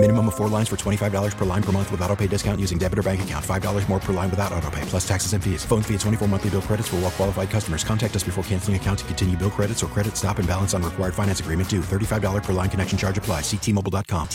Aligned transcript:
Minimum 0.00 0.28
of 0.28 0.34
four 0.36 0.48
lines 0.48 0.68
for 0.68 0.76
$25 0.76 1.36
per 1.36 1.44
line 1.44 1.62
per 1.62 1.72
month 1.72 1.90
with 1.90 2.00
auto 2.02 2.14
pay 2.14 2.28
discount 2.28 2.60
using 2.60 2.78
debit 2.78 3.00
or 3.00 3.02
bank 3.02 3.22
account. 3.22 3.44
$5 3.44 3.88
more 3.88 3.98
per 3.98 4.12
line 4.12 4.30
without 4.30 4.52
auto 4.52 4.70
pay, 4.70 4.82
plus 4.82 5.06
taxes 5.06 5.32
and 5.32 5.42
fees. 5.42 5.64
Phone 5.64 5.82
fee 5.82 5.94
at 5.94 6.00
24 6.00 6.28
monthly 6.28 6.50
bill 6.50 6.62
credits 6.62 6.86
for 6.86 6.96
all 6.96 7.02
well 7.02 7.10
qualified 7.10 7.50
customers. 7.50 7.82
Contact 7.82 8.14
us 8.14 8.22
before 8.22 8.44
canceling 8.44 8.76
account 8.76 9.00
to 9.00 9.04
continue 9.06 9.36
bill 9.36 9.50
credits 9.50 9.82
or 9.82 9.88
credit 9.88 10.16
stop 10.16 10.38
and 10.38 10.46
balance 10.46 10.72
on 10.72 10.84
required 10.84 11.14
finance 11.14 11.40
agreement 11.40 11.68
due. 11.68 11.80
$35 11.80 12.44
per 12.44 12.52
line 12.52 12.70
connection 12.70 12.96
charge 12.96 13.18
apply. 13.18 13.40
Ctmobile.com. 13.40 14.28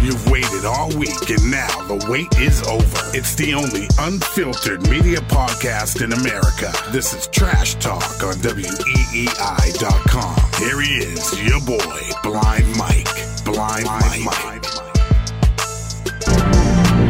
You've 0.00 0.26
waited 0.30 0.64
all 0.64 0.88
week, 0.96 1.28
and 1.28 1.50
now 1.50 1.68
the 1.86 2.02
wait 2.08 2.32
is 2.40 2.62
over. 2.62 3.14
It's 3.14 3.34
the 3.34 3.52
only 3.52 3.88
unfiltered 3.98 4.88
media 4.88 5.18
podcast 5.18 6.02
in 6.02 6.14
America. 6.14 6.72
This 6.90 7.12
is 7.12 7.26
Trash 7.26 7.74
Talk 7.74 8.22
on 8.22 8.36
WEEI.com. 8.36 10.36
Here 10.58 10.80
he 10.80 11.04
is, 11.04 11.38
your 11.46 11.60
boy, 11.60 12.00
Blind 12.22 12.74
Mike. 12.78 13.04
Blind, 13.44 13.84
Mike. 13.84 14.24
Mike. 14.24 14.79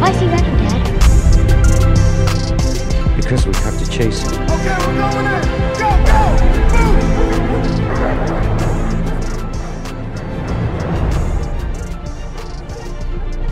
Why 0.00 0.08
is 0.10 0.18
he 0.18 0.26
running, 0.28 0.56
Dad? 0.56 0.80
Because 3.16 3.46
we 3.46 3.52
have 3.56 3.78
to 3.78 3.84
chase 3.90 4.22
him. 4.22 4.32
Okay, 4.32 4.76
we're 4.80 4.96
going 4.96 5.26
in. 5.26 5.42
Go, 5.76 5.88
go, 6.08 6.20
move. 7.50 7.66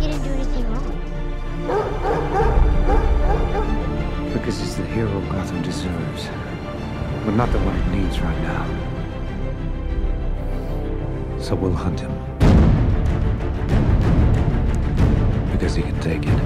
He 0.00 0.04
didn't 0.06 0.24
do 0.24 0.30
anything 0.32 0.64
wrong. 0.72 0.96
Because 4.32 4.56
he's 4.58 4.74
the 4.76 4.86
hero 4.86 5.20
Gotham 5.30 5.60
deserves. 5.60 6.28
But 7.26 7.34
not 7.34 7.52
the 7.52 7.58
one 7.58 7.76
it 7.76 7.88
needs 7.88 8.20
right 8.20 8.40
now. 8.40 8.64
So 11.38 11.54
we'll 11.54 11.74
hunt 11.74 12.00
him. 12.00 12.27
Because 15.58 15.74
he 15.74 15.82
can 15.82 15.98
take 16.00 16.22
it. 16.22 16.36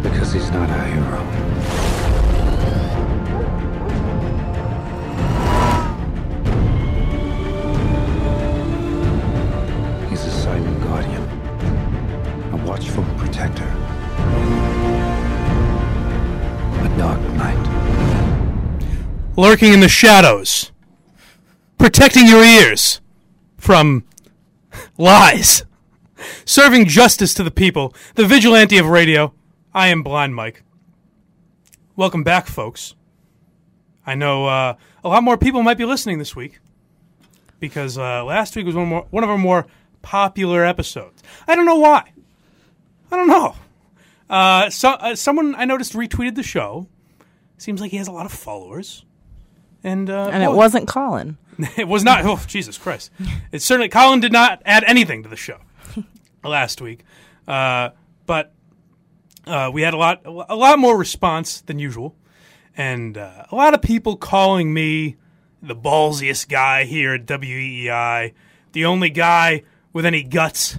Because 0.00 0.32
he's 0.32 0.48
not 0.52 0.70
a 0.70 0.84
hero. 0.84 1.20
He's 10.08 10.24
a 10.24 10.30
silent 10.30 10.82
guardian. 10.84 11.24
A 12.52 12.56
watchful 12.64 13.04
protector. 13.18 13.66
A 16.78 16.96
dark 16.96 17.20
knight. 17.34 17.58
lurking 19.36 19.72
in 19.72 19.80
the 19.80 19.88
shadows, 19.88 20.70
protecting 21.76 22.26
your 22.28 22.44
ears 22.44 23.00
from 23.56 24.04
lies, 25.00 25.64
serving 26.44 26.84
justice 26.84 27.32
to 27.32 27.42
the 27.42 27.50
people, 27.50 27.94
the 28.16 28.26
vigilante 28.26 28.76
of 28.76 28.86
radio. 28.86 29.32
I 29.72 29.88
am 29.88 30.02
Blind 30.02 30.34
Mike. 30.34 30.62
Welcome 31.96 32.22
back, 32.22 32.46
folks. 32.46 32.94
I 34.06 34.14
know 34.14 34.46
uh, 34.46 34.74
a 35.02 35.08
lot 35.08 35.22
more 35.22 35.38
people 35.38 35.62
might 35.62 35.78
be 35.78 35.86
listening 35.86 36.18
this 36.18 36.36
week 36.36 36.60
because 37.60 37.96
uh, 37.96 38.24
last 38.24 38.54
week 38.54 38.66
was 38.66 38.74
one, 38.74 38.88
more, 38.88 39.06
one 39.10 39.24
of 39.24 39.30
our 39.30 39.38
more 39.38 39.66
popular 40.02 40.66
episodes. 40.66 41.22
I 41.48 41.54
don't 41.54 41.66
know 41.66 41.78
why. 41.78 42.12
I 43.10 43.16
don't 43.16 43.28
know. 43.28 43.56
Uh, 44.28 44.68
so, 44.68 44.90
uh, 44.90 45.16
someone 45.16 45.54
I 45.54 45.64
noticed 45.64 45.94
retweeted 45.94 46.34
the 46.34 46.42
show. 46.42 46.88
Seems 47.56 47.80
like 47.80 47.90
he 47.90 47.96
has 47.96 48.08
a 48.08 48.12
lot 48.12 48.26
of 48.26 48.32
followers. 48.32 49.04
And 49.82 50.10
uh, 50.10 50.28
And 50.30 50.42
it 50.42 50.52
wasn't 50.52 50.88
Colin. 50.88 51.38
it 51.76 51.88
was 51.88 52.04
not. 52.04 52.24
Oh, 52.24 52.40
Jesus 52.46 52.78
Christ! 52.78 53.10
It 53.52 53.62
certainly 53.62 53.88
Colin 53.88 54.20
did 54.20 54.32
not 54.32 54.62
add 54.64 54.84
anything 54.86 55.22
to 55.22 55.28
the 55.28 55.36
show 55.36 55.58
last 56.44 56.80
week, 56.80 57.04
uh, 57.46 57.90
but 58.26 58.52
uh, 59.46 59.70
we 59.72 59.82
had 59.82 59.94
a 59.94 59.96
lot, 59.96 60.22
a 60.24 60.56
lot 60.56 60.78
more 60.78 60.96
response 60.96 61.60
than 61.60 61.78
usual, 61.78 62.16
and 62.76 63.16
uh, 63.18 63.44
a 63.50 63.54
lot 63.54 63.74
of 63.74 63.82
people 63.82 64.16
calling 64.16 64.72
me 64.72 65.16
the 65.62 65.76
ballsiest 65.76 66.48
guy 66.48 66.84
here 66.84 67.14
at 67.14 67.26
WEEI, 67.26 68.32
the 68.72 68.84
only 68.84 69.10
guy 69.10 69.62
with 69.92 70.06
any 70.06 70.22
guts 70.22 70.78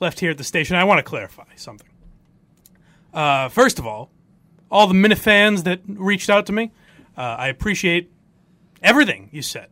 left 0.00 0.20
here 0.20 0.30
at 0.30 0.38
the 0.38 0.44
station. 0.44 0.76
I 0.76 0.84
want 0.84 0.98
to 0.98 1.02
clarify 1.02 1.44
something. 1.56 1.88
Uh, 3.12 3.48
first 3.48 3.78
of 3.78 3.86
all, 3.86 4.10
all 4.70 4.86
the 4.86 4.94
Minifans 4.94 5.64
that 5.64 5.80
reached 5.86 6.30
out 6.30 6.46
to 6.46 6.52
me, 6.52 6.72
uh, 7.16 7.20
I 7.20 7.48
appreciate 7.48 8.10
everything 8.82 9.28
you 9.32 9.42
said 9.42 9.68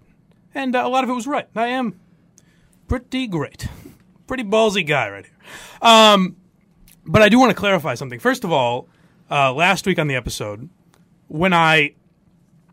and 0.54 0.74
uh, 0.74 0.82
a 0.84 0.88
lot 0.88 1.04
of 1.04 1.10
it 1.10 1.14
was 1.14 1.26
right. 1.26 1.48
I 1.54 1.68
am 1.68 1.98
pretty 2.86 3.26
great, 3.26 3.68
pretty 4.26 4.44
ballsy 4.44 4.86
guy 4.86 5.10
right 5.10 5.26
here. 5.26 5.36
Um, 5.80 6.36
but 7.04 7.22
I 7.22 7.28
do 7.28 7.38
want 7.38 7.50
to 7.50 7.56
clarify 7.56 7.94
something. 7.94 8.20
First 8.20 8.44
of 8.44 8.52
all, 8.52 8.88
uh, 9.30 9.52
last 9.52 9.86
week 9.86 9.98
on 9.98 10.08
the 10.08 10.14
episode, 10.14 10.68
when 11.28 11.52
I 11.52 11.94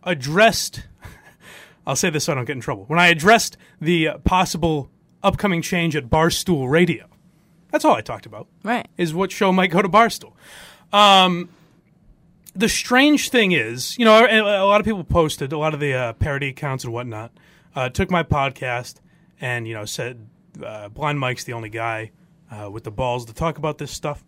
addressed, 0.04 0.88
I'll 1.88 1.96
say 1.96 2.10
this 2.10 2.26
so 2.26 2.34
I 2.34 2.36
don't 2.36 2.46
get 2.46 2.56
in 2.56 2.62
trouble. 2.62 2.86
When 2.86 3.00
I 3.00 3.08
addressed 3.08 3.58
the 3.80 4.10
uh, 4.10 4.18
possible 4.20 4.90
upcoming 5.24 5.62
change 5.62 5.96
at 5.96 6.10
Barstool 6.10 6.70
Radio, 6.70 7.08
that's 7.72 7.86
all 7.86 7.96
I 7.96 8.02
talked 8.02 8.26
about. 8.26 8.48
Right. 8.64 8.88
Is 8.98 9.14
what 9.14 9.32
show 9.32 9.52
might 9.52 9.72
go 9.72 9.82
to 9.82 9.90
Barstool. 9.90 10.34
Um, 10.94 11.50
the 12.56 12.70
strange 12.70 13.30
thing 13.30 13.52
is, 13.52 13.98
you 13.98 14.06
know, 14.06 14.26
a, 14.26 14.40
a 14.40 14.66
lot 14.66 14.80
of 14.80 14.86
people 14.86 15.04
posted, 15.04 15.52
a 15.52 15.58
lot 15.58 15.74
of 15.74 15.80
the 15.80 15.94
uh, 15.94 16.14
parody 16.14 16.50
accounts 16.50 16.86
and 16.86 16.94
whatnot, 16.94 17.32
uh, 17.76 17.90
took 17.90 18.10
my 18.10 18.24
podcast 18.24 18.96
and, 19.40 19.68
you 19.68 19.74
know, 19.74 19.86
said 19.86 20.28
uh, 20.64 20.90
Blind 20.90 21.20
Mike's 21.20 21.44
the 21.44 21.54
only 21.54 21.70
guy 21.70 22.12
uh, 22.52 22.70
with 22.72 22.84
the 22.84 22.92
balls 22.92 23.26
to 23.26 23.34
talk 23.34 23.58
about 23.58 23.78
this 23.78 23.92
stuff. 23.92 24.24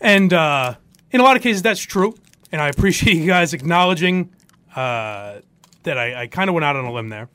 And 0.00 0.32
uh, 0.32 0.76
in 1.10 1.20
a 1.20 1.22
lot 1.22 1.36
of 1.36 1.42
cases, 1.42 1.62
that's 1.62 1.80
true. 1.80 2.14
And 2.50 2.60
I 2.60 2.68
appreciate 2.68 3.16
you 3.18 3.26
guys 3.26 3.52
acknowledging 3.52 4.34
uh, 4.74 5.40
that 5.82 5.98
I, 5.98 6.22
I 6.22 6.26
kind 6.26 6.48
of 6.48 6.54
went 6.54 6.64
out 6.64 6.76
on 6.76 6.84
a 6.84 6.92
limb 6.92 7.08
there. 7.08 7.28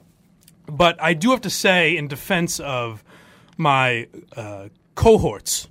But 0.70 1.02
I 1.02 1.14
do 1.14 1.31
have 1.31 1.42
to 1.42 1.50
say, 1.50 1.96
in 1.96 2.08
defense 2.08 2.59
of 2.59 3.04
my 3.58 4.08
uh, 4.36 4.68
cohorts 4.96 5.68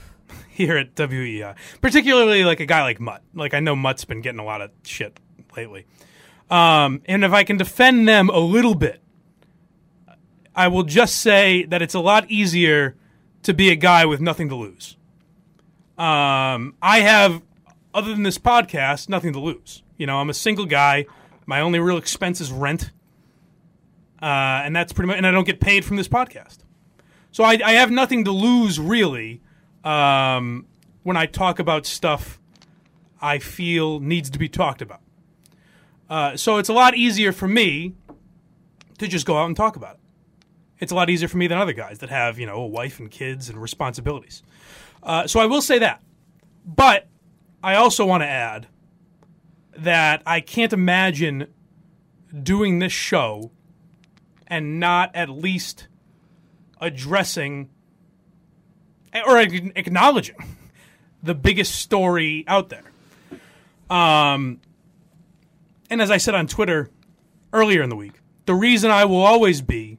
here 0.50 0.76
at 0.76 0.94
WEEI, 0.96 1.54
particularly 1.80 2.44
like 2.44 2.58
a 2.58 2.66
guy 2.66 2.82
like 2.82 2.98
Mutt. 2.98 3.22
Like 3.32 3.54
I 3.54 3.60
know 3.60 3.76
Mutt's 3.76 4.04
been 4.04 4.22
getting 4.22 4.40
a 4.40 4.44
lot 4.44 4.60
of 4.60 4.70
shit 4.82 5.20
lately. 5.56 5.86
Um, 6.50 7.02
and 7.06 7.24
if 7.24 7.32
I 7.32 7.44
can 7.44 7.58
defend 7.58 8.08
them 8.08 8.28
a 8.28 8.40
little 8.40 8.74
bit, 8.74 9.00
I 10.54 10.68
will 10.68 10.82
just 10.82 11.16
say 11.20 11.64
that 11.64 11.82
it's 11.82 11.94
a 11.94 12.00
lot 12.00 12.30
easier 12.30 12.96
to 13.42 13.54
be 13.54 13.70
a 13.70 13.76
guy 13.76 14.04
with 14.06 14.20
nothing 14.20 14.48
to 14.48 14.54
lose. 14.54 14.96
Um, 15.96 16.74
I 16.82 17.00
have, 17.00 17.42
other 17.94 18.10
than 18.10 18.22
this 18.22 18.38
podcast, 18.38 19.08
nothing 19.08 19.32
to 19.32 19.40
lose. 19.40 19.82
You 19.96 20.06
know, 20.06 20.18
I'm 20.18 20.30
a 20.30 20.34
single 20.34 20.66
guy. 20.66 21.06
My 21.46 21.60
only 21.60 21.78
real 21.78 21.96
expense 21.98 22.40
is 22.40 22.50
rent, 22.50 22.90
uh, 24.22 24.24
and 24.64 24.74
that's 24.74 24.92
pretty 24.92 25.08
much. 25.08 25.16
And 25.18 25.26
I 25.26 25.30
don't 25.30 25.46
get 25.46 25.60
paid 25.60 25.84
from 25.84 25.96
this 25.96 26.08
podcast, 26.08 26.58
so 27.32 27.44
I, 27.44 27.58
I 27.64 27.72
have 27.72 27.90
nothing 27.90 28.24
to 28.24 28.30
lose 28.30 28.78
really 28.78 29.42
um, 29.84 30.66
when 31.02 31.16
I 31.16 31.26
talk 31.26 31.58
about 31.58 31.86
stuff 31.86 32.40
I 33.20 33.38
feel 33.38 34.00
needs 34.00 34.30
to 34.30 34.38
be 34.38 34.48
talked 34.48 34.80
about. 34.80 35.00
Uh, 36.08 36.36
so 36.36 36.56
it's 36.56 36.68
a 36.68 36.72
lot 36.72 36.96
easier 36.96 37.32
for 37.32 37.46
me 37.46 37.94
to 38.98 39.06
just 39.06 39.26
go 39.26 39.36
out 39.36 39.46
and 39.46 39.56
talk 39.56 39.76
about 39.76 39.94
it. 39.94 39.99
It's 40.80 40.92
a 40.92 40.94
lot 40.94 41.10
easier 41.10 41.28
for 41.28 41.36
me 41.36 41.46
than 41.46 41.58
other 41.58 41.74
guys 41.74 41.98
that 41.98 42.08
have, 42.08 42.38
you 42.38 42.46
know, 42.46 42.56
a 42.56 42.66
wife 42.66 42.98
and 42.98 43.10
kids 43.10 43.48
and 43.48 43.60
responsibilities. 43.60 44.42
Uh, 45.02 45.26
so 45.26 45.38
I 45.38 45.46
will 45.46 45.62
say 45.62 45.78
that. 45.78 46.02
But 46.64 47.06
I 47.62 47.74
also 47.74 48.06
want 48.06 48.22
to 48.22 48.26
add 48.26 48.66
that 49.76 50.22
I 50.26 50.40
can't 50.40 50.72
imagine 50.72 51.48
doing 52.42 52.78
this 52.78 52.92
show 52.92 53.50
and 54.46 54.80
not 54.80 55.14
at 55.14 55.28
least 55.28 55.88
addressing 56.80 57.70
or 59.26 59.38
acknowledging 59.38 60.36
the 61.22 61.34
biggest 61.34 61.74
story 61.74 62.44
out 62.46 62.68
there. 62.68 62.84
Um, 63.90 64.60
and 65.90 66.00
as 66.00 66.10
I 66.10 66.16
said 66.16 66.34
on 66.34 66.46
Twitter 66.46 66.90
earlier 67.52 67.82
in 67.82 67.90
the 67.90 67.96
week, 67.96 68.14
the 68.46 68.54
reason 68.54 68.90
I 68.90 69.04
will 69.04 69.22
always 69.22 69.60
be 69.60 69.98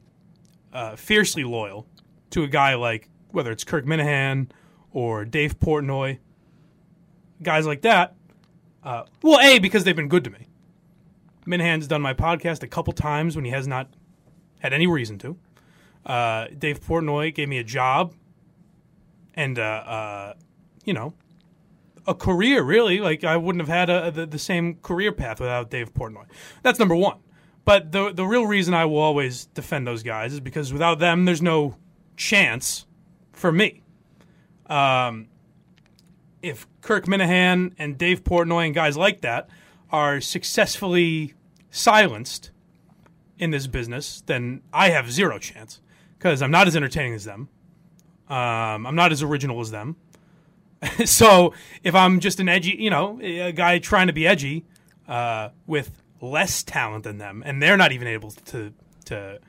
uh, 0.74 0.96
fiercely 0.96 1.44
loyal 1.44 1.88
to 2.32 2.44
a 2.44 2.48
guy 2.48 2.76
like 2.76 3.10
whether 3.32 3.52
it's 3.52 3.64
Kirk 3.64 3.86
Minihane 3.86 4.50
or 4.92 5.26
Dave 5.26 5.60
Portnoy, 5.60 6.20
guys 7.42 7.66
like 7.66 7.82
that. 7.82 8.16
Uh, 8.84 9.04
well, 9.22 9.40
a 9.40 9.60
because 9.60 9.84
they've 9.84 9.96
been 9.96 10.10
good 10.10 10.24
to 10.24 10.30
me. 10.30 10.48
Minihane's 11.46 11.88
done 11.88 12.02
my 12.02 12.14
podcast 12.14 12.64
a 12.64 12.68
couple 12.68 12.94
times 12.94 13.36
when 13.36 13.46
he 13.46 13.52
has 13.52 13.68
not 13.68 13.90
had 14.60 14.74
any 14.74 14.88
reason 14.88 15.18
to. 15.20 15.38
Uh, 16.06 16.48
Dave 16.58 16.80
Portnoy 16.82 17.34
gave 17.34 17.50
me 17.50 17.58
a 17.58 17.64
job 17.64 18.14
and, 19.34 19.58
uh, 19.58 19.62
uh, 19.62 20.34
you 20.84 20.94
know, 20.94 21.14
a 22.08 22.16
career, 22.16 22.64
really. 22.64 23.00
Like, 23.00 23.24
I 23.24 23.38
wouldn't 23.38 23.62
have 23.62 23.70
had 23.70 23.90
a, 23.90 24.12
the, 24.12 24.26
the 24.26 24.40
same 24.40 24.76
career 24.76 25.12
path 25.12 25.40
without 25.40 25.70
Dave 25.70 25.94
Portnoy. 25.94 26.26
That's 26.64 26.80
number 26.80 26.96
one. 26.96 27.20
But 27.64 27.92
the, 27.92 28.12
the 28.12 28.26
real 28.26 28.46
reason 28.46 28.74
I 28.74 28.86
will 28.86 29.00
always 29.00 29.46
defend 29.46 29.86
those 29.86 30.04
guys 30.04 30.34
is 30.34 30.40
because 30.40 30.74
without 30.74 31.00
them, 31.00 31.26
there's 31.26 31.42
no 31.42 31.76
chance 32.18 32.86
for 33.34 33.52
me. 33.52 33.84
Um, 34.68 35.28
if 36.42 36.68
Kirk 36.82 37.06
Minihane 37.06 37.74
and 37.78 37.98
Dave 37.98 38.24
Portnoy 38.24 38.66
and 38.66 38.76
guys 38.76 38.98
like 38.98 39.22
that 39.22 39.50
are 39.92 40.22
successfully 40.22 41.34
silenced 41.70 42.52
in 43.38 43.52
this 43.52 43.68
business, 43.68 44.24
then 44.26 44.62
I 44.74 44.90
have 44.90 45.12
zero 45.12 45.38
chance 45.38 45.82
because 46.18 46.42
I'm 46.42 46.52
not 46.52 46.68
as 46.68 46.76
entertaining 46.76 47.14
as 47.14 47.26
them. 47.26 47.50
Um, 48.30 48.88
I'm 48.88 48.96
not 48.96 49.12
as 49.12 49.22
original 49.22 49.60
as 49.60 49.72
them. 49.72 49.98
so 51.06 51.54
if 51.84 51.94
I'm 51.94 52.20
just 52.20 52.40
an 52.40 52.50
edgy, 52.50 52.76
you 52.80 52.90
know, 52.90 53.20
a 53.22 53.52
guy 53.52 53.80
trying 53.80 54.08
to 54.08 54.14
be 54.14 54.26
edgy 54.26 54.66
uh, 55.08 55.50
with 55.68 56.01
less 56.22 56.64
talent 56.64 57.04
than 57.04 57.18
them, 57.18 57.44
and 57.46 57.62
they're 57.62 57.78
not 57.78 57.92
even 57.92 58.08
able 58.08 58.32
to 58.32 58.74
to 59.06 59.40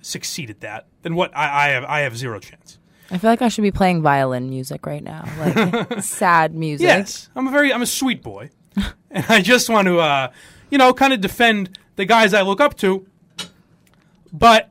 succeed 0.00 0.50
at 0.50 0.60
that, 0.60 0.86
then 1.02 1.14
what? 1.14 1.36
I, 1.36 1.66
I 1.66 1.68
have 1.70 1.84
I 1.84 2.00
have 2.00 2.16
zero 2.16 2.38
chance. 2.40 2.78
I 3.10 3.18
feel 3.18 3.30
like 3.30 3.42
I 3.42 3.48
should 3.48 3.62
be 3.62 3.70
playing 3.70 4.02
violin 4.02 4.48
music 4.48 4.86
right 4.86 5.02
now, 5.02 5.28
like 5.38 6.00
sad 6.02 6.54
music. 6.54 6.86
Yes, 6.86 7.28
I'm 7.36 7.46
a 7.46 7.50
very 7.50 7.72
I'm 7.72 7.82
a 7.82 7.86
sweet 7.86 8.22
boy, 8.22 8.50
and 9.10 9.26
I 9.28 9.40
just 9.42 9.68
want 9.68 9.86
to, 9.86 10.00
uh, 10.00 10.32
you 10.70 10.78
know, 10.78 10.92
kind 10.92 11.12
of 11.12 11.20
defend 11.20 11.78
the 11.96 12.04
guys 12.04 12.34
I 12.34 12.42
look 12.42 12.60
up 12.60 12.76
to, 12.78 13.06
but 14.32 14.70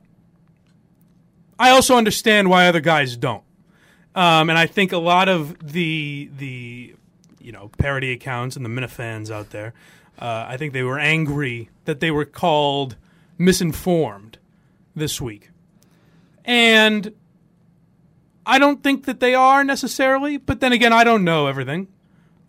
I 1.58 1.70
also 1.70 1.96
understand 1.96 2.50
why 2.50 2.66
other 2.66 2.80
guys 2.80 3.16
don't, 3.16 3.42
um, 4.14 4.50
and 4.50 4.58
I 4.58 4.66
think 4.66 4.92
a 4.92 4.98
lot 4.98 5.28
of 5.28 5.72
the 5.72 6.30
the 6.36 6.94
you 7.40 7.52
know 7.52 7.70
parody 7.78 8.12
accounts 8.12 8.56
and 8.56 8.64
the 8.64 8.70
Minifans 8.70 9.30
out 9.30 9.50
there, 9.50 9.72
uh, 10.18 10.46
I 10.48 10.56
think 10.56 10.72
they 10.72 10.82
were 10.82 10.98
angry 10.98 11.70
that 11.84 12.00
they 12.00 12.10
were 12.10 12.24
called 12.24 12.96
misinformed 13.38 14.38
this 14.94 15.20
week, 15.20 15.50
and 16.44 17.12
I 18.46 18.58
don't 18.58 18.82
think 18.82 19.04
that 19.06 19.20
they 19.20 19.34
are 19.34 19.64
necessarily, 19.64 20.36
but 20.36 20.60
then 20.60 20.72
again, 20.72 20.92
I 20.92 21.04
don't 21.04 21.24
know 21.24 21.46
everything. 21.46 21.88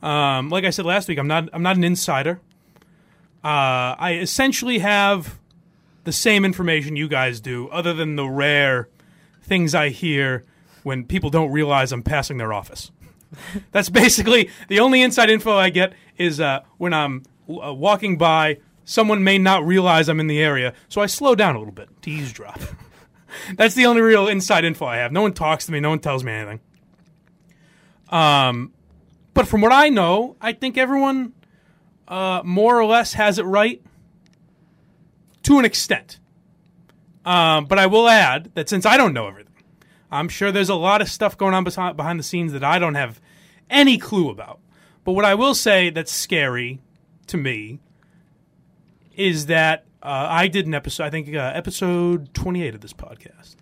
Um, 0.02 0.50
like 0.50 0.64
I 0.64 0.70
said 0.70 0.86
last 0.86 1.08
week, 1.08 1.18
I'm 1.18 1.28
not 1.28 1.50
I'm 1.54 1.64
not 1.64 1.76
an 1.76 1.84
insider. 1.84 2.40
Uh, 3.44 3.96
I 3.98 4.20
essentially 4.22 4.80
have 4.80 5.40
the 6.04 6.12
same 6.12 6.46
information 6.46 6.96
you 6.96 7.08
guys 7.08 7.42
do, 7.42 7.68
other 7.70 7.94
than 7.94 8.16
the 8.16 8.28
rare 8.28 8.90
things 9.42 9.74
I 9.76 9.90
hear 9.90 10.46
when 10.84 11.04
people 11.04 11.30
don't 11.30 11.52
realize 11.52 11.92
I'm 11.92 12.04
passing 12.04 12.38
their 12.38 12.54
office. 12.54 12.92
That's 13.72 13.90
basically 13.90 14.50
the 14.70 14.80
only 14.80 15.02
inside 15.02 15.30
info 15.30 15.58
I 15.58 15.70
get 15.70 15.94
is 16.18 16.40
uh, 16.40 16.62
when 16.78 16.94
I'm 16.94 17.24
uh, 17.50 17.74
walking 17.74 18.18
by. 18.18 18.60
Someone 18.86 19.24
may 19.24 19.38
not 19.38 19.66
realize 19.66 20.08
I'm 20.08 20.20
in 20.20 20.28
the 20.28 20.40
area, 20.40 20.74
so 20.88 21.02
I 21.02 21.08
slow 21.08 21.36
down 21.36 21.56
a 21.56 21.60
little 21.60 21.74
bit 21.74 21.90
to 22.04 22.10
eavesdrop. 22.10 22.60
That's 23.56 23.76
the 23.76 23.86
only 23.86 24.02
real 24.02 24.28
inside 24.28 24.64
info 24.64 24.86
I 24.86 24.98
have. 24.98 25.12
No 25.12 25.22
one 25.22 25.34
talks 25.34 25.66
to 25.66 25.72
me. 25.72 25.80
No 25.80 25.90
one 25.90 26.00
tells 26.00 26.24
me 26.24 26.32
anything. 26.32 26.60
Um, 28.10 28.72
but 29.34 29.48
from 29.48 29.62
what 29.62 29.74
I 29.74 29.90
know, 29.90 30.38
I 30.40 30.54
think 30.54 30.78
everyone 30.78 31.34
uh, 32.08 32.42
more 32.44 32.80
or 32.80 32.86
less 32.86 33.14
has 33.14 33.38
it 33.38 33.44
right 33.44 33.82
to 35.44 35.60
an 35.60 35.66
extent. 35.66 36.20
Um, 37.26 37.66
but 37.66 37.78
I 37.78 37.88
will 37.88 38.08
add 38.08 38.52
that 38.56 38.70
since 38.70 38.86
I 38.86 38.96
don't 38.96 39.14
know 39.14 39.28
everything, 39.28 39.54
I'm 40.10 40.30
sure 40.30 40.52
there's 40.52 40.70
a 40.70 40.76
lot 40.76 41.02
of 41.02 41.10
stuff 41.10 41.38
going 41.38 41.54
on 41.54 41.66
behind, 41.66 41.98
behind 41.98 42.20
the 42.20 42.24
scenes 42.24 42.54
that 42.54 42.64
I 42.64 42.80
don't 42.80 42.96
have 42.96 43.20
any 43.70 43.98
clue 43.98 44.30
about. 44.30 44.60
But 45.04 45.12
what 45.12 45.26
I 45.26 45.36
will 45.36 45.54
say 45.54 45.90
that's 45.90 46.12
scary 46.12 46.80
to 47.28 47.38
me 47.38 47.80
is 49.16 49.48
that 49.48 49.86
uh, 50.02 50.28
I 50.30 50.48
did 50.48 50.68
an 50.68 50.74
episode, 50.74 51.04
I 51.04 51.10
think 51.10 51.34
uh, 51.34 51.52
episode 51.54 52.34
28 52.34 52.76
of 52.76 52.82
this 52.82 52.94
podcast, 52.94 53.56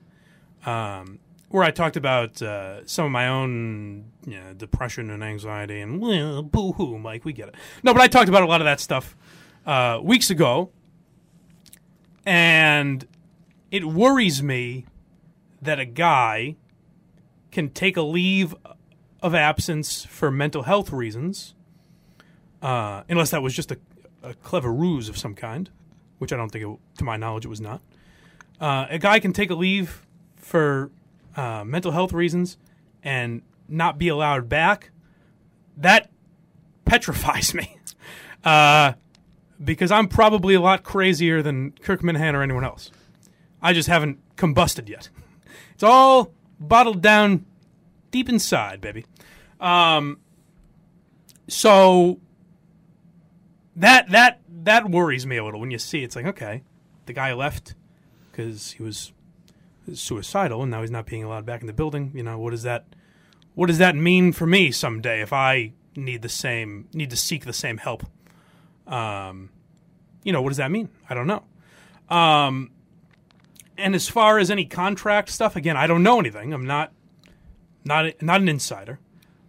um, 0.66 1.20
where 1.50 1.64
I 1.64 1.72
talked 1.72 1.96
about 1.96 2.42
uh, 2.42 2.86
some 2.86 3.06
of 3.06 3.12
my 3.12 3.28
own 3.28 4.12
you 4.26 4.40
know, 4.40 4.54
depression 4.54 5.10
and 5.10 5.24
anxiety 5.24 5.80
and 5.80 6.02
well, 6.02 6.44
boo 6.44 6.74
hoo, 6.74 7.00
Mike, 7.00 7.26
we 7.26 7.34
get 7.34 7.48
it. 7.48 7.56
No, 7.84 7.94
but 7.94 8.02
I 8.02 8.08
talked 8.08 8.30
about 8.30 8.44
a 8.44 8.48
lot 8.48 8.62
of 8.62 8.66
that 8.66 8.80
stuff 8.80 9.16
uh, 9.66 10.00
weeks 10.04 10.30
ago, 10.30 10.72
and 12.26 13.08
it 13.72 13.86
worries 13.86 14.44
me 14.44 14.86
that 15.62 15.80
a 15.80 15.86
guy 15.86 16.58
can 17.52 17.70
take 17.70 17.98
a 17.98 18.02
leave 18.02 18.54
of 19.22 19.34
absence 19.34 20.06
for 20.06 20.30
mental 20.30 20.64
health 20.64 20.92
reasons, 20.92 21.55
uh, 22.66 23.04
unless 23.08 23.32
that 23.32 23.42
was 23.42 23.54
just 23.54 23.72
a, 23.72 23.78
a 24.24 24.34
clever 24.34 24.74
ruse 24.74 25.10
of 25.10 25.18
some 25.18 25.36
kind 25.36 25.70
which 26.20 26.32
I 26.32 26.38
don't 26.38 26.50
think, 26.50 26.66
it, 26.66 26.98
to 26.98 27.04
my 27.04 27.18
knowledge, 27.18 27.46
it 27.46 27.50
was 27.50 27.62
not. 27.62 27.82
Uh, 28.60 28.86
a 28.90 28.98
guy 28.98 29.20
can 29.20 29.34
take 29.34 29.50
a 29.50 29.56
leave 29.56 30.06
for 30.38 30.92
uh, 31.36 31.64
mental 31.66 31.92
health 31.92 32.14
reasons 32.14 32.58
and 33.04 33.42
not 33.68 33.98
be 33.98 34.08
allowed 34.08 34.48
back. 34.48 34.92
That 35.78 36.10
petrifies 36.86 37.54
me 37.54 37.78
uh, 38.44 38.94
because 39.64 39.92
I'm 39.92 40.08
probably 40.08 40.54
a 40.54 40.62
lot 40.62 40.84
crazier 40.84 41.42
than 41.42 41.72
Kirk 41.72 42.02
Minihane 42.02 42.34
or 42.34 42.42
anyone 42.42 42.64
else. 42.64 42.92
I 43.62 43.74
just 43.74 43.90
haven't 43.90 44.20
combusted 44.36 44.90
yet. 44.90 45.10
It's 45.74 45.84
all 45.84 46.32
bottled 46.58 47.02
down 47.02 47.46
deep 48.10 48.30
inside, 48.30 48.80
baby. 48.80 49.06
Um, 49.60 50.20
so 51.50 52.22
that 53.76 54.10
that 54.12 54.42
that 54.64 54.90
worries 54.90 55.26
me 55.26 55.38
a 55.38 55.44
little 55.44 55.60
when 55.60 55.72
you 55.72 55.80
see 55.80 56.04
it's 56.04 56.16
like 56.16 56.26
okay, 56.26 56.64
the 57.06 57.14
guy 57.14 57.34
left 57.34 57.76
because 58.32 58.72
he 58.72 58.84
was 58.84 59.14
suicidal 59.94 60.62
and 60.64 60.72
now 60.72 60.82
he's 60.82 60.92
not 60.92 61.06
being 61.06 61.24
allowed 61.24 61.46
back 61.46 61.62
in 61.62 61.68
the 61.68 61.74
building. 61.74 62.12
You 62.16 62.24
know 62.24 62.38
what 62.38 62.52
does 62.52 62.64
that 62.64 62.86
what 63.54 63.68
does 63.68 63.78
that 63.78 63.96
mean 63.96 64.34
for 64.34 64.46
me 64.46 64.72
someday 64.72 65.22
if 65.22 65.32
I 65.32 65.74
need 65.96 66.22
the 66.22 66.30
same 66.30 66.88
need 66.94 67.10
to 67.10 67.18
seek 67.18 67.46
the 67.46 67.54
same 67.54 67.78
help? 67.78 68.06
Um, 68.88 69.50
you 70.24 70.32
know 70.32 70.42
what 70.42 70.50
does 70.50 70.58
that 70.58 70.72
mean? 70.72 70.90
I 71.10 71.14
don't 71.14 71.28
know. 71.28 71.44
Um, 72.10 72.72
and 73.78 73.96
as 73.96 74.08
far 74.08 74.40
as 74.40 74.52
any 74.52 74.66
contract 74.66 75.30
stuff, 75.30 75.56
again, 75.56 75.76
I 75.76 75.88
don't 75.88 76.04
know 76.04 76.20
anything. 76.20 76.54
I'm 76.54 76.66
not 76.66 76.92
not 77.84 78.22
not 78.22 78.42
an 78.42 78.50
insider, 78.50 79.00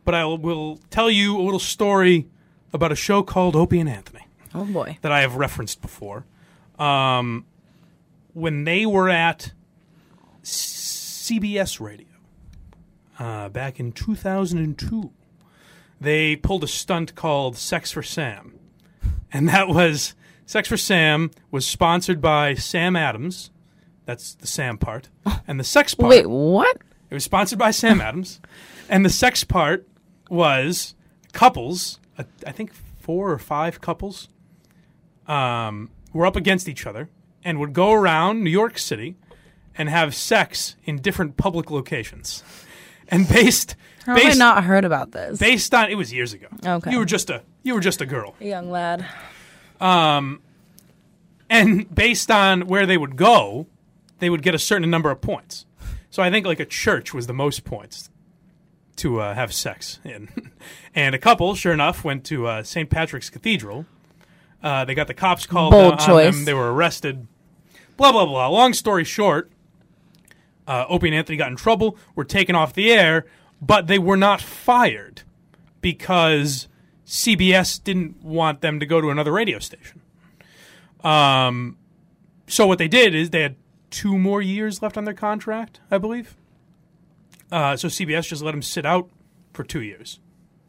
but 0.04 0.14
I 0.14 0.24
will 0.24 0.78
tell 0.90 1.10
you 1.10 1.38
a 1.38 1.42
little 1.42 1.60
story 1.60 2.28
about 2.73 2.92
a 2.92 2.96
show 2.96 3.23
called 3.23 3.56
Opie 3.56 3.80
and 3.80 3.88
Anthony. 3.88 4.26
Oh 4.54 4.64
boy. 4.64 4.99
That 5.02 5.12
I 5.12 5.20
have 5.20 5.37
referenced 5.37 5.82
before. 5.82 6.25
Um, 6.78 7.46
when 8.32 8.64
they 8.64 8.85
were 8.87 9.08
at 9.08 9.52
CBS 10.42 11.80
Radio 11.80 12.06
uh, 13.18 13.49
back 13.49 13.80
in 13.80 13.92
2002, 13.92 15.11
they 16.00 16.37
pulled 16.37 16.64
a 16.64 16.68
stunt 16.68 17.14
called 17.14 17.56
Sex 17.56 17.92
for 17.92 18.02
Sam. 18.02 18.58
And 19.32 19.49
that 19.49 19.68
was 19.68 20.14
Sex 20.46 20.68
for 20.68 20.76
Sam 20.76 21.30
was 21.50 21.66
sponsored 21.66 22.20
by 22.20 22.54
Sam 22.54 22.94
Adams. 22.94 23.50
That's 24.04 24.35
the 24.35 24.46
Sam 24.46 24.78
part. 24.78 25.08
And 25.49 25.61
the 25.61 25.64
sex 25.64 25.94
part. 25.94 26.11
Wait, 26.11 26.28
what? 26.28 26.76
It 27.08 27.14
was 27.14 27.23
sponsored 27.23 27.58
by 27.58 27.70
Sam 27.70 28.00
Adams. 28.00 28.40
And 28.88 29.04
the 29.04 29.11
sex 29.11 29.44
part 29.44 29.87
was 30.28 30.96
couples, 31.32 32.00
I 32.46 32.52
think 32.52 32.73
four 33.00 33.30
or 33.30 33.38
five 33.38 33.80
couples, 33.80 34.28
um, 35.26 35.90
were 36.12 36.26
up 36.26 36.37
against 36.37 36.68
each 36.68 36.87
other 36.87 37.08
and 37.44 37.58
would 37.61 37.73
go 37.73 37.92
around 37.92 38.42
New 38.42 38.50
York 38.50 38.78
City 38.78 39.16
and 39.76 39.88
have 39.88 40.14
sex 40.14 40.76
in 40.85 41.00
different 41.00 41.37
public 41.37 41.70
locations. 41.70 42.42
And 43.08 43.28
based, 43.28 43.76
How 44.04 44.14
based 44.14 44.26
have 44.26 44.35
I 44.37 44.38
not 44.38 44.64
heard 44.64 44.85
about 44.85 45.12
this? 45.12 45.38
based 45.38 45.75
on 45.75 45.90
it 45.90 45.94
was 45.94 46.12
years 46.12 46.32
ago. 46.32 46.49
Okay. 46.64 46.90
you 46.90 46.99
were 46.99 47.04
just 47.04 47.30
a 47.30 47.42
you 47.62 47.75
were 47.75 47.80
just 47.80 48.00
a 48.00 48.06
girl. 48.06 48.35
A 48.40 48.44
young 48.44 48.70
lad. 48.70 49.06
Um, 49.80 50.40
and 51.50 51.92
based 51.94 52.30
on 52.30 52.66
where 52.66 52.87
they 52.87 52.96
would 52.96 53.16
go, 53.16 53.66
they 54.18 54.30
would 54.30 54.42
get 54.42 54.54
a 54.54 54.58
certain 54.58 54.90
number 54.90 55.11
of 55.11 55.20
points. 55.20 55.66
So 56.11 56.23
I 56.23 56.30
think 56.30 56.46
like 56.46 56.61
a 56.61 56.64
church 56.64 57.12
was 57.12 57.26
the 57.26 57.35
most 57.35 57.64
points 57.64 58.11
to 58.96 59.20
uh, 59.20 59.34
have 59.34 59.52
sex 59.52 60.00
in. 60.04 60.28
and 60.94 61.14
a 61.14 61.18
couple, 61.18 61.54
sure 61.54 61.72
enough, 61.72 62.04
went 62.04 62.24
to 62.24 62.46
uh, 62.46 62.62
St. 62.62 62.88
Patrick's 62.88 63.30
Cathedral. 63.30 63.86
Uh, 64.62 64.84
they 64.84 64.94
got 64.94 65.06
the 65.06 65.14
cops 65.14 65.46
called 65.46 65.72
Bold 65.72 65.92
on 65.92 65.98
choice. 65.98 66.34
them. 66.34 66.44
They 66.44 66.54
were 66.54 66.72
arrested. 66.72 67.26
Blah 67.96 68.12
blah 68.12 68.26
blah. 68.26 68.48
Long 68.48 68.72
story 68.72 69.04
short, 69.04 69.50
uh, 70.66 70.84
Opie 70.88 71.08
and 71.08 71.16
Anthony 71.16 71.38
got 71.38 71.50
in 71.50 71.56
trouble. 71.56 71.96
Were 72.14 72.24
taken 72.24 72.54
off 72.54 72.72
the 72.72 72.92
air, 72.92 73.26
but 73.60 73.86
they 73.86 73.98
were 73.98 74.16
not 74.16 74.40
fired 74.40 75.22
because 75.80 76.68
CBS 77.06 77.82
didn't 77.82 78.22
want 78.22 78.60
them 78.60 78.80
to 78.80 78.86
go 78.86 79.00
to 79.00 79.10
another 79.10 79.32
radio 79.32 79.58
station. 79.58 80.00
Um, 81.04 81.78
so 82.48 82.66
what 82.66 82.78
they 82.78 82.88
did 82.88 83.14
is 83.14 83.30
they 83.30 83.42
had 83.42 83.56
two 83.90 84.18
more 84.18 84.42
years 84.42 84.82
left 84.82 84.96
on 84.96 85.04
their 85.04 85.14
contract, 85.14 85.80
I 85.90 85.98
believe. 85.98 86.36
Uh, 87.50 87.76
so 87.76 87.88
CBS 87.88 88.28
just 88.28 88.42
let 88.42 88.54
him 88.54 88.62
sit 88.62 88.84
out 88.84 89.08
for 89.52 89.64
two 89.64 89.82
years. 89.82 90.20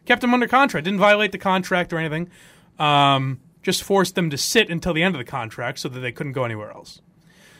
Kept 0.05 0.23
him 0.23 0.33
under 0.33 0.47
contract, 0.47 0.85
didn't 0.85 0.99
violate 0.99 1.31
the 1.31 1.37
contract 1.37 1.91
or 1.91 1.97
anything. 1.97 2.29
Um, 2.79 3.39
just 3.61 3.83
forced 3.83 4.15
them 4.15 4.29
to 4.29 4.37
sit 4.37 4.69
until 4.69 4.93
the 4.93 5.03
end 5.03 5.15
of 5.15 5.19
the 5.19 5.29
contract 5.29 5.79
so 5.79 5.89
that 5.89 5.99
they 5.99 6.11
couldn't 6.11 6.31
go 6.31 6.45
anywhere 6.45 6.71
else. 6.71 7.01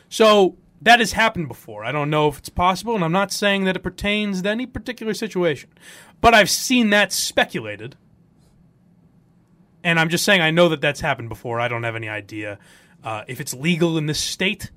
So 0.09 0.55
that 0.81 0.99
has 0.99 1.13
happened 1.13 1.47
before. 1.47 1.83
I 1.83 1.91
don't 1.91 2.09
know 2.09 2.27
if 2.27 2.37
it's 2.37 2.49
possible, 2.49 2.95
and 2.95 3.03
I'm 3.03 3.11
not 3.11 3.31
saying 3.31 3.65
that 3.65 3.75
it 3.75 3.83
pertains 3.83 4.41
to 4.41 4.49
any 4.49 4.65
particular 4.65 5.13
situation, 5.13 5.69
but 6.21 6.33
I've 6.33 6.49
seen 6.49 6.91
that 6.91 7.11
speculated. 7.11 7.95
And 9.83 9.99
I'm 9.99 10.09
just 10.09 10.23
saying 10.23 10.41
I 10.41 10.51
know 10.51 10.69
that 10.69 10.81
that's 10.81 11.01
happened 11.01 11.29
before. 11.29 11.59
I 11.59 11.67
don't 11.67 11.83
have 11.83 11.95
any 11.95 12.09
idea 12.09 12.59
uh, 13.03 13.23
if 13.27 13.41
it's 13.41 13.53
legal 13.53 13.97
in 13.97 14.05
this 14.05 14.19
state 14.19 14.71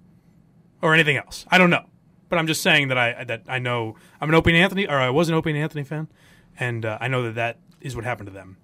or 0.82 0.94
anything 0.94 1.16
else. 1.16 1.46
I 1.50 1.58
don't 1.58 1.70
know, 1.70 1.86
but 2.30 2.38
I'm 2.38 2.46
just 2.46 2.62
saying 2.62 2.88
that 2.88 2.96
I 2.96 3.24
that 3.24 3.42
I 3.46 3.58
know 3.58 3.96
I'm 4.20 4.30
an 4.30 4.34
Opie 4.34 4.52
and 4.52 4.62
Anthony, 4.62 4.88
or 4.88 4.96
I 4.96 5.10
was 5.10 5.28
an 5.28 5.34
Opie 5.34 5.50
and 5.50 5.58
Anthony 5.58 5.84
fan, 5.84 6.08
and 6.58 6.86
uh, 6.86 6.96
I 7.00 7.08
know 7.08 7.24
that 7.24 7.34
that 7.34 7.58
is 7.82 7.94
what 7.94 8.04
happened 8.04 8.28
to 8.28 8.32
them. 8.32 8.56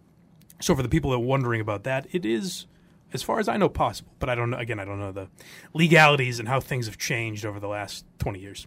So 0.61 0.75
for 0.75 0.82
the 0.82 0.88
people 0.88 1.11
that 1.11 1.16
are 1.16 1.20
wondering 1.20 1.61
about 1.61 1.85
that, 1.85 2.06
it 2.12 2.25
is, 2.25 2.66
as 3.12 3.23
far 3.23 3.38
as 3.38 3.49
I 3.49 3.58
know, 3.58 3.68
possible. 3.68 4.12
But 4.18 4.30
I 4.30 4.35
don't 4.35 4.49
know. 4.49 4.56
Again, 4.56 4.80
I 4.80 4.87
don't 4.87 4.99
know 4.99 5.12
the 5.12 5.28
legalities 5.75 6.38
and 6.38 6.49
how 6.49 6.61
things 6.61 6.87
have 6.87 6.96
changed 6.96 7.44
over 7.44 7.61
the 7.61 7.68
last 7.68 8.06
20 8.20 8.38
years. 8.38 8.66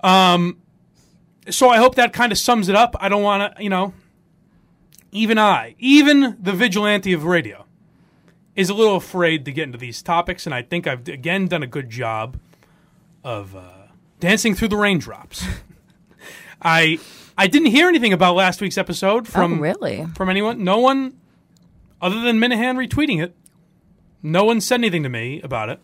Um, 0.00 0.58
so 1.50 1.68
I 1.68 1.76
hope 1.78 1.96
that 1.96 2.12
kind 2.12 2.32
of 2.32 2.38
sums 2.38 2.68
it 2.68 2.74
up. 2.74 2.96
I 2.98 3.08
don't 3.08 3.22
want 3.22 3.56
to, 3.56 3.62
you 3.62 3.70
know, 3.70 3.92
even 5.12 5.38
I, 5.38 5.74
even 5.78 6.36
the 6.40 6.52
vigilante 6.52 7.12
of 7.12 7.24
radio, 7.24 7.66
is 8.54 8.70
a 8.70 8.74
little 8.74 8.96
afraid 8.96 9.44
to 9.44 9.52
get 9.52 9.64
into 9.64 9.78
these 9.78 10.02
topics, 10.02 10.46
and 10.46 10.54
I 10.54 10.62
think 10.62 10.86
I've 10.86 11.06
again 11.08 11.46
done 11.46 11.62
a 11.62 11.66
good 11.66 11.90
job 11.90 12.38
of 13.22 13.54
uh, 13.54 13.75
dancing 14.20 14.54
through 14.54 14.68
the 14.68 14.76
raindrops. 14.76 15.44
I 16.62 16.98
I 17.38 17.46
didn't 17.46 17.68
hear 17.68 17.88
anything 17.88 18.12
about 18.12 18.34
last 18.34 18.60
week's 18.60 18.78
episode 18.78 19.28
from 19.28 19.54
oh, 19.54 19.62
really 19.62 20.06
from 20.14 20.28
anyone. 20.28 20.64
No 20.64 20.78
one 20.78 21.18
other 22.00 22.20
than 22.20 22.38
Minihane 22.38 22.76
retweeting 22.76 23.22
it. 23.22 23.34
No 24.22 24.44
one 24.44 24.60
said 24.60 24.80
anything 24.80 25.02
to 25.02 25.08
me 25.08 25.40
about 25.42 25.68
it. 25.68 25.80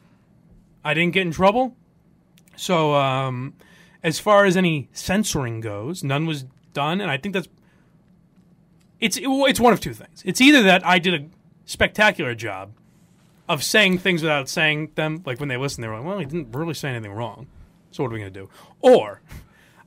I 0.84 0.94
didn't 0.94 1.12
get 1.12 1.22
in 1.22 1.32
trouble. 1.32 1.76
So 2.56 2.94
um, 2.94 3.54
as 4.02 4.18
far 4.18 4.44
as 4.44 4.56
any 4.56 4.88
censoring 4.92 5.60
goes, 5.60 6.02
none 6.02 6.26
was 6.26 6.44
done, 6.72 7.00
and 7.00 7.10
I 7.10 7.16
think 7.16 7.34
that's 7.34 7.48
it's 9.00 9.18
it's 9.20 9.60
one 9.60 9.72
of 9.72 9.80
two 9.80 9.94
things. 9.94 10.22
It's 10.24 10.40
either 10.40 10.62
that 10.62 10.86
I 10.86 10.98
did 10.98 11.14
a 11.14 11.26
spectacular 11.66 12.34
job 12.34 12.72
of 13.48 13.62
saying 13.62 13.98
things 13.98 14.22
without 14.22 14.48
saying 14.48 14.92
them, 14.94 15.22
like 15.26 15.40
when 15.40 15.48
they 15.48 15.56
listen, 15.56 15.82
they're 15.82 15.94
like, 15.94 16.04
"Well, 16.04 16.18
he 16.18 16.24
didn't 16.24 16.52
really 16.52 16.74
say 16.74 16.90
anything 16.90 17.12
wrong." 17.12 17.46
So 17.92 18.02
what 18.02 18.10
are 18.10 18.14
we 18.14 18.20
going 18.20 18.32
to 18.32 18.40
do? 18.40 18.48
Or 18.80 19.20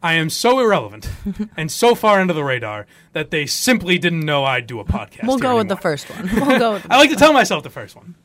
I 0.02 0.14
am 0.14 0.30
so 0.30 0.60
irrelevant 0.60 1.10
and 1.58 1.72
so 1.72 1.96
far 1.96 2.20
under 2.22 2.34
the 2.34 2.44
radar 2.44 2.86
that 3.14 3.32
they 3.32 3.46
simply 3.46 3.98
didn't 3.98 4.22
know 4.22 4.44
I'd 4.46 4.68
do 4.68 4.80
a 4.80 4.86
podcast. 4.86 5.28
We'll 5.28 5.38
go 5.40 5.58
with 5.58 5.68
the 5.68 5.76
first 5.78 6.10
one. 6.10 6.30
We'll 6.34 6.60
go. 6.60 6.74
With 6.74 6.86
I 6.92 6.98
like 6.98 7.10
to 7.10 7.16
tell 7.16 7.34
myself 7.34 7.64
the 7.64 7.70
first 7.70 7.96
one. 7.96 8.16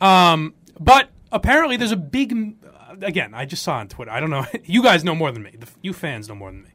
Um, 0.00 0.54
but 0.78 1.10
apparently 1.30 1.76
there's 1.76 1.92
a 1.92 1.96
big. 1.96 2.56
Again, 3.02 3.32
I 3.34 3.44
just 3.46 3.62
saw 3.62 3.76
on 3.76 3.88
Twitter. 3.88 4.10
I 4.10 4.18
don't 4.20 4.30
know. 4.30 4.44
You 4.64 4.82
guys 4.82 5.04
know 5.04 5.14
more 5.14 5.30
than 5.32 5.42
me. 5.42 5.52
The, 5.58 5.68
you 5.82 5.92
fans 5.92 6.28
know 6.28 6.34
more 6.34 6.50
than 6.50 6.62
me. 6.62 6.70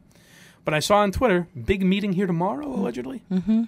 But 0.64 0.74
I 0.74 0.80
saw 0.80 0.98
on 0.98 1.12
Twitter 1.12 1.46
big 1.64 1.84
meeting 1.84 2.12
here 2.14 2.26
tomorrow. 2.26 2.66
Allegedly. 2.66 3.22
hmm 3.28 3.64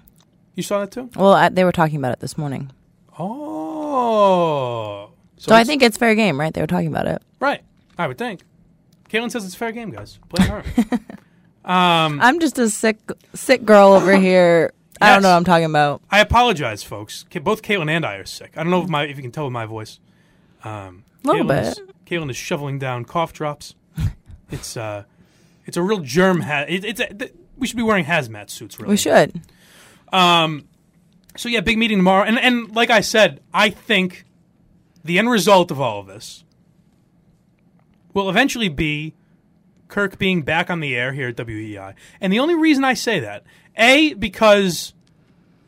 You 0.54 0.62
saw 0.62 0.80
that 0.80 0.90
too? 0.90 1.10
Well, 1.16 1.32
I, 1.34 1.48
they 1.50 1.64
were 1.64 1.72
talking 1.72 1.96
about 1.98 2.12
it 2.12 2.20
this 2.20 2.36
morning, 2.38 2.70
Oh. 3.18 5.10
so, 5.36 5.54
I 5.54 5.64
think 5.64 5.82
it's 5.82 5.96
fair 5.96 6.14
game, 6.14 6.38
right? 6.38 6.52
They 6.52 6.60
were 6.60 6.66
talking 6.66 6.88
about 6.88 7.06
it. 7.06 7.22
right. 7.40 7.62
I 7.98 8.06
would 8.06 8.16
think. 8.18 8.42
Caitlin 9.10 9.30
says 9.30 9.44
it's 9.44 9.54
fair 9.54 9.72
game, 9.72 9.90
guys. 9.90 10.18
Play 10.28 10.46
her. 10.46 10.62
um, 11.64 12.20
I'm 12.20 12.40
just 12.40 12.58
a 12.58 12.68
sick, 12.70 12.98
sick 13.34 13.64
girl 13.64 13.92
over 13.92 14.16
here. 14.20 14.72
I 15.00 15.12
don't 15.12 15.22
know 15.22 15.30
what 15.30 15.36
I'm 15.36 15.44
talking 15.44 15.64
about. 15.66 16.02
I 16.10 16.20
apologize, 16.20 16.82
folks. 16.82 17.24
Ca- 17.30 17.38
Both 17.40 17.62
Caitlin 17.62 17.88
and 17.90 18.04
I 18.04 18.16
are 18.16 18.24
sick. 18.24 18.52
I 18.56 18.62
don't 18.62 18.70
know 18.70 18.82
if 18.82 18.88
my 18.88 19.04
if 19.04 19.16
you 19.16 19.22
can 19.22 19.30
tell 19.32 19.44
with 19.44 19.52
my 19.52 19.64
voice. 19.66 20.00
Um, 20.64 21.04
Little 21.22 21.44
Caitlin's- 21.44 21.80
Caitlin 22.06 22.30
is 22.30 22.36
shoveling 22.36 22.78
down 22.78 23.04
cough 23.04 23.32
drops. 23.32 23.74
it's 24.50 24.76
uh, 24.76 25.04
it's 25.66 25.76
a 25.76 25.82
real 25.82 26.00
germ. 26.00 26.40
Ha- 26.40 26.64
it, 26.68 26.84
it's 26.84 27.00
a, 27.00 27.06
th- 27.14 27.32
we 27.56 27.66
should 27.66 27.76
be 27.76 27.82
wearing 27.82 28.04
hazmat 28.06 28.50
suits. 28.50 28.78
Really, 28.80 28.90
We 28.90 28.96
should. 28.96 29.40
Um, 30.12 30.66
so 31.36 31.48
yeah, 31.48 31.60
big 31.60 31.78
meeting 31.78 31.98
tomorrow, 31.98 32.24
and 32.24 32.38
and 32.38 32.74
like 32.74 32.90
I 32.90 33.00
said, 33.00 33.40
I 33.54 33.70
think 33.70 34.24
the 35.04 35.18
end 35.18 35.30
result 35.30 35.70
of 35.70 35.80
all 35.80 36.00
of 36.00 36.06
this 36.08 36.42
will 38.18 38.28
eventually 38.28 38.68
be 38.68 39.14
Kirk 39.86 40.18
being 40.18 40.42
back 40.42 40.70
on 40.70 40.80
the 40.80 40.96
air 40.96 41.12
here 41.12 41.28
at 41.28 41.36
WEEI. 41.36 41.94
And 42.20 42.32
the 42.32 42.40
only 42.40 42.54
reason 42.54 42.84
I 42.84 42.94
say 42.94 43.20
that, 43.20 43.44
a 43.76 44.14
because 44.14 44.92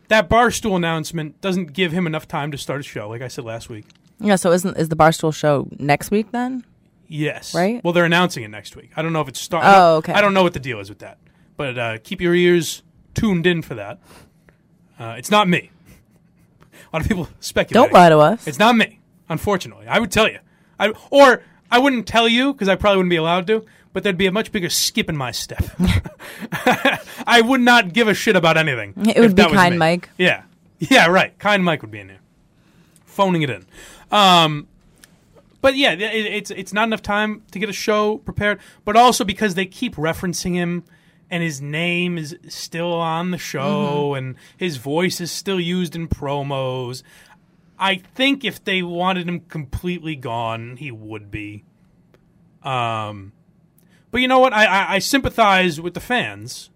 that 0.09 0.29
barstool 0.29 0.77
announcement 0.77 1.41
doesn't 1.41 1.73
give 1.73 1.93
him 1.93 2.07
enough 2.07 2.27
time 2.27 2.51
to 2.51 2.59
start 2.59 2.81
a 2.81 2.83
show, 2.83 3.09
like 3.09 3.23
I 3.23 3.29
said 3.29 3.45
last 3.45 3.69
week. 3.69 3.87
Yeah. 4.19 4.37
So 4.37 4.53
isn't 4.53 4.77
is 4.77 4.89
the 4.89 4.97
Barstool 4.97 5.35
show 5.35 5.67
next 5.79 6.11
week 6.11 6.31
then? 6.33 6.65
Yes. 7.09 7.55
Right? 7.55 7.83
Well, 7.83 7.93
they're 7.93 8.05
announcing 8.05 8.45
it 8.45 8.49
next 8.49 8.77
week. 8.77 8.91
I 8.97 9.03
don't 9.03 9.13
know 9.13 9.21
if 9.21 9.29
it's 9.29 9.41
start. 9.41 9.65
Oh, 9.67 9.97
okay. 9.97 10.13
I 10.13 10.21
don't 10.21 10.35
know 10.35 10.43
what 10.43 10.53
the 10.53 10.61
deal 10.61 10.79
is 10.81 10.89
with 10.89 10.99
that, 10.99 11.19
but 11.57 11.79
uh, 11.79 11.99
keep 12.05 12.21
your 12.21 12.35
ears 12.35 12.83
tuned 13.15 13.47
in 13.47 13.63
for 13.63 13.75
that. 13.77 13.99
Uh, 14.99 15.15
it's 15.17 15.31
not 15.31 15.49
me. 15.49 15.71
A 16.93 16.97
lot 16.97 17.03
of 17.03 17.09
people 17.09 17.29
speculate. 17.41 17.73
Don't 17.73 17.93
lie 17.93 18.11
to 18.11 18.19
us. 18.19 18.47
It's 18.47 18.59
not 18.59 18.77
me. 18.77 19.01
Unfortunately, 19.29 19.87
I 19.87 19.99
would 19.99 20.11
tell 20.13 20.29
you, 20.29 20.41
I 20.79 20.93
or 21.11 21.43
I 21.71 21.79
wouldn't 21.79 22.07
tell 22.07 22.29
you 22.29 22.53
because 22.53 22.69
I 22.69 22.77
probably 22.77 22.99
wouldn't 22.99 23.11
be 23.11 23.17
allowed 23.17 23.47
to. 23.49 23.65
But 23.93 24.05
there'd 24.05 24.17
be 24.17 24.27
a 24.27 24.33
much 24.33 24.53
bigger 24.53 24.71
skip 24.71 25.09
in 25.09 25.17
my 25.17 25.33
step. 25.33 25.65
I 27.27 27.43
would 27.45 27.61
not 27.61 27.93
give 27.93 28.07
a 28.07 28.15
shit 28.15 28.37
about 28.37 28.57
anything. 28.57 28.95
It 28.97 29.21
would 29.21 29.35
be 29.35 29.45
kind. 29.45 29.79
Mike. 29.79 30.11
Yeah, 30.17 30.45
yeah, 30.79 31.07
right. 31.09 31.37
Kind 31.39 31.65
Mike 31.65 31.83
would 31.83 31.91
be 31.91 31.99
in 31.99 32.07
there, 32.07 32.21
phoning 33.05 33.43
it 33.43 33.51
in. 33.51 33.67
Um, 34.13 34.69
but 35.61 35.77
yeah, 35.77 35.93
it, 35.93 36.03
it's 36.03 36.51
it's 36.53 36.73
not 36.73 36.85
enough 36.85 37.03
time 37.03 37.43
to 37.51 37.59
get 37.59 37.69
a 37.69 37.73
show 37.73 38.19
prepared. 38.19 38.61
But 38.85 38.97
also 38.97 39.25
because 39.25 39.55
they 39.55 39.67
keep 39.67 39.97
referencing 39.97 40.55
him, 40.55 40.85
and 41.29 41.43
his 41.43 41.61
name 41.61 42.17
is 42.17 42.37
still 42.49 42.95
on 42.95 43.31
the 43.31 43.39
show, 43.39 44.15
and 44.15 44.37
his 44.57 44.77
voice 44.77 45.21
is 45.21 45.31
still 45.31 45.61
used 45.61 45.97
in 45.97 46.09
promos. 46.09 47.03
I 47.81 47.97
think 47.97 48.45
if 48.45 48.63
they 48.63 48.83
wanted 48.83 49.27
him 49.27 49.41
completely 49.41 50.15
gone, 50.15 50.77
he 50.77 50.91
would 50.91 51.31
be. 51.31 51.65
Um, 52.63 53.33
but 54.11 54.21
you 54.21 54.29
know 54.29 54.39
what? 54.39 54.53
I, 54.53 54.67
I, 54.67 54.95
I 54.95 54.99
sympathize 54.99 55.81
with 55.81 55.95
the 55.95 56.01
fans 56.01 56.69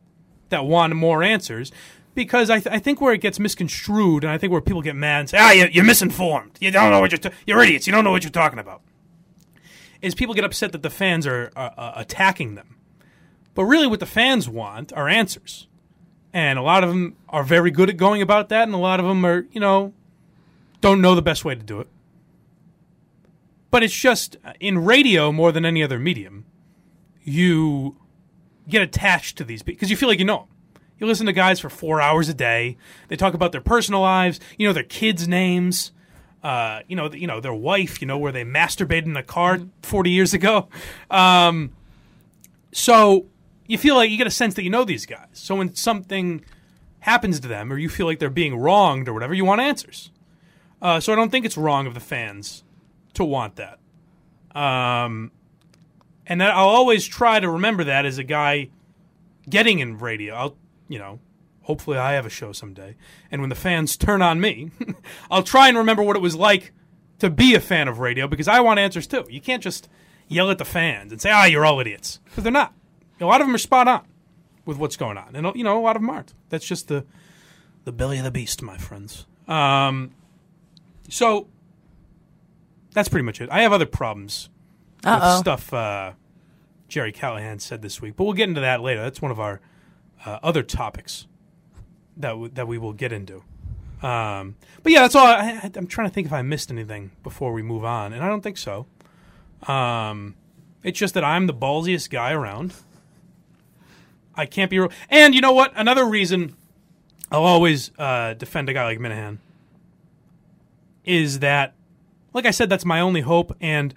that 0.49 0.65
want 0.65 0.97
more 0.97 1.23
answers 1.23 1.71
because 2.15 2.49
I, 2.49 2.61
th- 2.61 2.75
I 2.75 2.79
think 2.79 3.03
where 3.03 3.13
it 3.13 3.21
gets 3.21 3.39
misconstrued 3.39 4.25
and 4.25 4.33
I 4.33 4.39
think 4.39 4.51
where 4.51 4.63
people 4.63 4.81
get 4.81 4.97
mad 4.97 5.21
and 5.21 5.31
say, 5.31 5.39
ah, 5.39 5.53
you, 5.53 5.69
you're 5.71 5.85
misinformed. 5.85 6.57
You 6.61 6.71
don't 6.71 6.91
know 6.91 7.01
what 7.01 7.13
you're, 7.13 7.33
you're 7.47 7.63
idiots. 7.63 7.87
You 7.87 7.93
don't 7.93 8.05
know 8.05 8.13
what 8.13 8.23
you're 8.23 8.31
talking 8.31 8.59
about. 8.59 8.81
Is 10.01 10.15
people 10.15 10.35
get 10.35 10.45
upset 10.45 10.73
that 10.73 10.83
the 10.83 10.91
fans 10.91 11.27
are 11.27 11.51
uh, 11.55 11.93
attacking 11.97 12.55
them. 12.55 12.77
But 13.55 13.65
really, 13.65 13.87
what 13.87 14.01
the 14.01 14.07
fans 14.07 14.49
want 14.49 14.93
are 14.93 15.09
answers. 15.09 15.69
And 16.33 16.59
a 16.59 16.63
lot 16.63 16.83
of 16.83 16.91
them 16.91 17.17
are 17.29 17.45
very 17.45 17.71
good 17.71 17.89
at 17.89 17.97
going 17.97 18.21
about 18.21 18.49
that, 18.49 18.65
and 18.65 18.75
a 18.75 18.79
lot 18.79 18.99
of 19.01 19.07
them 19.07 19.25
are, 19.25 19.47
you 19.53 19.61
know, 19.61 19.95
don't 20.85 21.01
know 21.01 21.15
the 21.15 21.23
best 21.23 21.47
way 21.47 21.55
to 21.55 21.63
do 21.63 21.81
it. 21.81 21.89
But 23.71 23.83
it's 23.83 23.95
just 23.95 24.37
uh, 24.45 24.53
in 24.61 24.85
radio 24.85 25.33
more 25.33 25.51
than 25.51 25.65
any 25.65 25.83
other 25.83 25.99
medium, 25.99 26.45
you 27.23 27.97
get 28.69 28.83
attached 28.83 29.39
to 29.39 29.45
these 29.45 29.63
because 29.63 29.89
you 29.89 29.97
feel 29.97 30.11
like 30.11 30.19
you 30.19 30.27
know 30.27 30.41
them. 30.41 30.49
You 30.99 31.07
listen 31.07 31.25
to 31.25 31.33
guys 31.33 31.59
for 31.59 31.71
four 31.71 32.03
hours 32.03 32.29
a 32.29 32.35
day. 32.35 32.77
They 33.09 33.17
talk 33.17 33.33
about 33.33 33.51
their 33.51 33.63
personal 33.63 34.03
lives, 34.03 34.41
you 34.59 34.69
know, 34.69 34.75
their 34.75 34.83
kids' 34.83 35.27
names, 35.27 35.91
uh, 36.43 36.81
you 36.87 36.97
know, 36.97 37.11
you 37.11 37.27
know, 37.27 37.41
their 37.41 37.55
wife, 37.55 38.03
you 38.03 38.07
know, 38.07 38.19
where 38.19 38.31
they 38.31 38.45
masturbated 38.45 39.07
in 39.07 39.17
a 39.17 39.23
car 39.23 39.61
forty 39.83 40.11
years 40.11 40.35
ago. 40.35 40.69
Um, 41.11 41.73
so 42.73 43.25
you 43.67 43.79
feel 43.79 43.95
like 43.97 44.11
you 44.11 44.19
get 44.19 44.27
a 44.27 44.31
sense 44.31 44.53
that 44.55 44.65
you 44.65 44.71
know 44.71 44.85
these 44.85 45.07
guys. 45.07 45.29
So 45.33 45.55
when 45.55 45.75
something 45.75 46.45
happens 47.01 47.41
to 47.41 47.49
them, 47.49 47.73
or 47.73 47.79
you 47.79 47.89
feel 47.89 48.05
like 48.05 48.19
they're 48.19 48.29
being 48.29 48.57
wronged 48.57 49.09
or 49.09 49.15
whatever, 49.15 49.33
you 49.33 49.47
want 49.47 49.63
answers. 49.63 50.11
Uh, 50.85 51.01
so 51.01 51.15
I 51.15 51.17
don't 51.17 51.31
think 51.31 51.47
it's 51.47 51.57
wrong 51.57 51.87
of 51.87 51.95
the 51.95 52.01
fans 52.01 52.63
to 53.15 53.25
want 53.25 53.57
that. 53.57 53.79
Um, 54.55 55.33
and 56.27 56.43
that 56.43 56.51
I'll 56.51 56.69
always 56.69 57.07
try 57.07 57.41
to 57.41 57.49
remember 57.49 57.85
that 57.85 58.05
as 58.05 58.19
a 58.19 58.23
guy 58.23 58.69
getting 59.49 59.79
in 59.79 59.97
radio. 59.97 60.35
I'll, 60.35 60.57
you 60.89 60.99
know, 60.99 61.21
hopefully 61.63 61.97
I 61.97 62.13
have 62.13 62.27
a 62.27 62.31
show 62.31 62.53
someday. 62.53 62.97
And 63.31 63.41
when 63.41 63.49
the 63.49 63.57
fans 63.57 63.97
turn 63.97 64.21
on 64.21 64.43
me, 64.43 64.73
I'll 65.31 65.43
try 65.43 65.69
and 65.69 65.79
remember 65.79 66.03
what 66.03 66.17
it 66.17 66.23
was 66.23 66.37
like 66.37 66.73
to 67.19 67.31
be 67.31 67.55
a 67.55 67.61
fan 67.61 67.89
of 67.89 67.99
radio 67.99 68.29
because 68.29 68.47
I 68.47 68.61
want 68.61 68.79
answers 68.79 69.07
too. 69.07 69.25
You 69.31 69.41
can't 69.41 69.63
just 69.63 69.89
yell 70.29 70.51
at 70.51 70.59
the 70.59 70.67
fans 70.67 71.13
and 71.13 71.21
say, 71.21 71.31
"Ah, 71.31 71.47
you're 71.47 71.65
all 71.65 71.81
idiots," 71.81 72.21
because 72.27 72.45
they're 72.45 72.53
not. 72.53 72.75
A 73.21 73.25
lot 73.25 73.41
of 73.41 73.47
them 73.47 73.55
are 73.55 73.59
spot 73.59 73.89
on 73.89 74.07
with 74.67 74.77
what's 74.77 74.97
going 74.97 75.17
on, 75.17 75.35
and 75.35 75.57
you 75.57 75.65
know, 75.65 75.79
a 75.79 75.81
lot 75.81 75.97
of 75.97 76.03
them 76.03 76.11
aren't. 76.11 76.35
That's 76.51 76.67
just 76.67 76.89
the 76.89 77.07
the 77.85 77.93
belly 77.93 78.19
of 78.19 78.25
the 78.25 78.31
beast, 78.31 78.63
my 78.63 78.77
friends. 78.77 79.27
Um, 79.49 80.11
so 81.09 81.49
that's 82.93 83.09
pretty 83.09 83.25
much 83.25 83.41
it. 83.41 83.49
I 83.51 83.63
have 83.63 83.73
other 83.73 83.87
problems 83.87 84.49
Uh-oh. 85.05 85.41
stuff 85.41 85.73
uh, 85.73 86.13
Gerry 86.89 87.13
Callahan 87.13 87.59
said 87.59 87.83
this 87.83 88.01
week. 88.01 88.15
But 88.17 88.25
we'll 88.25 88.33
get 88.35 88.49
into 88.49 88.61
that 88.61 88.81
later. 88.81 89.03
That's 89.03 89.21
one 89.23 89.31
of 89.31 89.41
our 89.41 89.61
uh, 90.25 90.39
other 90.43 90.63
topics 90.63 91.27
that 92.17 92.31
w- 92.31 92.51
that 92.55 92.69
we 92.69 92.79
will 92.79 92.93
get 92.93 93.13
into. 93.13 93.43
Um, 94.03 94.57
but 94.83 94.93
yeah, 94.93 95.01
that's 95.03 95.15
all. 95.15 95.27
I, 95.27 95.61
I, 95.63 95.71
I'm 95.75 95.87
trying 95.87 96.09
to 96.09 96.15
think 96.15 96.27
if 96.27 96.33
I 96.33 96.43
missed 96.43 96.71
anything 96.71 97.11
before 97.23 97.53
we 97.53 97.63
move 97.63 97.85
on, 97.85 98.13
and 98.13 98.23
I 98.23 98.29
don't 98.29 98.43
think 98.43 98.59
so. 98.59 98.87
Um, 99.67 100.35
it's 100.83 100.99
just 100.99 101.15
that 101.15 101.25
I'm 101.25 101.47
the 101.47 101.55
ballsiest 101.55 102.11
guy 102.11 102.33
around. 102.33 102.75
I 104.35 104.47
can't 104.47 104.71
be. 104.71 104.79
Ro- 104.79 104.91
and 105.09 105.35
you 105.35 105.41
know 105.41 105.53
what? 105.53 105.73
Another 105.75 106.05
reason 106.05 106.55
I'll 107.31 107.45
always 107.45 107.91
uh, 107.99 108.35
defend 108.35 108.69
a 108.69 108.73
guy 108.75 108.85
like 108.85 108.99
Minihane 108.99 109.39
is 111.05 111.41
that, 111.41 111.75
like 112.33 112.47
I 112.47 112.51
said, 112.51 112.69
that's 112.71 112.85
my 112.85 113.01
only 113.01 113.21
hope. 113.21 113.57
And 113.61 113.95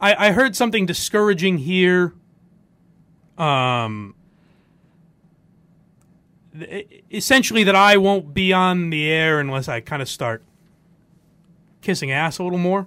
I, 0.00 0.28
I 0.28 0.32
heard 0.32 0.54
something 0.56 0.86
discouraging 0.86 1.58
here. 1.58 2.14
Um, 3.36 4.14
essentially, 7.10 7.64
that 7.64 7.76
I 7.76 7.96
won't 7.96 8.34
be 8.34 8.52
on 8.52 8.90
the 8.90 9.08
air 9.10 9.40
unless 9.40 9.68
I 9.68 9.80
kind 9.80 10.02
of 10.02 10.08
start 10.08 10.42
kissing 11.80 12.10
ass 12.10 12.38
a 12.38 12.42
little 12.44 12.58
more. 12.58 12.86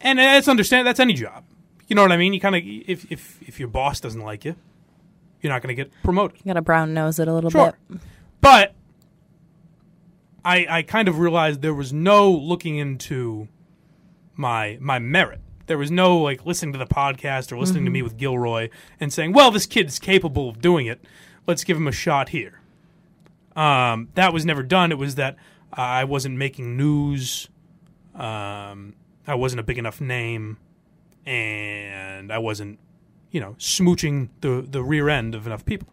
And 0.00 0.18
that's 0.18 0.48
understand. 0.48 0.86
That's 0.86 1.00
any 1.00 1.14
job. 1.14 1.44
You 1.88 1.96
know 1.96 2.02
what 2.02 2.12
I 2.12 2.16
mean? 2.16 2.32
You 2.34 2.40
kind 2.40 2.56
of 2.56 2.62
if 2.64 3.10
if 3.10 3.38
if 3.42 3.58
your 3.58 3.68
boss 3.68 4.00
doesn't 4.00 4.20
like 4.20 4.44
you, 4.44 4.56
you're 5.40 5.52
not 5.52 5.62
going 5.62 5.74
to 5.74 5.82
get 5.82 5.90
promoted. 6.02 6.38
You 6.38 6.44
got 6.50 6.54
to 6.54 6.62
brown 6.62 6.92
nose 6.92 7.18
it 7.18 7.28
a 7.28 7.32
little 7.32 7.50
Sure. 7.50 7.74
bit. 7.88 8.00
But 8.40 8.74
I 10.44 10.66
I 10.68 10.82
kind 10.82 11.08
of 11.08 11.18
realized 11.18 11.62
there 11.62 11.74
was 11.74 11.92
no 11.92 12.30
looking 12.30 12.76
into 12.76 13.48
my 14.34 14.78
my 14.80 14.98
merit. 14.98 15.40
There 15.66 15.78
was 15.78 15.90
no 15.90 16.18
like 16.18 16.44
listening 16.44 16.72
to 16.74 16.78
the 16.78 16.86
podcast 16.86 17.50
or 17.50 17.58
listening 17.58 17.84
to 17.86 17.90
me 17.90 18.02
with 18.02 18.16
Gilroy 18.18 18.68
and 19.00 19.12
saying, 19.12 19.32
"Well, 19.32 19.50
this 19.50 19.66
kid's 19.66 19.98
capable 19.98 20.48
of 20.48 20.60
doing 20.60 20.86
it. 20.86 21.02
Let's 21.46 21.64
give 21.64 21.76
him 21.76 21.88
a 21.88 21.92
shot 21.92 22.30
here." 22.30 22.60
Um, 23.56 24.08
that 24.14 24.32
was 24.32 24.44
never 24.44 24.62
done. 24.62 24.92
It 24.92 24.98
was 24.98 25.14
that 25.14 25.36
I 25.72 26.04
wasn't 26.04 26.36
making 26.36 26.76
news. 26.76 27.48
Um, 28.14 28.94
I 29.26 29.34
wasn't 29.34 29.60
a 29.60 29.62
big 29.62 29.78
enough 29.78 30.00
name, 30.00 30.58
and 31.24 32.32
I 32.32 32.38
wasn't, 32.38 32.78
you 33.30 33.40
know, 33.40 33.56
smooching 33.58 34.28
the 34.40 34.66
the 34.68 34.82
rear 34.82 35.08
end 35.08 35.34
of 35.34 35.46
enough 35.46 35.64
people. 35.64 35.88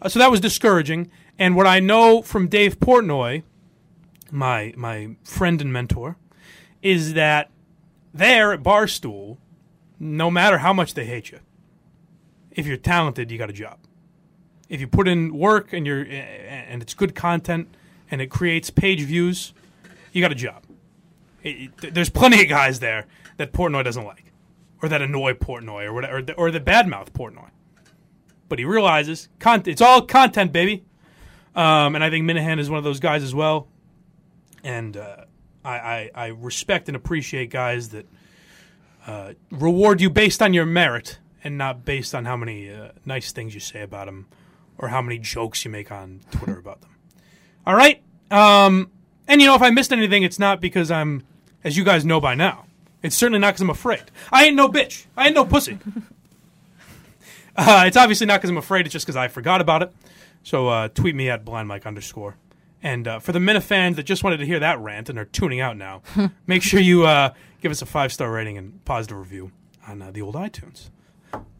Uh, 0.00 0.08
so 0.08 0.18
that 0.18 0.30
was 0.30 0.40
discouraging. 0.40 1.10
And 1.38 1.56
what 1.56 1.66
I 1.66 1.80
know 1.80 2.22
from 2.22 2.46
Dave 2.46 2.78
Portnoy, 2.78 3.42
my 4.34 4.72
my 4.76 5.16
friend 5.24 5.60
and 5.60 5.72
mentor, 5.72 6.16
is 6.82 7.14
that 7.14 7.50
there 8.12 8.52
at 8.52 8.62
Barstool, 8.62 9.38
no 9.98 10.30
matter 10.30 10.58
how 10.58 10.72
much 10.72 10.94
they 10.94 11.04
hate 11.06 11.30
you, 11.30 11.40
if 12.50 12.66
you're 12.66 12.76
talented, 12.76 13.30
you 13.30 13.38
got 13.38 13.50
a 13.50 13.54
job. 13.54 13.78
If 14.68 14.80
you 14.80 14.86
put 14.86 15.08
in 15.08 15.36
work 15.36 15.72
and 15.72 15.86
you're 15.86 16.02
and 16.02 16.82
it's 16.82 16.94
good 16.94 17.14
content 17.14 17.68
and 18.10 18.20
it 18.20 18.26
creates 18.30 18.70
page 18.70 19.00
views, 19.02 19.54
you 20.12 20.20
got 20.20 20.32
a 20.32 20.36
job. 20.36 20.64
It- 21.42 21.70
it- 21.82 21.94
there's 21.94 22.10
plenty 22.10 22.42
of 22.42 22.48
guys 22.48 22.80
there 22.80 23.06
that 23.36 23.52
Portnoy 23.52 23.84
doesn't 23.84 24.04
like, 24.04 24.32
or 24.82 24.88
that 24.88 25.02
annoy 25.02 25.34
Portnoy, 25.34 25.84
or 25.84 25.92
whatever, 25.92 26.18
or 26.18 26.22
the, 26.22 26.32
or 26.34 26.50
the 26.50 26.60
badmouth 26.60 27.10
Portnoy 27.10 27.48
but 28.46 28.58
he 28.58 28.64
realizes 28.66 29.28
content. 29.40 29.68
It's 29.68 29.80
all 29.80 30.02
content, 30.02 30.52
baby. 30.52 30.84
Um, 31.56 31.94
and 31.94 32.04
I 32.04 32.10
think 32.10 32.24
Minihane 32.28 32.60
is 32.60 32.68
one 32.68 32.76
of 32.78 32.84
those 32.84 33.00
guys 33.00 33.22
as 33.22 33.34
well. 33.34 33.66
And 34.64 34.96
uh, 34.96 35.24
I, 35.64 35.70
I, 35.72 36.10
I 36.14 36.26
respect 36.28 36.88
and 36.88 36.96
appreciate 36.96 37.50
guys 37.50 37.90
that 37.90 38.06
uh, 39.06 39.34
reward 39.50 40.00
you 40.00 40.10
based 40.10 40.42
on 40.42 40.52
your 40.54 40.66
merit 40.66 41.18
and 41.44 41.56
not 41.56 41.84
based 41.84 42.14
on 42.14 42.24
how 42.24 42.36
many 42.36 42.70
uh, 42.70 42.88
nice 43.04 43.30
things 43.30 43.54
you 43.54 43.60
say 43.60 43.82
about 43.82 44.06
them 44.06 44.26
or 44.78 44.88
how 44.88 45.02
many 45.02 45.18
jokes 45.18 45.64
you 45.64 45.70
make 45.70 45.92
on 45.92 46.20
Twitter 46.30 46.58
about 46.58 46.80
them. 46.80 46.90
All 47.66 47.76
right. 47.76 48.02
Um, 48.30 48.90
and 49.28 49.40
you 49.40 49.46
know, 49.46 49.54
if 49.54 49.62
I 49.62 49.70
missed 49.70 49.92
anything, 49.92 50.22
it's 50.22 50.38
not 50.38 50.60
because 50.60 50.90
I'm, 50.90 51.22
as 51.62 51.76
you 51.76 51.84
guys 51.84 52.04
know 52.04 52.20
by 52.20 52.34
now. 52.34 52.66
It's 53.02 53.14
certainly 53.14 53.38
not 53.38 53.48
because 53.48 53.60
I'm 53.60 53.70
afraid. 53.70 54.04
I 54.32 54.46
ain't 54.46 54.56
no 54.56 54.68
bitch. 54.68 55.04
I 55.14 55.26
ain't 55.26 55.34
no 55.34 55.44
pussy. 55.44 55.78
Uh, 57.56 57.84
it's 57.86 57.96
obviously 57.96 58.26
not 58.26 58.40
because 58.40 58.50
I'm 58.50 58.56
afraid. 58.56 58.84
It's 58.84 58.92
just 58.92 59.06
because 59.06 59.14
I 59.14 59.28
forgot 59.28 59.60
about 59.60 59.82
it. 59.82 59.92
So 60.42 60.66
uh, 60.66 60.88
tweet 60.88 61.14
me 61.14 61.30
at 61.30 61.44
blindmike 61.44 61.86
underscore. 61.86 62.34
And 62.84 63.08
uh, 63.08 63.18
for 63.18 63.32
the 63.32 63.40
Mina 63.40 63.60
fans 63.62 63.96
that 63.96 64.02
just 64.04 64.22
wanted 64.22 64.36
to 64.36 64.46
hear 64.46 64.60
that 64.60 64.78
rant 64.78 65.08
and 65.08 65.18
are 65.18 65.24
tuning 65.24 65.60
out 65.60 65.76
now, 65.76 66.02
make 66.46 66.62
sure 66.62 66.78
you 66.78 67.04
uh, 67.06 67.32
give 67.62 67.72
us 67.72 67.80
a 67.82 67.86
five 67.86 68.12
star 68.12 68.30
rating 68.30 68.58
and 68.58 68.84
positive 68.84 69.16
review 69.18 69.50
on 69.88 70.02
uh, 70.02 70.10
the 70.10 70.20
old 70.22 70.34
iTunes. 70.34 70.90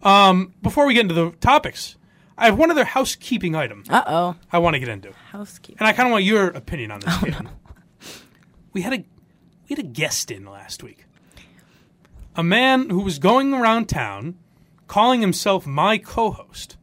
Um, 0.02 0.54
before 0.62 0.86
we 0.86 0.92
get 0.94 1.00
into 1.00 1.14
the 1.14 1.30
topics, 1.40 1.96
I 2.36 2.44
have 2.46 2.58
one 2.58 2.70
other 2.70 2.84
housekeeping 2.84 3.54
item 3.54 3.84
Uh 3.88 4.02
oh. 4.06 4.36
I 4.52 4.58
want 4.58 4.74
to 4.74 4.80
get 4.80 4.88
into, 4.88 5.12
Housekeeping. 5.32 5.78
and 5.78 5.88
I 5.88 5.92
kind 5.94 6.06
of 6.08 6.12
want 6.12 6.24
your 6.24 6.48
opinion 6.48 6.90
on 6.90 7.00
this. 7.00 7.14
Caitlin. 7.14 7.48
We 8.72 8.82
had 8.82 8.92
a 8.92 8.96
we 8.98 9.76
had 9.76 9.78
a 9.78 9.82
guest 9.88 10.30
in 10.30 10.44
last 10.44 10.82
week, 10.82 11.06
a 12.36 12.42
man 12.42 12.90
who 12.90 13.00
was 13.00 13.18
going 13.18 13.54
around 13.54 13.88
town 13.88 14.36
calling 14.88 15.20
himself 15.22 15.66
my 15.66 15.96
co-host. 15.96 16.76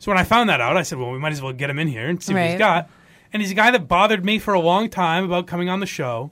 So 0.00 0.10
when 0.10 0.18
I 0.18 0.24
found 0.24 0.48
that 0.50 0.60
out, 0.60 0.76
I 0.76 0.82
said, 0.82 0.98
"Well, 0.98 1.12
we 1.12 1.18
might 1.18 1.32
as 1.32 1.40
well 1.40 1.52
get 1.52 1.70
him 1.70 1.78
in 1.78 1.86
here 1.88 2.08
and 2.08 2.20
see 2.22 2.34
what 2.34 2.42
he's 2.42 2.52
Right. 2.52 2.58
got." 2.58 2.90
And 3.34 3.42
he's 3.42 3.50
a 3.50 3.54
guy 3.54 3.72
that 3.72 3.88
bothered 3.88 4.24
me 4.24 4.38
for 4.38 4.54
a 4.54 4.60
long 4.60 4.88
time 4.88 5.24
about 5.24 5.48
coming 5.48 5.68
on 5.68 5.80
the 5.80 5.86
show. 5.86 6.30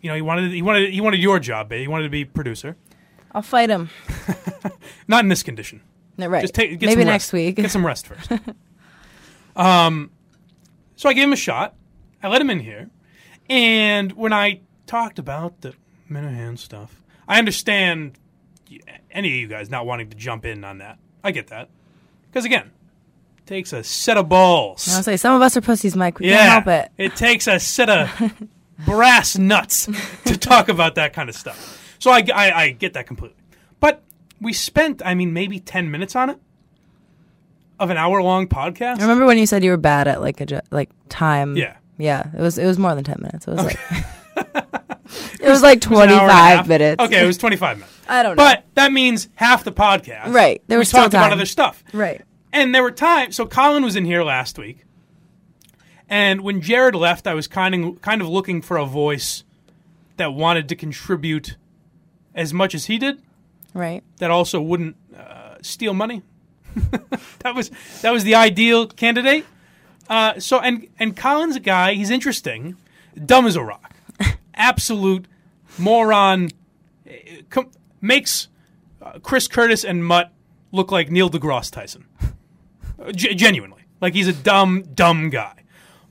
You 0.00 0.08
know, 0.08 0.16
he 0.16 0.22
wanted 0.22 0.50
he 0.50 0.62
wanted 0.62 0.90
he 0.90 1.00
wanted 1.02 1.20
your 1.20 1.38
job, 1.38 1.68
babe. 1.68 1.82
He 1.82 1.88
wanted 1.88 2.04
to 2.04 2.10
be 2.10 2.24
producer. 2.24 2.76
I'll 3.32 3.42
fight 3.42 3.68
him. 3.68 3.90
Not 5.08 5.24
in 5.24 5.28
this 5.28 5.42
condition. 5.42 5.82
No, 6.16 6.28
right. 6.28 6.40
Just 6.40 6.54
take 6.54 6.70
get 6.80 6.86
Maybe 6.86 7.02
some 7.02 7.08
next 7.08 7.24
rest. 7.24 7.32
week. 7.34 7.56
Get 7.56 7.70
some 7.70 7.84
rest 7.84 8.06
first. 8.06 8.32
um, 9.56 10.10
so 10.96 11.10
I 11.10 11.12
gave 11.12 11.24
him 11.24 11.34
a 11.34 11.36
shot. 11.36 11.74
I 12.22 12.28
let 12.28 12.40
him 12.40 12.48
in 12.48 12.60
here, 12.60 12.88
and 13.50 14.12
when 14.12 14.32
I 14.32 14.60
talked 14.86 15.18
about 15.18 15.60
the 15.60 15.74
Minihane 16.10 16.58
stuff, 16.58 17.02
I 17.28 17.38
understand 17.38 18.18
any 19.10 19.28
of 19.28 19.34
you 19.34 19.48
guys 19.48 19.68
not 19.68 19.84
wanting 19.84 20.08
to 20.08 20.16
jump 20.16 20.46
in 20.46 20.64
on 20.64 20.78
that. 20.78 20.98
I 21.22 21.30
get 21.30 21.48
that 21.48 21.68
because 22.30 22.46
again, 22.46 22.70
takes 23.46 23.72
a 23.72 23.82
set 23.84 24.16
of 24.16 24.28
balls. 24.28 24.88
I'll 24.94 25.02
say 25.02 25.16
some 25.16 25.34
of 25.34 25.42
us 25.42 25.56
are 25.56 25.60
pussies, 25.60 25.96
Mike. 25.96 26.18
We 26.18 26.28
yeah, 26.30 26.36
can't 26.38 26.66
help 26.66 26.86
it. 26.96 27.02
It 27.02 27.16
takes 27.16 27.46
a 27.46 27.58
set 27.60 27.90
of 27.90 28.32
brass 28.84 29.36
nuts 29.38 29.88
to 30.26 30.36
talk 30.36 30.68
about 30.68 30.94
that 30.96 31.12
kind 31.12 31.28
of 31.28 31.34
stuff. 31.34 31.96
So 31.98 32.10
I, 32.10 32.24
I, 32.34 32.52
I 32.62 32.70
get 32.70 32.94
that 32.94 33.06
completely. 33.06 33.36
But 33.80 34.02
we 34.40 34.52
spent, 34.52 35.02
I 35.04 35.14
mean, 35.14 35.32
maybe 35.32 35.60
10 35.60 35.90
minutes 35.90 36.16
on 36.16 36.30
it 36.30 36.38
of 37.78 37.90
an 37.90 37.96
hour 37.96 38.22
long 38.22 38.46
podcast. 38.46 38.98
I 38.98 39.02
remember 39.02 39.26
when 39.26 39.38
you 39.38 39.46
said 39.46 39.64
you 39.64 39.70
were 39.70 39.76
bad 39.76 40.06
at 40.08 40.20
like 40.20 40.40
a 40.40 40.46
ju- 40.46 40.60
like 40.70 40.90
time. 41.08 41.56
Yeah. 41.56 41.76
Yeah. 41.98 42.28
It 42.36 42.40
was 42.40 42.56
it 42.58 42.66
was 42.66 42.78
more 42.78 42.94
than 42.94 43.02
ten 43.04 43.18
minutes. 43.20 43.48
It 43.48 43.50
was 43.50 43.64
like 43.64 43.78
it 45.40 45.48
was 45.48 45.62
like 45.62 45.78
It 45.84 45.90
was 45.90 46.00
an 46.00 46.08
twenty 46.08 46.12
hour 46.14 46.22
and 46.22 46.30
a 46.30 46.34
half. 46.34 46.58
five 46.58 46.68
minutes. 46.68 47.02
Okay, 47.02 47.22
it 47.22 47.26
was 47.26 47.36
25 47.38 47.78
minutes. 47.78 47.92
I 48.08 48.22
don't 48.22 48.36
know. 48.36 48.42
But 48.44 48.64
that 48.74 48.92
means 48.92 49.28
half 49.34 49.64
the 49.64 49.72
podcast. 49.72 50.32
Right. 50.32 50.62
There 50.66 50.78
we 50.78 50.80
was 50.80 50.88
still 50.88 51.02
talked 51.02 51.14
about 51.14 51.32
other 51.32 51.46
stuff. 51.46 51.82
right. 51.92 52.22
And 52.54 52.74
there 52.74 52.82
were 52.82 52.90
times. 52.92 53.34
So 53.36 53.46
Colin 53.46 53.82
was 53.84 53.96
in 53.96 54.04
here 54.04 54.22
last 54.22 54.58
week, 54.58 54.84
and 56.08 56.42
when 56.42 56.60
Jared 56.60 56.94
left, 56.94 57.26
I 57.26 57.34
was 57.34 57.46
kind 57.48 57.74
of 57.74 58.00
kind 58.00 58.20
of 58.22 58.28
looking 58.28 58.62
for 58.62 58.76
a 58.76 58.86
voice 58.86 59.42
that 60.16 60.32
wanted 60.34 60.68
to 60.68 60.76
contribute 60.76 61.56
as 62.34 62.52
much 62.54 62.74
as 62.74 62.86
he 62.86 62.96
did, 62.98 63.20
Right. 63.72 64.02
that 64.18 64.30
also 64.30 64.60
wouldn't 64.60 64.96
uh, 65.18 65.56
steal 65.62 65.94
money. 65.94 66.22
that 67.40 67.54
was 67.54 67.70
that 68.02 68.12
was 68.12 68.24
the 68.24 68.34
ideal 68.36 68.86
candidate. 68.86 69.44
Uh, 70.08 70.38
so 70.38 70.60
and 70.60 70.86
and 70.98 71.16
Colin's 71.16 71.56
a 71.56 71.60
guy. 71.60 71.94
He's 71.94 72.10
interesting, 72.10 72.76
dumb 73.24 73.46
as 73.46 73.56
a 73.56 73.62
rock, 73.64 73.94
absolute 74.54 75.26
moron. 75.78 76.50
uh, 77.08 77.12
Com- 77.50 77.70
makes 78.00 78.48
uh, 79.02 79.18
Chris 79.20 79.48
Curtis 79.48 79.84
and 79.84 80.04
Mutt 80.04 80.30
look 80.72 80.92
like 80.92 81.10
Neil 81.10 81.30
deGrasse 81.30 81.70
Tyson. 81.70 82.04
G- 83.12 83.34
genuinely, 83.34 83.82
like 84.00 84.14
he's 84.14 84.28
a 84.28 84.32
dumb, 84.32 84.82
dumb 84.94 85.30
guy. 85.30 85.54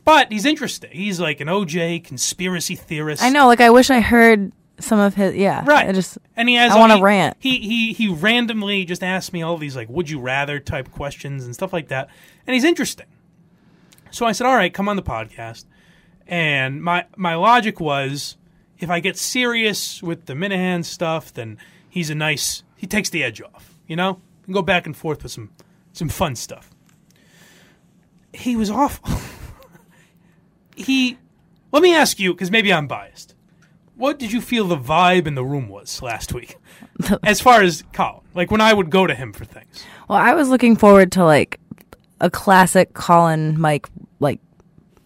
But 0.05 0.31
he's 0.31 0.45
interesting. 0.45 0.91
He's 0.91 1.19
like 1.19 1.39
an 1.39 1.47
OJ 1.47 2.03
conspiracy 2.03 2.75
theorist. 2.75 3.23
I 3.23 3.29
know. 3.29 3.47
Like 3.47 3.61
I 3.61 3.69
wish 3.69 3.89
I 3.89 4.01
heard 4.01 4.51
some 4.79 4.99
of 4.99 5.13
his. 5.15 5.35
Yeah. 5.35 5.63
Right. 5.65 5.87
I 5.87 5.91
just. 5.93 6.17
and 6.35 6.49
he 6.49 6.55
has. 6.55 6.71
I 6.73 6.77
wanna 6.79 7.01
rant. 7.01 7.37
He 7.39 7.59
he 7.59 7.93
he 7.93 8.07
randomly 8.09 8.85
just 8.85 9.03
asked 9.03 9.31
me 9.33 9.41
all 9.41 9.57
these 9.57 9.75
like 9.75 9.89
would 9.89 10.09
you 10.09 10.19
rather 10.19 10.59
type 10.59 10.91
questions 10.91 11.45
and 11.45 11.53
stuff 11.53 11.71
like 11.71 11.87
that, 11.87 12.09
and 12.45 12.53
he's 12.53 12.63
interesting. 12.65 13.07
So 14.11 14.25
I 14.27 14.31
said, 14.31 14.45
all 14.45 14.55
right, 14.55 14.71
come 14.71 14.87
on 14.87 14.95
the 14.95 15.01
podcast. 15.03 15.65
And 16.27 16.83
my 16.83 17.05
my 17.15 17.35
logic 17.35 17.79
was, 17.79 18.37
if 18.79 18.89
I 18.89 18.99
get 18.99 19.17
serious 19.17 20.03
with 20.03 20.25
the 20.25 20.33
Minihane 20.33 20.85
stuff, 20.85 21.33
then 21.33 21.57
he's 21.89 22.09
a 22.09 22.15
nice. 22.15 22.63
He 22.75 22.87
takes 22.87 23.09
the 23.09 23.23
edge 23.23 23.41
off. 23.41 23.73
You 23.87 23.95
know, 23.95 24.21
can 24.43 24.53
go 24.53 24.61
back 24.61 24.85
and 24.85 24.95
forth 24.95 25.23
with 25.23 25.31
some 25.31 25.51
some 25.93 26.09
fun 26.09 26.35
stuff. 26.35 26.69
He 28.33 28.55
was 28.55 28.69
awful. 28.69 29.09
he. 30.75 31.17
Let 31.71 31.81
me 31.81 31.95
ask 31.95 32.19
you, 32.19 32.33
because 32.33 32.51
maybe 32.51 32.71
I'm 32.71 32.87
biased. 32.87 33.33
What 33.95 34.19
did 34.19 34.31
you 34.31 34.41
feel 34.41 34.67
the 34.67 34.77
vibe 34.77 35.25
in 35.27 35.35
the 35.35 35.43
room 35.43 35.69
was 35.69 36.01
last 36.01 36.33
week, 36.33 36.57
as 37.23 37.41
far 37.41 37.61
as 37.61 37.83
Colin? 37.93 38.21
Like 38.35 38.51
when 38.51 38.61
I 38.61 38.73
would 38.73 38.89
go 38.89 39.07
to 39.07 39.13
him 39.15 39.33
for 39.33 39.45
things. 39.45 39.83
Well, 40.07 40.17
I 40.17 40.33
was 40.33 40.49
looking 40.49 40.75
forward 40.75 41.11
to 41.13 41.23
like 41.23 41.59
a 42.19 42.29
classic 42.29 42.93
Colin 42.93 43.59
Mike 43.59 43.87
like 44.19 44.39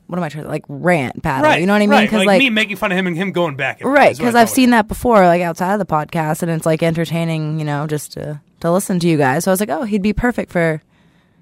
what 0.07 0.17
am 0.17 0.23
I 0.23 0.29
trying 0.29 0.45
to 0.45 0.49
like 0.49 0.63
rant 0.69 1.21
battle? 1.21 1.49
Right, 1.49 1.59
You 1.59 1.67
know 1.67 1.73
what 1.73 1.77
I 1.81 1.87
mean? 1.87 1.89
Right, 1.89 2.09
'Cause, 2.09 2.25
like, 2.25 2.39
me 2.39 2.49
making 2.49 2.77
fun 2.77 2.93
of 2.93 2.97
him 2.97 3.07
and 3.07 3.15
him 3.15 3.33
going 3.33 3.57
back. 3.57 3.81
at 3.81 3.87
Right, 3.87 4.11
is 4.11 4.19
what 4.19 4.23
I 4.23 4.29
because 4.29 4.35
I've 4.35 4.49
seen 4.49 4.69
that 4.69 4.87
before, 4.87 5.25
like 5.25 5.41
outside 5.41 5.73
of 5.73 5.79
the 5.79 5.85
podcast, 5.85 6.41
and 6.41 6.51
it's 6.51 6.65
like 6.65 6.81
entertaining, 6.81 7.59
you 7.59 7.65
know, 7.65 7.87
just 7.87 8.13
to 8.13 8.39
to 8.61 8.71
listen 8.71 8.99
to 8.99 9.07
you 9.07 9.17
guys. 9.17 9.43
So 9.43 9.51
I 9.51 9.53
was 9.53 9.59
like, 9.59 9.69
oh, 9.69 9.83
he'd 9.83 10.01
be 10.01 10.13
perfect 10.13 10.51
for 10.51 10.81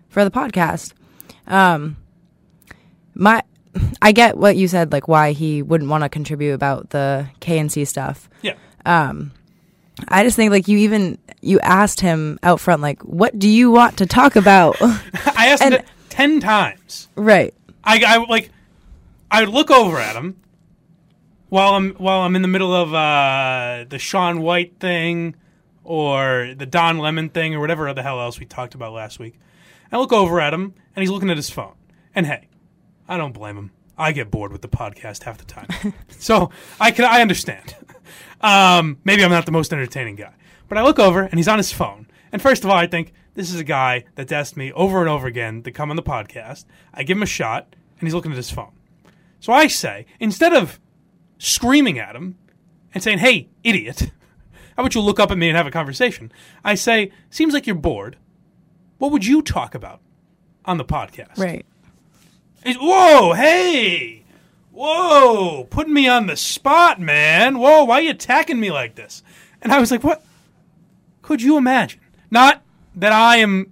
for 0.10 0.24
the 0.24 0.32
podcast. 0.32 0.94
Um, 1.48 1.98
my, 3.14 3.44
I 4.02 4.12
get 4.12 4.38
what 4.38 4.56
you 4.56 4.68
said, 4.68 4.92
like 4.92 5.08
why 5.08 5.32
he 5.32 5.62
wouldn't 5.62 5.90
want 5.90 6.04
to 6.04 6.10
contribute 6.10 6.54
about 6.54 6.90
the 6.92 7.28
KNC 7.42 7.88
stuff. 7.88 8.30
Yeah. 8.42 8.56
Um, 8.86 9.32
I 10.10 10.24
just 10.24 10.36
think 10.36 10.52
like 10.52 10.68
you 10.68 10.78
even 10.80 11.18
you 11.42 11.60
asked 11.62 12.00
him 12.02 12.40
out 12.44 12.60
front, 12.60 12.82
like, 12.82 13.02
what 13.04 13.38
do 13.40 13.48
you 13.48 13.72
want 13.72 13.98
to 13.98 14.06
talk 14.06 14.36
about? 14.36 14.78
I 14.82 15.48
asked 15.50 15.62
And- 15.64 15.76
him 15.76 15.86
ten 16.10 16.40
times. 16.40 17.08
right. 17.16 17.54
I, 17.84 18.02
I 18.06 18.18
like 18.26 18.50
I 19.30 19.42
would 19.44 19.54
look 19.54 19.70
over 19.70 20.00
at 20.00 20.16
him 20.16 20.38
while 21.50 21.74
I'm 21.76 21.92
while 21.96 22.22
I'm 22.22 22.36
in 22.36 22.42
the 22.42 22.48
middle 22.48 22.74
of 22.74 22.94
uh, 22.94 23.86
the 23.88 24.00
Shaun 24.00 24.42
White 24.42 24.80
thing 24.80 25.36
or 25.84 26.54
the 26.58 26.66
Don 26.66 26.98
Lemon 26.98 27.30
thing 27.30 27.54
or 27.54 27.60
whatever 27.60 27.94
the 27.94 28.02
hell 28.02 28.20
else 28.20 28.40
we 28.40 28.46
talked 28.48 28.74
about 28.76 28.92
last 28.94 29.20
week. 29.20 29.40
I 29.92 29.98
look 29.98 30.12
over 30.12 30.42
at 30.42 30.52
him 30.54 30.74
and 30.96 31.04
he's 31.04 31.12
looking 31.12 31.30
at 31.30 31.38
his 31.38 31.50
phone. 31.50 31.76
And 32.14 32.26
hey, 32.26 32.48
I 33.08 33.18
don't 33.18 33.34
blame 33.34 33.58
him. 33.58 33.72
I 33.98 34.12
get 34.12 34.32
bored 34.32 34.52
with 34.52 34.62
the 34.62 34.68
podcast 34.68 35.24
half 35.24 35.38
the 35.38 35.46
time, 35.46 35.68
so 36.10 36.50
I 36.80 36.92
can 36.92 37.06
I 37.06 37.22
understand. 37.22 37.76
Um, 38.42 39.00
maybe 39.04 39.24
I'm 39.24 39.32
not 39.32 39.48
the 39.48 39.52
most 39.52 39.74
entertaining 39.74 40.16
guy, 40.18 40.34
but 40.68 40.78
I 40.78 40.84
look 40.84 41.00
over 41.00 41.22
and 41.22 41.36
he's 41.36 41.48
on 41.48 41.58
his 41.58 41.72
phone. 41.72 42.06
And 42.32 42.40
first 42.40 42.64
of 42.64 42.70
all, 42.70 42.76
I 42.76 42.86
think 42.86 43.12
this 43.34 43.52
is 43.52 43.60
a 43.60 43.64
guy 43.64 44.06
that's 44.14 44.32
asked 44.32 44.56
me 44.56 44.72
over 44.74 45.00
and 45.00 45.10
over 45.10 45.26
again 45.26 45.64
to 45.64 45.72
come 45.72 45.90
on 45.90 45.96
the 45.96 46.04
podcast. 46.04 46.66
I 46.94 47.04
give 47.04 47.18
him 47.18 47.24
a 47.24 47.28
shot, 47.28 47.76
and 48.00 48.08
he's 48.08 48.14
looking 48.14 48.32
at 48.32 48.38
his 48.38 48.52
phone. 48.52 48.72
So 49.40 49.52
I 49.52 49.66
say, 49.68 50.06
instead 50.20 50.54
of 50.54 50.80
screaming 51.40 51.98
at 51.98 52.16
him 52.16 52.38
and 52.94 53.02
saying, 53.02 53.20
"Hey, 53.20 53.50
idiot," 53.64 54.12
how 54.76 54.84
about 54.84 54.94
you 54.94 55.02
look 55.02 55.20
up 55.20 55.32
at 55.32 55.38
me 55.38 55.48
and 55.50 55.58
have 55.58 55.68
a 55.68 55.72
conversation? 55.72 56.32
I 56.64 56.76
say, 56.76 57.12
"Seems 57.32 57.54
like 57.54 57.66
you're 57.66 57.76
bored. 57.76 58.18
What 59.00 59.12
would 59.12 59.26
you 59.26 59.42
talk 59.42 59.74
about 59.74 60.02
on 60.66 60.78
the 60.78 60.86
podcast?" 60.86 61.38
Right. 61.38 61.66
He's, 62.64 62.78
Whoa, 62.78 63.34
hey, 63.34 64.24
whoa, 64.72 65.66
putting 65.70 65.94
me 65.94 66.08
on 66.08 66.28
the 66.28 66.36
spot, 66.36 67.00
man. 67.00 67.60
Whoa, 67.60 67.86
why 67.86 67.96
are 67.96 68.02
you 68.02 68.12
attacking 68.12 68.60
me 68.60 68.72
like 68.72 68.96
this? 68.96 69.24
And 69.62 69.72
I 69.72 69.80
was 69.80 69.90
like, 69.92 70.04
what? 70.04 70.24
Could 71.22 71.42
you 71.42 71.58
imagine? 71.58 72.02
Not 72.30 72.64
that 72.96 73.12
I 73.12 73.38
am 73.38 73.72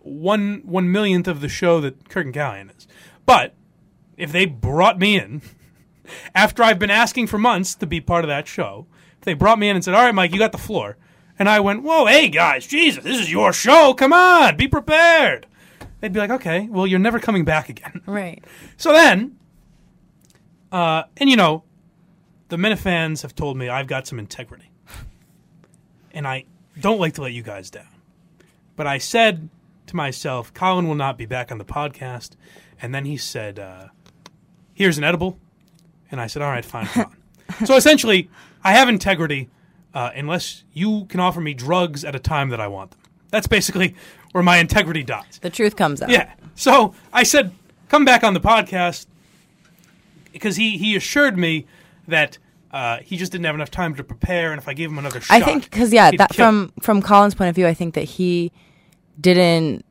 one 0.00 0.62
one 0.64 0.90
millionth 0.90 1.28
of 1.28 1.40
the 1.40 1.48
show 1.48 1.80
that 1.80 2.08
Kirk 2.08 2.26
and 2.26 2.34
Callahan 2.34 2.70
is, 2.70 2.86
but 3.24 3.54
if 4.16 4.32
they 4.32 4.46
brought 4.46 4.98
me 4.98 5.18
in 5.18 5.42
after 6.34 6.62
I've 6.62 6.78
been 6.78 6.90
asking 6.90 7.28
for 7.28 7.38
months 7.38 7.74
to 7.76 7.86
be 7.86 8.00
part 8.00 8.24
of 8.24 8.28
that 8.28 8.46
show, 8.48 8.86
if 9.18 9.24
they 9.24 9.34
brought 9.34 9.58
me 9.58 9.68
in 9.68 9.76
and 9.76 9.84
said, 9.84 9.94
"All 9.94 10.02
right, 10.02 10.14
Mike, 10.14 10.32
you 10.32 10.38
got 10.38 10.52
the 10.52 10.58
floor," 10.58 10.96
and 11.38 11.48
I 11.48 11.60
went, 11.60 11.82
"Whoa, 11.82 12.06
hey 12.06 12.28
guys, 12.28 12.66
Jesus, 12.66 13.04
this 13.04 13.20
is 13.20 13.32
your 13.32 13.52
show. 13.52 13.94
Come 13.94 14.12
on, 14.12 14.56
be 14.56 14.68
prepared." 14.68 15.46
They'd 16.00 16.12
be 16.12 16.20
like, 16.20 16.30
"Okay, 16.30 16.68
well, 16.70 16.86
you're 16.86 16.98
never 16.98 17.18
coming 17.20 17.44
back 17.44 17.68
again." 17.68 18.02
Right. 18.06 18.42
So 18.76 18.92
then, 18.92 19.38
uh, 20.72 21.04
and 21.16 21.28
you 21.28 21.36
know, 21.36 21.64
the 22.48 22.56
Minifans 22.56 23.22
have 23.22 23.34
told 23.34 23.56
me 23.56 23.68
I've 23.68 23.86
got 23.86 24.06
some 24.06 24.18
integrity, 24.18 24.70
and 26.12 26.26
I 26.26 26.44
don't 26.80 26.98
like 26.98 27.14
to 27.14 27.22
let 27.22 27.32
you 27.32 27.42
guys 27.42 27.70
down. 27.70 27.86
But 28.76 28.86
I 28.86 28.98
said 28.98 29.48
to 29.86 29.96
myself, 29.96 30.54
Colin 30.54 30.88
will 30.88 30.94
not 30.94 31.18
be 31.18 31.26
back 31.26 31.52
on 31.52 31.58
the 31.58 31.64
podcast, 31.64 32.30
and 32.80 32.94
then 32.94 33.04
he 33.04 33.16
said, 33.16 33.58
uh, 33.58 33.88
"Here's 34.74 34.98
an 34.98 35.04
edible," 35.04 35.38
and 36.10 36.20
I 36.20 36.26
said, 36.26 36.42
"All 36.42 36.50
right, 36.50 36.64
fine, 36.64 36.86
come 36.86 37.14
on." 37.60 37.66
so 37.66 37.76
essentially, 37.76 38.30
I 38.64 38.72
have 38.72 38.88
integrity 38.88 39.50
uh, 39.94 40.10
unless 40.14 40.64
you 40.72 41.04
can 41.06 41.20
offer 41.20 41.40
me 41.40 41.54
drugs 41.54 42.04
at 42.04 42.14
a 42.14 42.18
time 42.18 42.50
that 42.50 42.60
I 42.60 42.68
want 42.68 42.92
them. 42.92 42.99
That's 43.30 43.46
basically 43.46 43.94
where 44.32 44.42
my 44.42 44.58
integrity 44.58 45.02
dies. 45.02 45.38
The 45.40 45.50
truth 45.50 45.76
comes 45.76 46.02
out. 46.02 46.10
Yeah. 46.10 46.32
So 46.54 46.94
I 47.12 47.22
said, 47.22 47.52
come 47.88 48.04
back 48.04 48.22
on 48.24 48.34
the 48.34 48.40
podcast 48.40 49.06
because 50.32 50.56
he, 50.56 50.78
he 50.78 50.96
assured 50.96 51.36
me 51.38 51.66
that 52.08 52.38
uh, 52.72 52.98
he 52.98 53.16
just 53.16 53.32
didn't 53.32 53.44
have 53.46 53.54
enough 53.54 53.70
time 53.70 53.94
to 53.96 54.04
prepare, 54.04 54.52
and 54.52 54.60
if 54.60 54.68
I 54.68 54.74
gave 54.74 54.90
him 54.90 54.98
another 54.98 55.20
shot, 55.20 55.34
I 55.34 55.44
think 55.44 55.64
because 55.64 55.92
yeah, 55.92 56.10
that 56.18 56.34
from 56.34 56.72
from 56.80 57.02
Colin's 57.02 57.34
point 57.34 57.48
of 57.48 57.54
view, 57.56 57.66
I 57.66 57.74
think 57.74 57.94
that 57.94 58.04
he 58.04 58.52
didn't 59.20 59.84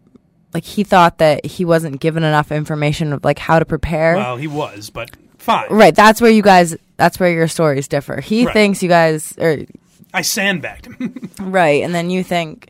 like 0.54 0.64
he 0.64 0.84
thought 0.86 1.18
that 1.18 1.46
he 1.46 1.66
wasn't 1.66 2.00
given 2.00 2.24
enough 2.24 2.52
information 2.54 3.12
of 3.12 3.24
like 3.26 3.38
how 3.38 3.60
to 3.60 3.66
prepare. 3.66 4.16
Well, 4.16 4.38
he 4.38 4.48
was, 4.48 4.90
but 4.90 5.12
fine. 5.38 5.68
right, 5.70 5.94
that's 5.94 6.22
where 6.22 6.32
you 6.32 6.42
guys. 6.42 6.78
That's 6.96 7.20
where 7.20 7.32
your 7.32 7.48
stories 7.50 7.88
differ. 7.90 8.22
He 8.22 8.46
Right. 8.46 8.54
thinks 8.54 8.82
you 8.82 8.90
guys 8.90 9.38
are 9.40 9.58
I 10.14 10.22
sandbagged 10.22 10.86
him. 10.86 11.30
right, 11.42 11.84
and 11.84 11.94
then 11.94 12.10
you 12.10 12.24
think 12.24 12.70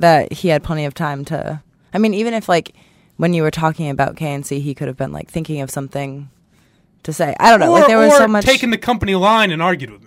that 0.00 0.32
he 0.32 0.48
had 0.48 0.62
plenty 0.62 0.84
of 0.84 0.94
time 0.94 1.24
to. 1.26 1.62
I 1.94 1.98
mean, 1.98 2.14
even 2.14 2.34
if 2.34 2.48
like 2.48 2.74
when 3.16 3.34
you 3.34 3.42
were 3.42 3.50
talking 3.50 3.90
about 3.90 4.16
KNC, 4.16 4.60
he 4.60 4.74
could 4.74 4.88
have 4.88 4.96
been 4.96 5.12
like 5.12 5.28
thinking 5.30 5.60
of 5.60 5.70
something 5.70 6.30
to 7.02 7.12
say. 7.12 7.34
I 7.40 7.50
don't 7.50 7.60
know. 7.60 7.66
or 7.70 7.80
like 7.80 7.86
there 7.88 7.98
was 7.98 8.12
or 8.12 8.18
so 8.18 8.28
much. 8.28 8.44
taken 8.44 8.70
the 8.70 8.78
company 8.78 9.14
line 9.14 9.50
and 9.50 9.60
argued 9.62 9.90
with 9.90 10.02
me. 10.02 10.06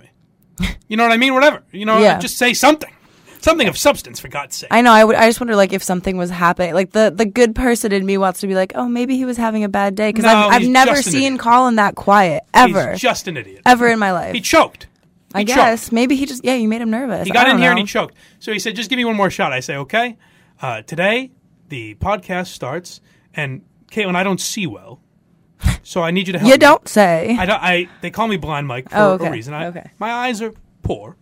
You 0.88 0.97
know 0.97 1.03
what 1.03 1.12
I 1.12 1.17
mean? 1.17 1.34
Whatever. 1.34 1.63
You 1.71 1.86
know, 1.86 1.97
Yeah. 1.97 2.19
just 2.19 2.38
say 2.38 2.53
something, 2.53 2.91
something 3.39 3.67
of 3.67 3.75
substance, 3.77 4.19
for 4.19 4.27
God's 4.27 4.56
sake. 4.56 4.67
I 4.71 4.82
know. 4.82 4.91
I 4.91 5.03
would. 5.03 5.15
I 5.15 5.27
just 5.27 5.39
wonder, 5.39 5.56
like, 5.56 5.73
if 5.73 5.82
something 5.82 6.17
was 6.17 6.29
happening. 6.29 6.73
Like 6.75 6.91
the 6.91 7.12
the 7.15 7.25
good 7.25 7.56
person 7.56 7.91
in 7.91 8.06
me 8.06 8.17
wants 8.19 8.39
to 8.41 8.47
be 8.47 8.53
like, 8.53 8.73
oh, 8.75 8.88
maybe 8.88 9.17
he 9.17 9.25
was 9.25 9.38
having 9.38 9.63
a 9.63 9.69
bad 9.69 9.95
day 9.95 10.10
because 10.10 10.25
No, 10.25 10.29
I've, 10.36 10.62
I've 10.63 10.67
never 10.69 10.95
seen. 11.01 11.38
Colin 11.39 11.75
that 11.77 11.95
quiet 11.95 12.43
ever, 12.53 12.91
He's 12.91 13.01
just 13.01 13.27
an 13.27 13.38
idiot. 13.38 13.62
ever 13.65 13.88
in 13.88 13.97
my 13.99 14.12
life. 14.12 14.34
He 14.36 14.41
choked. 14.41 14.88
I 15.33 15.39
He 15.39 15.45
guess 15.45 15.85
choked. 15.85 15.93
maybe 15.93 16.15
he 16.15 16.25
just 16.25 16.43
yeah, 16.45 16.55
you 16.55 16.67
made 16.67 16.81
him 16.81 16.89
nervous. 16.91 17.25
He 17.27 17.33
got 17.33 17.47
in 17.49 17.57
here 17.57 17.69
and 17.71 17.79
he 17.79 17.85
choked. 17.85 18.15
So 18.39 18.51
he 18.53 18.59
said, 18.59 18.75
"Just 18.75 18.89
give 18.89 18.97
me 18.97 19.05
one 19.05 19.15
more 19.15 19.29
shot." 19.29 19.51
I 19.53 19.59
say, 19.61 19.75
"Okay." 19.77 20.17
Uh, 20.61 20.81
today, 20.83 21.31
the 21.69 21.95
podcast 21.95 22.47
starts, 22.47 23.01
and 23.33 23.61
Caitlin, 23.91 24.15
I 24.15 24.23
don't 24.23 24.39
see 24.39 24.67
well, 24.67 25.01
so 25.83 26.01
I 26.01 26.11
need 26.11 26.27
you 26.27 26.33
to 26.33 26.39
help. 26.39 26.47
You 26.47 26.53
me. 26.53 26.57
don't 26.59 26.87
say. 26.87 27.35
I 27.39 27.45
don't. 27.45 27.61
I 27.61 27.89
they 28.01 28.11
call 28.11 28.27
me 28.27 28.37
blind 28.37 28.67
Mike 28.67 28.89
for 28.89 28.97
Oh, 28.97 29.11
okay. 29.13 29.27
a 29.27 29.31
reason. 29.31 29.53
I, 29.53 29.67
Okay. 29.67 29.91
My 29.99 30.11
eyes 30.11 30.41
are 30.41 30.53
poor. 30.83 31.17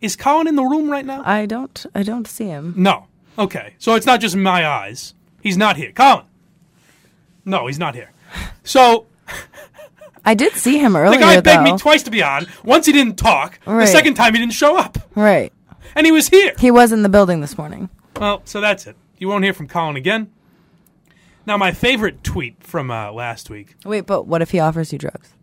Is 0.00 0.16
Colin 0.16 0.46
in 0.48 0.56
the 0.56 0.62
room 0.64 0.90
right 0.90 1.04
now? 1.06 1.22
I 1.24 1.46
don't. 1.46 1.86
I 1.94 2.02
don't 2.02 2.26
see 2.26 2.46
him. 2.46 2.74
no. 2.76 3.06
Okay. 3.38 3.74
So 3.78 3.94
it's 3.94 4.06
not 4.06 4.20
just 4.20 4.36
my 4.36 4.66
eyes. 4.66 5.14
He's 5.42 5.56
not 5.56 5.76
here. 5.76 5.92
Colin. 5.92 6.24
No, 7.44 7.66
he's 7.66 7.78
not 7.78 7.94
here. 7.94 8.12
So 8.64 9.06
I 10.24 10.34
did 10.34 10.52
see 10.54 10.78
him 10.78 10.96
earlier. 10.96 11.18
the 11.18 11.24
guy 11.24 11.40
begged 11.40 11.60
though. 11.66 11.72
me 11.72 11.78
twice 11.78 12.02
to 12.04 12.10
be 12.10 12.22
on. 12.22 12.46
Once 12.64 12.86
he 12.86 12.92
didn't 12.92 13.16
talk. 13.16 13.58
The 13.66 13.86
second 13.86 14.14
time 14.14 14.32
he 14.34 14.40
didn't 14.40 14.54
show 14.54 14.76
up, 14.76 14.98
Right. 15.14 15.52
and 15.94 16.06
he 16.06 16.12
was 16.12 16.28
here. 16.28 16.52
He 16.58 16.70
was 16.70 16.92
in 16.92 17.02
the 17.02 17.08
building 17.08 17.40
this 17.40 17.58
morning. 17.58 17.88
Well, 18.18 18.42
so 18.44 18.60
that's 18.60 18.86
it. 18.86 18.96
You 19.18 19.28
won't 19.28 19.44
hear 19.44 19.52
from 19.52 19.68
Colin 19.68 19.96
again. 19.96 20.30
Now, 21.46 21.56
my 21.58 21.72
favorite 21.72 22.24
tweet 22.24 22.62
from 22.62 22.90
uh, 22.90 23.12
last 23.12 23.50
week. 23.50 23.76
Wait, 23.84 24.06
but 24.06 24.26
what 24.26 24.40
if 24.40 24.50
he 24.52 24.60
offers 24.60 24.92
you 24.92 24.98
drugs? 24.98 25.34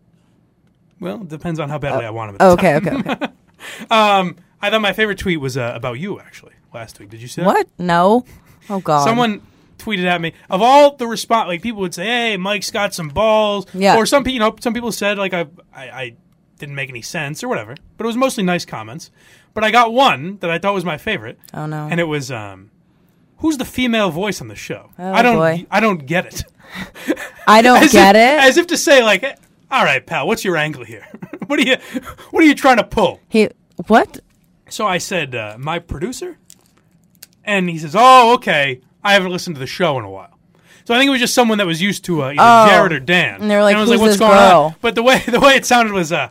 Well, 1.00 1.22
it 1.22 1.28
depends 1.30 1.60
on 1.60 1.70
how 1.70 1.78
badly 1.78 2.06
I 2.06 2.10
want 2.10 2.30
him. 2.30 2.36
At 2.36 2.41
Oh, 2.41 2.52
okay, 2.54 2.76
okay, 2.78 2.96
okay. 2.98 3.28
Um, 3.91 4.38
I 4.62 4.70
thought 4.72 4.82
my 4.82 4.94
favorite 4.94 5.20
tweet 5.20 5.39
was 5.39 5.58
uh, 5.58 5.74
about 5.76 6.00
you 6.00 6.20
actually 6.20 6.54
last 6.74 7.00
week. 7.00 7.10
Did 7.10 7.22
you 7.22 7.28
see 7.28 7.41
that? 7.41 7.46
what? 7.48 7.67
No. 7.78 8.26
Oh 8.70 8.80
God. 8.80 9.04
Someone 9.04 9.41
tweeted 9.82 10.06
at 10.06 10.22
me 10.22 10.34
of 10.50 10.62
all 10.62 10.96
the 10.96 11.08
response. 11.08 11.48
Like 11.48 11.62
people 11.62 11.82
would 11.82 11.94
say, 11.94 12.06
"Hey, 12.06 12.38
Mike's 12.38 12.72
got 12.72 12.94
some 12.94 13.10
balls," 13.10 13.65
Yeah. 13.74 13.96
Or 13.98 14.06
some 14.06 14.24
people, 14.24 14.34
you 14.34 14.39
know, 14.39 14.56
some 14.60 14.74
people 14.74 14.91
said 14.91 15.17
like 15.17 15.34
I, 15.34 15.48
I, 15.76 15.84
I 15.89 16.15
didn't 16.60 16.76
make 16.76 16.89
any 16.89 17.02
sense 17.02 17.44
or 17.44 17.48
whatever. 17.48 17.76
But 17.98 18.04
it 18.06 18.08
was 18.08 18.17
mostly 18.17 18.44
nice 18.44 18.65
comments. 18.65 19.12
But 19.54 19.63
I 19.63 19.72
got 19.72 19.94
one 19.94 20.38
that 20.39 20.50
I 20.50 20.60
thought 20.60 20.74
was 20.74 20.86
my 20.86 20.98
favorite. 20.98 21.38
Oh 21.54 21.65
no. 21.65 21.88
And 21.89 22.00
it 22.00 22.06
was, 22.06 22.32
um, 22.32 22.72
"Who's 23.38 23.58
the 23.58 23.65
female 23.65 24.10
voice 24.12 24.39
on 24.41 24.48
the 24.48 24.56
show?" 24.56 24.91
Oh, 25.00 25.12
I 25.13 25.22
don't, 25.22 25.36
boy. 25.38 25.65
I 25.72 25.80
don't 25.80 26.06
get 26.06 26.26
it. 26.28 26.44
I 27.48 27.62
don't 27.62 27.84
As 27.84 27.91
get 27.91 28.15
if- 28.15 28.22
it. 28.22 28.44
As 28.44 28.58
if 28.58 28.67
to 28.67 28.78
say, 28.78 29.04
like, 29.04 29.24
"Eh, 29.24 29.36
all 29.70 29.84
right, 29.84 30.06
pal, 30.06 30.28
what's 30.28 30.44
your 30.46 30.56
angle 30.58 30.84
here? 30.86 31.08
what 31.48 31.60
are 31.60 31.63
you, 31.63 31.76
what 32.32 32.44
are 32.44 32.48
you 32.48 32.56
trying 32.56 32.78
to 32.78 32.84
pull? 32.84 33.20
he 33.28 33.50
what? 33.88 34.20
So 34.70 34.86
I 34.88 35.00
said, 35.00 35.36
uh, 35.36 35.58
my 35.60 35.80
producer? 35.80 36.38
And 37.44 37.70
he 37.70 37.78
says, 37.80 37.96
oh, 37.98 38.36
okay. 38.36 38.80
I 39.04 39.14
haven't 39.14 39.32
listened 39.32 39.56
to 39.56 39.60
the 39.60 39.68
show 39.68 39.98
in 40.00 40.06
a 40.06 40.10
while. 40.10 40.38
So 40.86 40.94
I 40.96 40.98
think 40.98 41.08
it 41.10 41.12
was 41.12 41.20
just 41.22 41.34
someone 41.36 41.58
that 41.60 41.68
was 41.68 41.82
used 41.82 42.06
to 42.06 42.24
uh, 42.24 42.28
either 42.32 42.38
Oh. 42.40 42.68
Jared 42.70 42.92
or 42.94 43.00
Dan. 43.00 43.42
And 43.42 43.50
they 43.52 43.56
were 43.56 43.62
like, 43.64 43.76
I 43.76 43.82
was 43.82 43.90
"Who's 43.90 44.00
what's 44.00 44.18
going 44.18 44.32
girl?" 44.32 44.62
on? 44.62 44.76
But 44.82 44.96
the 44.96 45.04
way 45.04 45.20
the 45.28 45.40
way 45.40 45.56
it 45.56 45.66
sounded 45.66 45.94
was, 45.94 46.12
uh, 46.12 46.30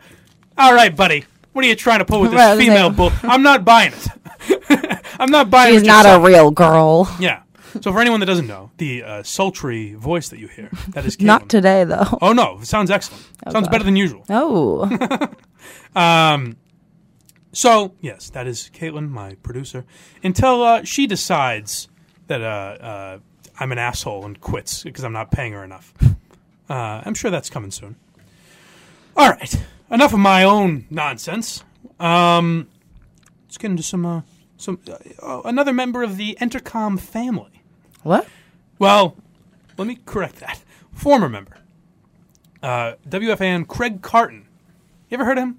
all 0.59 0.75
right, 0.75 0.95
buddy, 0.95 1.25
what 1.53 1.65
are 1.65 1.69
you 1.69 1.75
trying 1.77 2.01
to 2.01 2.05
pull 2.05 2.21
with 2.21 2.31
this 2.33 2.39
Right, 2.39 2.59
female 2.59 2.89
like- 2.89 2.97
bull? 2.97 3.13
I'm 3.23 3.43
not 3.43 3.65
buying 3.65 3.93
it. 3.93 5.01
I'm 5.21 5.31
not 5.31 5.51
buying 5.51 5.75
it. 5.75 5.79
She's 5.81 5.87
not 5.87 6.07
a 6.07 6.21
real 6.25 6.51
girl. 6.51 7.15
Yeah. 7.21 7.43
So 7.81 7.93
for 7.93 8.01
anyone 8.01 8.19
that 8.19 8.27
doesn't 8.27 8.49
know, 8.49 8.73
the 8.79 9.05
uh, 9.05 9.23
sultry 9.23 9.95
voice 9.95 10.29
that 10.31 10.41
you 10.41 10.49
hear, 10.49 10.71
that 10.89 11.05
is 11.07 11.17
Caitlin. 11.17 11.25
Not 11.27 11.49
today 11.49 11.85
though. 11.85 12.19
Oh, 12.21 12.33
no. 12.33 12.59
It 12.61 12.67
sounds 12.67 12.91
excellent. 12.91 13.23
sounds 13.53 13.67
God. 13.67 13.71
better 13.71 13.85
than 13.85 13.95
usual. 13.95 14.25
Oh. 14.29 15.29
Um, 15.95 16.57
so 17.53 17.95
yes, 18.01 18.31
that 18.31 18.47
is 18.47 18.71
Caitlin, 18.75 19.09
my 19.11 19.35
producer. 19.43 19.85
Until 20.25 20.63
uh, 20.63 20.83
she 20.85 21.07
decides 21.07 21.89
that 22.31 22.43
uh, 22.43 22.85
uh, 22.85 23.19
I'm 23.59 23.73
an 23.73 23.79
asshole 23.79 24.25
and 24.25 24.41
quits 24.41 24.85
because 24.85 25.05
I'm 25.05 25.13
not 25.13 25.31
paying 25.31 25.53
her 25.53 25.65
enough. 25.65 25.93
Uh, 26.69 27.03
I'm 27.05 27.15
sure 27.15 27.31
that's 27.31 27.51
coming 27.51 27.73
soon. 27.73 27.97
All 29.17 29.29
right, 29.29 29.63
enough 29.91 30.13
of 30.15 30.21
my 30.21 30.45
own 30.45 30.87
nonsense. 30.89 31.65
Um, 31.99 32.69
let's 33.45 33.59
get 33.59 33.73
into 33.73 33.83
some 33.83 34.07
uh, 34.07 34.23
some 34.57 34.79
uh, 35.21 35.43
another 35.45 35.73
member 35.73 36.05
of 36.05 36.17
the 36.17 36.39
Entercom 36.41 36.99
family. 36.99 37.63
What? 38.05 38.27
Well, 38.79 39.17
let 39.77 39.89
me 39.89 39.99
correct 40.07 40.37
that. 40.37 40.63
Former 40.95 41.29
member, 41.29 41.57
uh, 42.63 42.95
WFAN 43.09 43.67
Craig 43.67 44.03
Carton. 44.03 44.47
You 45.09 45.17
ever 45.17 45.25
heard 45.25 45.39
of 45.39 45.45
him? 45.45 45.59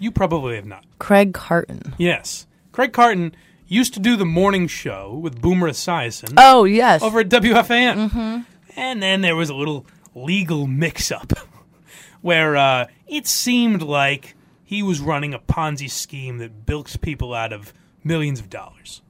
You 0.00 0.10
probably 0.10 0.56
have 0.56 0.66
not. 0.66 0.84
Craig 0.98 1.32
Carton. 1.32 1.94
Yes, 1.98 2.48
Craig 2.72 2.92
Carton 2.92 3.36
used 3.70 3.94
to 3.94 4.00
do 4.00 4.16
the 4.16 4.26
morning 4.26 4.66
show 4.66 5.14
with 5.14 5.40
Boomer 5.40 5.70
Esiason. 5.70 6.34
Oh 6.36 6.64
yes. 6.64 7.02
over 7.02 7.20
at 7.20 7.28
WFAN. 7.30 8.10
Mm-hmm. 8.10 8.40
And 8.76 9.02
then 9.02 9.20
there 9.22 9.36
was 9.36 9.48
a 9.48 9.54
little 9.54 9.86
legal 10.14 10.66
mix-up 10.66 11.32
where 12.20 12.56
uh, 12.56 12.86
it 13.06 13.26
seemed 13.26 13.80
like 13.80 14.34
he 14.64 14.82
was 14.82 15.00
running 15.00 15.32
a 15.32 15.38
Ponzi 15.38 15.88
scheme 15.88 16.38
that 16.38 16.66
bilks 16.66 16.96
people 16.96 17.32
out 17.32 17.52
of 17.52 17.72
millions 18.04 18.40
of 18.40 18.50
dollars. 18.50 19.02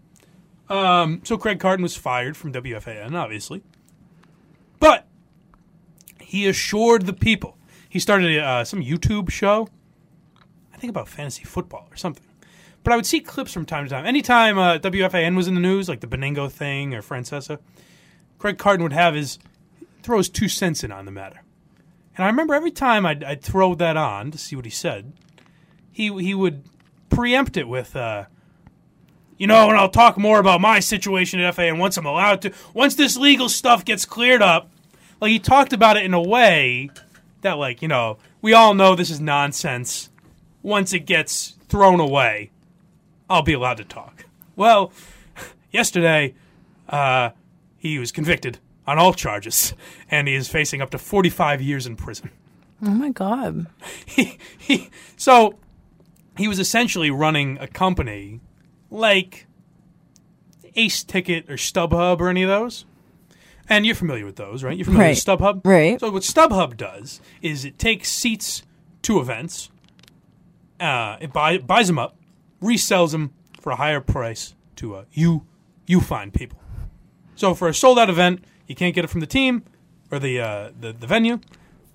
Um, 0.68 1.22
so 1.24 1.36
Craig 1.36 1.58
Carton 1.58 1.82
was 1.82 1.96
fired 1.96 2.36
from 2.36 2.52
WFAN, 2.52 3.14
obviously, 3.14 3.62
but 4.78 5.06
he 6.20 6.46
assured 6.46 7.06
the 7.06 7.12
people. 7.12 7.56
He 7.88 7.98
started 7.98 8.38
uh, 8.38 8.64
some 8.64 8.80
YouTube 8.80 9.30
show, 9.30 9.68
I 10.72 10.76
think 10.76 10.90
about 10.90 11.08
fantasy 11.08 11.44
football 11.44 11.88
or 11.90 11.96
something. 11.96 12.24
But 12.82 12.92
I 12.92 12.96
would 12.96 13.06
see 13.06 13.20
clips 13.20 13.52
from 13.52 13.66
time 13.66 13.84
to 13.84 13.90
time. 13.90 14.06
Anytime 14.06 14.58
uh, 14.58 14.78
WFAN 14.78 15.36
was 15.36 15.48
in 15.48 15.54
the 15.54 15.60
news, 15.60 15.88
like 15.88 16.00
the 16.00 16.06
Benigno 16.06 16.50
thing 16.50 16.94
or 16.94 17.02
Francesa, 17.02 17.58
Craig 18.38 18.58
Carton 18.58 18.82
would 18.82 18.92
have 18.92 19.14
his 19.14 19.38
throw 20.02 20.18
his 20.18 20.30
two 20.30 20.48
cents 20.48 20.82
in 20.82 20.90
on 20.90 21.04
the 21.04 21.10
matter. 21.10 21.42
And 22.16 22.24
I 22.24 22.28
remember 22.28 22.54
every 22.54 22.70
time 22.70 23.04
I'd, 23.04 23.22
I'd 23.22 23.42
throw 23.42 23.74
that 23.74 23.96
on 23.96 24.30
to 24.30 24.38
see 24.38 24.56
what 24.56 24.64
he 24.64 24.70
said, 24.70 25.12
he 25.92 26.06
he 26.22 26.34
would 26.34 26.64
preempt 27.10 27.56
it 27.56 27.68
with, 27.68 27.94
uh, 27.94 28.24
you 29.36 29.46
know, 29.46 29.68
and 29.68 29.78
I'll 29.78 29.90
talk 29.90 30.16
more 30.16 30.38
about 30.38 30.60
my 30.60 30.80
situation 30.80 31.40
at 31.40 31.54
FA, 31.54 31.62
and 31.62 31.78
once 31.78 31.96
I'm 31.96 32.06
allowed 32.06 32.42
to, 32.42 32.52
once 32.72 32.94
this 32.94 33.16
legal 33.16 33.48
stuff 33.48 33.84
gets 33.84 34.04
cleared 34.04 34.42
up, 34.42 34.70
like 35.20 35.30
he 35.30 35.38
talked 35.38 35.72
about 35.72 35.96
it 35.96 36.04
in 36.04 36.14
a 36.14 36.22
way 36.22 36.90
that, 37.42 37.58
like, 37.58 37.82
you 37.82 37.88
know, 37.88 38.18
we 38.40 38.54
all 38.54 38.74
know 38.74 38.94
this 38.94 39.10
is 39.10 39.20
nonsense. 39.20 40.08
Once 40.62 40.92
it 40.92 41.06
gets 41.06 41.56
thrown 41.68 42.00
away, 42.00 42.50
I'll 43.30 43.42
be 43.42 43.52
allowed 43.54 43.76
to 43.78 43.84
talk. 43.84 44.26
Well, 44.56 44.92
yesterday, 45.70 46.34
uh, 46.88 47.30
he 47.78 47.98
was 47.98 48.12
convicted 48.12 48.58
on 48.86 48.98
all 48.98 49.14
charges, 49.14 49.72
and 50.10 50.26
he 50.28 50.34
is 50.34 50.48
facing 50.48 50.82
up 50.82 50.90
to 50.90 50.98
45 50.98 51.62
years 51.62 51.86
in 51.86 51.96
prison. 51.96 52.30
Oh 52.84 52.90
my 52.90 53.10
god. 53.10 53.66
He, 54.04 54.38
he, 54.58 54.90
so, 55.16 55.58
he 56.36 56.48
was 56.48 56.58
essentially 56.58 57.10
running 57.10 57.56
a 57.60 57.66
company 57.68 58.40
like 58.90 59.46
Ace 60.74 61.04
Ticket 61.04 61.48
or 61.48 61.54
StubHub 61.54 62.20
or 62.20 62.28
any 62.28 62.42
of 62.42 62.48
those. 62.48 62.84
And 63.68 63.86
you're 63.86 63.94
familiar 63.94 64.26
with 64.26 64.34
those, 64.36 64.64
right? 64.64 64.76
You're 64.76 64.86
familiar 64.86 65.10
with 65.10 65.28
Right. 65.28 65.38
StubHub? 65.38 65.60
Right. 65.64 66.00
So, 66.00 66.10
what 66.10 66.22
StubHub 66.24 66.76
does 66.76 67.20
is 67.40 67.64
it 67.64 67.78
takes 67.78 68.08
seats 68.10 68.62
to 69.02 69.20
events, 69.20 69.70
uh, 70.80 71.16
it 71.20 71.32
buy, 71.32 71.58
buys 71.58 71.86
them 71.86 71.98
up, 71.98 72.16
resells 72.62 73.12
them 73.12 73.32
for 73.60 73.70
a 73.70 73.76
higher 73.76 74.00
price 74.00 74.54
to 74.76 74.96
uh, 74.96 75.04
you, 75.12 75.46
you 75.86 76.00
find 76.00 76.32
people. 76.32 76.60
So 77.36 77.54
for 77.54 77.68
a 77.68 77.74
sold 77.74 77.98
out 77.98 78.10
event, 78.10 78.44
you 78.66 78.74
can't 78.74 78.94
get 78.94 79.04
it 79.04 79.08
from 79.08 79.20
the 79.20 79.26
team 79.26 79.64
or 80.10 80.18
the, 80.18 80.40
uh, 80.40 80.70
the 80.78 80.92
the 80.92 81.06
venue. 81.06 81.40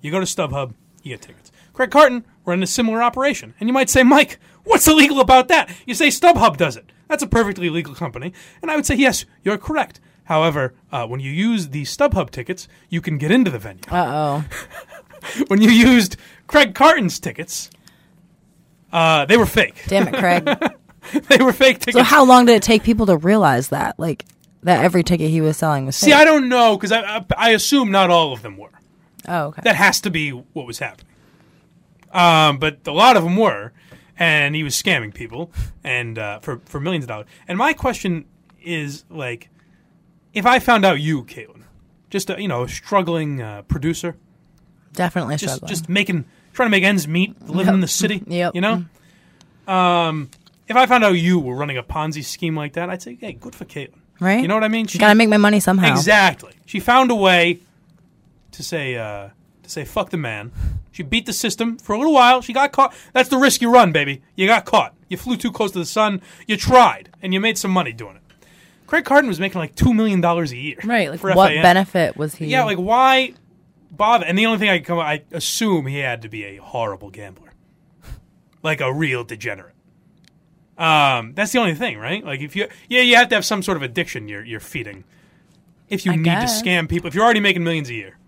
You 0.00 0.10
go 0.10 0.20
to 0.20 0.26
StubHub, 0.26 0.74
you 1.02 1.14
get 1.14 1.22
tickets. 1.22 1.52
Craig 1.72 1.90
Carton 1.90 2.24
ran 2.44 2.62
a 2.62 2.66
similar 2.66 3.02
operation, 3.02 3.54
and 3.60 3.68
you 3.68 3.72
might 3.72 3.90
say, 3.90 4.02
Mike, 4.02 4.38
what's 4.64 4.88
illegal 4.88 5.20
about 5.20 5.48
that? 5.48 5.70
You 5.86 5.94
say 5.94 6.08
StubHub 6.08 6.56
does 6.56 6.76
it. 6.76 6.90
That's 7.08 7.22
a 7.22 7.26
perfectly 7.26 7.70
legal 7.70 7.94
company, 7.94 8.32
and 8.62 8.70
I 8.70 8.76
would 8.76 8.86
say 8.86 8.94
yes, 8.94 9.24
you're 9.42 9.58
correct. 9.58 10.00
However, 10.24 10.74
uh, 10.90 11.06
when 11.06 11.20
you 11.20 11.30
use 11.30 11.68
the 11.68 11.82
StubHub 11.82 12.30
tickets, 12.30 12.66
you 12.88 13.00
can 13.00 13.18
get 13.18 13.30
into 13.30 13.50
the 13.50 13.58
venue. 13.58 13.82
Uh 13.90 14.44
oh. 14.44 14.44
when 15.48 15.62
you 15.62 15.70
used 15.70 16.16
Craig 16.46 16.74
Carton's 16.74 17.20
tickets, 17.20 17.70
uh, 18.96 19.26
they 19.26 19.36
were 19.36 19.46
fake. 19.46 19.74
Damn 19.88 20.08
it, 20.08 20.14
Craig. 20.14 20.44
they 21.28 21.36
were 21.44 21.52
fake 21.52 21.78
tickets. 21.80 21.96
so 21.96 22.02
how 22.02 22.24
long 22.24 22.46
did 22.46 22.54
it 22.54 22.62
take 22.62 22.82
people 22.82 23.06
to 23.06 23.16
realize 23.16 23.68
that? 23.68 23.98
Like 23.98 24.24
that 24.62 24.82
every 24.84 25.04
ticket 25.04 25.30
he 25.30 25.40
was 25.40 25.56
selling 25.56 25.86
was 25.86 25.96
See, 25.96 26.06
fake? 26.06 26.14
I 26.16 26.24
don't 26.24 26.48
know 26.48 26.76
because 26.76 26.92
I, 26.92 27.00
I 27.18 27.24
I 27.36 27.50
assume 27.50 27.90
not 27.90 28.10
all 28.10 28.32
of 28.32 28.42
them 28.42 28.56
were. 28.56 28.70
oh, 29.28 29.46
okay. 29.48 29.62
That 29.64 29.76
has 29.76 30.00
to 30.02 30.10
be 30.10 30.30
what 30.30 30.66
was 30.66 30.78
happening. 30.78 31.06
Um, 32.12 32.58
but 32.58 32.78
a 32.86 32.92
lot 32.92 33.16
of 33.16 33.24
them 33.24 33.36
were, 33.36 33.72
and 34.18 34.54
he 34.54 34.62
was 34.62 34.74
scamming 34.80 35.12
people 35.12 35.50
and 35.84 36.18
uh, 36.18 36.38
for 36.40 36.60
for 36.64 36.80
millions 36.80 37.04
of 37.04 37.08
dollars. 37.08 37.26
And 37.46 37.58
my 37.58 37.72
question 37.74 38.24
is 38.62 39.04
like, 39.10 39.50
if 40.32 40.46
I 40.46 40.58
found 40.58 40.84
out 40.84 41.00
you, 41.00 41.24
Caitlin, 41.24 41.62
just 42.10 42.30
a, 42.30 42.40
you 42.40 42.48
know 42.48 42.62
a 42.64 42.68
struggling 42.68 43.42
uh, 43.42 43.62
producer, 43.62 44.16
Definitely 44.94 45.36
just 45.36 45.56
struggling. 45.56 45.68
just 45.68 45.88
making 45.88 46.24
trying 46.56 46.66
to 46.66 46.70
make 46.70 46.82
ends 46.84 47.06
meet, 47.06 47.40
living 47.48 47.74
in 47.74 47.80
the 47.80 47.88
city, 47.88 48.22
Yep. 48.26 48.54
you 48.54 48.60
know. 48.60 48.84
Um, 49.68 50.30
if 50.68 50.76
I 50.76 50.86
found 50.86 51.04
out 51.04 51.10
you 51.12 51.38
were 51.38 51.54
running 51.54 51.76
a 51.78 51.82
Ponzi 51.82 52.24
scheme 52.24 52.56
like 52.56 52.72
that, 52.74 52.90
I'd 52.90 53.02
say, 53.02 53.16
hey, 53.20 53.32
good 53.32 53.54
for 53.54 53.64
Caitlin. 53.64 53.98
right? 54.20 54.40
You 54.40 54.48
know 54.48 54.54
what 54.54 54.64
I 54.64 54.68
mean? 54.68 54.86
She 54.86 54.98
gotta 54.98 55.14
make 55.14 55.28
my 55.28 55.36
money 55.36 55.60
somehow. 55.60 55.92
Exactly. 55.92 56.52
She 56.66 56.80
found 56.80 57.10
a 57.10 57.14
way 57.14 57.60
to 58.52 58.62
say 58.62 58.96
uh, 58.96 59.28
to 59.62 59.70
say 59.70 59.84
fuck 59.84 60.10
the 60.10 60.16
man. 60.16 60.52
She 60.92 61.02
beat 61.02 61.26
the 61.26 61.32
system 61.32 61.76
for 61.78 61.92
a 61.94 61.98
little 61.98 62.14
while. 62.14 62.40
She 62.40 62.52
got 62.54 62.72
caught. 62.72 62.94
That's 63.12 63.28
the 63.28 63.36
risk 63.36 63.60
you 63.60 63.70
run, 63.70 63.92
baby. 63.92 64.22
You 64.34 64.46
got 64.46 64.64
caught. 64.64 64.94
You 65.08 65.16
flew 65.18 65.36
too 65.36 65.52
close 65.52 65.72
to 65.72 65.78
the 65.78 65.84
sun. 65.86 66.22
You 66.46 66.56
tried, 66.56 67.10
and 67.22 67.34
you 67.34 67.40
made 67.40 67.58
some 67.58 67.70
money 67.70 67.92
doing 67.92 68.16
it. 68.16 68.22
Craig 68.86 69.04
Carton 69.04 69.28
was 69.28 69.38
making 69.40 69.58
like 69.60 69.74
two 69.74 69.92
million 69.92 70.20
dollars 70.20 70.52
a 70.52 70.56
year. 70.56 70.78
Right. 70.84 71.10
Like 71.10 71.22
what 71.22 71.48
FAN. 71.52 71.62
benefit 71.62 72.16
was 72.16 72.36
he? 72.36 72.46
Yeah, 72.46 72.64
like 72.64 72.78
why 72.78 73.34
bother? 73.90 74.24
And 74.24 74.38
the 74.38 74.46
only 74.46 74.58
thing 74.58 74.68
I 74.68 74.80
come, 74.80 74.98
I 74.98 75.22
assume 75.32 75.86
he 75.86 75.98
had 75.98 76.22
to 76.22 76.28
be 76.28 76.44
a 76.44 76.56
horrible 76.56 77.10
gambler, 77.10 77.52
like 78.62 78.80
a 78.80 78.92
real 78.92 79.24
degenerate. 79.24 79.74
Um, 80.78 81.32
that's 81.34 81.52
the 81.52 81.58
only 81.58 81.74
thing, 81.74 81.98
right? 81.98 82.24
Like 82.24 82.40
if 82.40 82.54
you, 82.54 82.68
yeah, 82.88 83.00
you 83.00 83.16
have 83.16 83.28
to 83.30 83.34
have 83.34 83.44
some 83.44 83.62
sort 83.62 83.76
of 83.76 83.82
addiction 83.82 84.28
you're 84.28 84.44
you're 84.44 84.60
feeding. 84.60 85.04
If 85.88 86.04
you 86.04 86.12
I 86.12 86.16
need 86.16 86.24
guess. 86.24 86.60
to 86.60 86.66
scam 86.66 86.88
people, 86.88 87.08
if 87.08 87.14
you're 87.14 87.24
already 87.24 87.40
making 87.40 87.64
millions 87.64 87.88
a 87.88 87.94
year, 87.94 88.18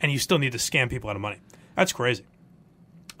and 0.00 0.10
you 0.10 0.18
still 0.18 0.38
need 0.38 0.52
to 0.52 0.58
scam 0.58 0.90
people 0.90 1.10
out 1.10 1.16
of 1.16 1.22
money, 1.22 1.38
that's 1.76 1.92
crazy. 1.92 2.24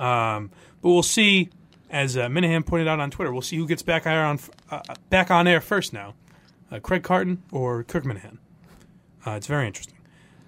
Um, 0.00 0.50
but 0.82 0.90
we'll 0.90 1.02
see, 1.02 1.50
as 1.90 2.16
uh, 2.16 2.26
Minihane 2.26 2.66
pointed 2.66 2.88
out 2.88 2.98
on 2.98 3.10
Twitter, 3.10 3.32
we'll 3.32 3.42
see 3.42 3.56
who 3.56 3.68
gets 3.68 3.82
back 3.82 4.06
on 4.06 4.40
uh, 4.70 4.80
back 5.10 5.30
on 5.30 5.46
air 5.46 5.60
first 5.60 5.92
now, 5.92 6.14
uh, 6.72 6.80
Craig 6.80 7.02
Carton 7.02 7.42
or 7.52 7.84
Kirk 7.84 8.04
Minihane. 8.04 8.38
Uh, 9.26 9.32
it's 9.32 9.46
very 9.46 9.66
interesting. 9.66 9.96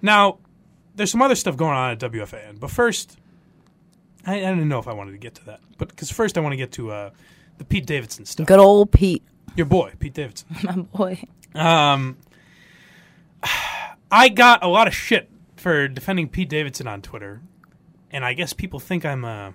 Now, 0.01 0.39
there's 0.97 1.11
some 1.11 1.21
other 1.21 1.35
stuff 1.35 1.55
going 1.55 1.77
on 1.77 1.91
at 1.91 1.99
WFAN, 1.99 2.59
but 2.59 2.71
first, 2.71 3.17
I, 4.25 4.35
I 4.35 4.39
didn't 4.39 4.67
know 4.67 4.79
if 4.79 4.87
I 4.87 4.93
wanted 4.93 5.11
to 5.11 5.19
get 5.19 5.35
to 5.35 5.45
that, 5.45 5.61
but 5.77 5.89
because 5.89 6.11
first 6.11 6.37
I 6.37 6.41
want 6.41 6.53
to 6.53 6.57
get 6.57 6.71
to 6.73 6.91
uh, 6.91 7.09
the 7.59 7.63
Pete 7.63 7.85
Davidson 7.85 8.25
stuff. 8.25 8.47
Good 8.47 8.59
old 8.59 8.91
Pete, 8.91 9.23
Your 9.55 9.67
boy, 9.67 9.93
Pete 9.99 10.15
Davidson. 10.15 10.47
my 10.63 10.73
boy. 10.73 11.23
Um, 11.55 12.17
I 14.11 14.29
got 14.29 14.63
a 14.63 14.67
lot 14.67 14.87
of 14.87 14.95
shit 14.95 15.29
for 15.55 15.87
defending 15.87 16.29
Pete 16.29 16.49
Davidson 16.49 16.87
on 16.87 17.01
Twitter, 17.01 17.41
and 18.11 18.25
I 18.25 18.33
guess 18.33 18.53
people 18.53 18.79
think 18.79 19.05
I'm 19.05 19.23
uh, 19.23 19.51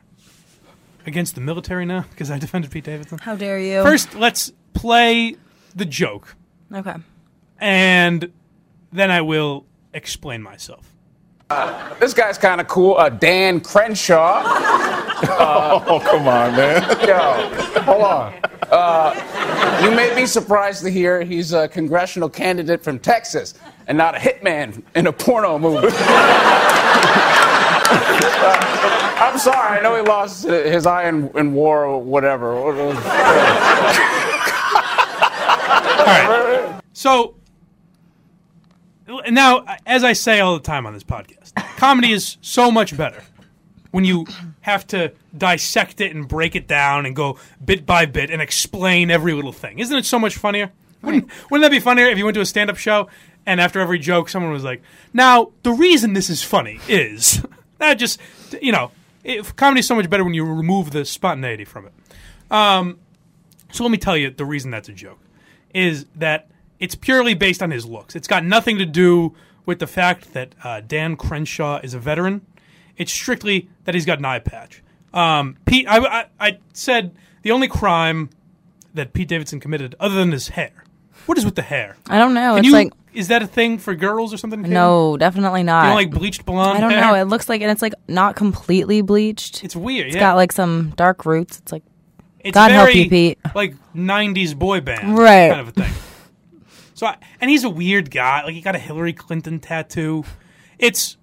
against 1.06 1.34
the 1.34 1.40
military 1.40 1.84
now 1.84 2.06
because 2.10 2.30
I 2.30 2.38
defended 2.38 2.70
Pete 2.70 2.84
Davidson. 2.84 3.18
How 3.18 3.34
dare 3.34 3.58
you? 3.58 3.82
First, 3.82 4.14
let's 4.14 4.52
play 4.74 5.36
the 5.74 5.86
joke, 5.86 6.36
okay. 6.72 6.94
and 7.58 8.32
then 8.92 9.10
I 9.10 9.22
will 9.22 9.66
explain 9.92 10.40
myself. 10.40 10.91
This 12.00 12.14
guy's 12.14 12.38
kind 12.38 12.60
of 12.60 12.68
cool. 12.68 12.96
Uh, 12.96 13.08
Dan 13.08 13.60
Crenshaw. 13.60 14.42
Oh, 15.24 16.00
come 16.04 16.26
on, 16.26 16.50
man. 16.56 16.82
Yo, 17.06 17.80
hold 17.82 18.02
on. 18.02 18.34
Uh, 18.72 19.80
you 19.84 19.92
may 19.92 20.12
be 20.16 20.26
surprised 20.26 20.82
to 20.82 20.90
hear 20.90 21.22
he's 21.22 21.52
a 21.52 21.68
congressional 21.68 22.28
candidate 22.28 22.82
from 22.82 22.98
Texas 22.98 23.54
and 23.86 23.96
not 23.96 24.16
a 24.16 24.18
hitman 24.18 24.82
in 24.96 25.06
a 25.06 25.12
porno 25.12 25.60
movie. 25.60 25.88
Uh, 27.94 29.14
I'm 29.18 29.38
sorry. 29.38 29.78
I 29.78 29.82
know 29.82 29.94
he 29.94 30.02
lost 30.02 30.44
his 30.44 30.86
eye 30.86 31.08
in, 31.08 31.28
in 31.36 31.52
war 31.52 31.84
or 31.84 32.02
whatever. 32.02 32.54
All 32.54 32.72
right. 36.06 36.80
So 36.92 37.34
now, 39.30 39.64
as 39.86 40.04
I 40.04 40.12
say 40.12 40.40
all 40.40 40.54
the 40.54 40.62
time 40.62 40.86
on 40.86 40.94
this 40.94 41.04
podcast, 41.04 41.54
comedy 41.76 42.12
is 42.12 42.36
so 42.40 42.70
much 42.70 42.96
better 42.96 43.22
when 43.90 44.04
you 44.04 44.26
have 44.62 44.86
to 44.88 45.12
dissect 45.36 46.00
it 46.00 46.14
and 46.14 46.26
break 46.26 46.56
it 46.56 46.66
down 46.66 47.06
and 47.06 47.14
go 47.14 47.38
bit 47.64 47.84
by 47.84 48.06
bit 48.06 48.30
and 48.30 48.40
explain 48.40 49.10
every 49.10 49.32
little 49.32 49.52
thing. 49.52 49.78
Isn't 49.78 49.96
it 49.96 50.06
so 50.06 50.18
much 50.18 50.36
funnier? 50.36 50.72
Wouldn't, 51.02 51.28
wouldn't 51.50 51.64
that 51.64 51.74
be 51.74 51.80
funnier 51.80 52.06
if 52.06 52.16
you 52.16 52.24
went 52.24 52.36
to 52.36 52.40
a 52.40 52.46
stand 52.46 52.70
up 52.70 52.76
show 52.76 53.08
and 53.44 53.60
after 53.60 53.80
every 53.80 53.98
joke 53.98 54.28
someone 54.28 54.52
was 54.52 54.64
like, 54.64 54.82
now, 55.12 55.52
the 55.62 55.72
reason 55.72 56.12
this 56.12 56.30
is 56.30 56.42
funny 56.42 56.80
is 56.88 57.44
that 57.78 57.94
just, 57.94 58.20
you 58.60 58.72
know, 58.72 58.92
it, 59.24 59.56
comedy's 59.56 59.86
so 59.86 59.94
much 59.94 60.08
better 60.08 60.24
when 60.24 60.34
you 60.34 60.44
remove 60.44 60.92
the 60.92 61.04
spontaneity 61.04 61.64
from 61.64 61.86
it. 61.86 61.92
Um, 62.50 62.98
so 63.72 63.84
let 63.84 63.90
me 63.90 63.98
tell 63.98 64.16
you 64.16 64.30
the 64.30 64.44
reason 64.44 64.70
that's 64.70 64.88
a 64.88 64.92
joke 64.92 65.18
is 65.74 66.06
that 66.16 66.48
it's 66.82 66.96
purely 66.96 67.32
based 67.34 67.62
on 67.62 67.70
his 67.70 67.86
looks. 67.86 68.16
It's 68.16 68.26
got 68.26 68.44
nothing 68.44 68.76
to 68.78 68.84
do 68.84 69.36
with 69.64 69.78
the 69.78 69.86
fact 69.86 70.32
that 70.32 70.56
uh, 70.64 70.80
Dan 70.80 71.14
Crenshaw 71.14 71.78
is 71.80 71.94
a 71.94 72.00
veteran. 72.00 72.44
It's 72.96 73.12
strictly 73.12 73.68
that 73.84 73.94
he's 73.94 74.04
got 74.04 74.18
an 74.18 74.24
eye 74.24 74.40
patch. 74.40 74.82
Um, 75.14 75.56
Pete, 75.64 75.86
I, 75.88 75.98
I, 75.98 76.26
I 76.40 76.58
said 76.72 77.14
the 77.42 77.52
only 77.52 77.68
crime 77.68 78.30
that 78.94 79.12
Pete 79.12 79.28
Davidson 79.28 79.60
committed, 79.60 79.94
other 80.00 80.16
than 80.16 80.32
his 80.32 80.48
hair, 80.48 80.72
what 81.26 81.38
is 81.38 81.44
with 81.44 81.54
the 81.54 81.62
hair? 81.62 81.98
I 82.08 82.18
don't 82.18 82.34
know. 82.34 82.56
Can 82.56 82.58
it's 82.58 82.66
you- 82.66 82.72
like 82.72 82.92
is 83.14 83.28
that 83.28 83.42
a 83.42 83.46
thing 83.46 83.78
for 83.78 83.94
girls 83.94 84.32
or 84.34 84.38
something? 84.38 84.62
No, 84.62 85.16
definitely 85.18 85.62
not. 85.62 85.82
You 85.82 85.88
don't 85.90 85.96
like 85.96 86.10
bleached 86.10 86.44
blonde? 86.46 86.78
I 86.78 86.80
don't 86.80 86.90
hair? 86.90 87.00
know. 87.02 87.14
It 87.14 87.24
looks 87.24 87.46
like, 87.46 87.60
and 87.60 87.70
it's 87.70 87.82
like 87.82 87.92
not 88.08 88.36
completely 88.36 89.02
bleached. 89.02 89.62
It's 89.62 89.76
weird. 89.76 90.06
It's 90.06 90.16
yeah. 90.16 90.20
got 90.20 90.36
like 90.36 90.50
some 90.50 90.94
dark 90.96 91.26
roots. 91.26 91.58
It's 91.58 91.70
like 91.70 91.82
It's 92.40 92.54
God 92.54 92.70
help 92.72 92.94
you, 92.94 93.10
Pete. 93.10 93.38
Like 93.54 93.74
'90s 93.94 94.58
boy 94.58 94.80
band, 94.80 95.16
Right. 95.16 95.50
Kind 95.50 95.60
of 95.60 95.68
a 95.68 95.72
thing. 95.72 95.92
So, 97.02 97.08
I, 97.08 97.16
and 97.40 97.50
he's 97.50 97.64
a 97.64 97.68
weird 97.68 98.12
guy. 98.12 98.44
Like 98.44 98.54
he 98.54 98.60
got 98.60 98.76
a 98.76 98.78
Hillary 98.78 99.12
Clinton 99.12 99.58
tattoo. 99.58 100.22
It's. 100.78 101.16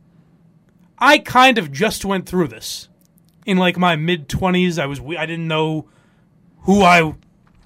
I 0.98 1.20
kind 1.20 1.58
of 1.58 1.72
just 1.72 2.04
went 2.04 2.28
through 2.28 2.50
this 2.50 2.90
in 3.46 3.56
like 3.56 3.78
my 3.78 3.96
mid 3.96 4.28
twenties. 4.28 4.78
I 4.78 4.88
was. 4.88 5.00
I 5.00 5.26
didn't 5.26 5.48
know 5.48 5.88
who 6.64 6.82
I. 6.82 7.16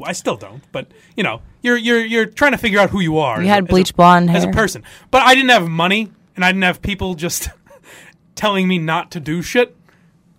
I 0.04 0.12
still 0.12 0.38
don't, 0.38 0.62
but 0.72 0.92
you 1.18 1.24
know, 1.24 1.42
you're 1.64 1.76
you're 1.76 2.06
you're 2.06 2.28
trying 2.28 2.52
to 2.52 2.60
figure 2.60 2.80
out 2.80 2.92
who 2.92 3.00
you 3.00 3.18
are. 3.18 3.42
You 3.42 3.48
had 3.48 3.64
a- 3.64 3.66
as 3.66 3.70
a- 3.70 3.72
bleach 3.72 3.96
blonde 3.96 4.30
as 4.30 4.44
a 4.44 4.52
person, 4.52 4.84
but 5.10 5.24
I 5.24 5.34
didn't 5.34 5.50
have 5.50 5.68
money, 5.68 6.12
and 6.36 6.46
I 6.46 6.52
didn't 6.52 6.66
have 6.66 6.84
people 6.84 7.16
just 7.16 7.50
telling 8.36 8.68
me 8.68 8.78
not 8.78 9.10
to 9.14 9.20
do 9.20 9.42
shit. 9.42 9.76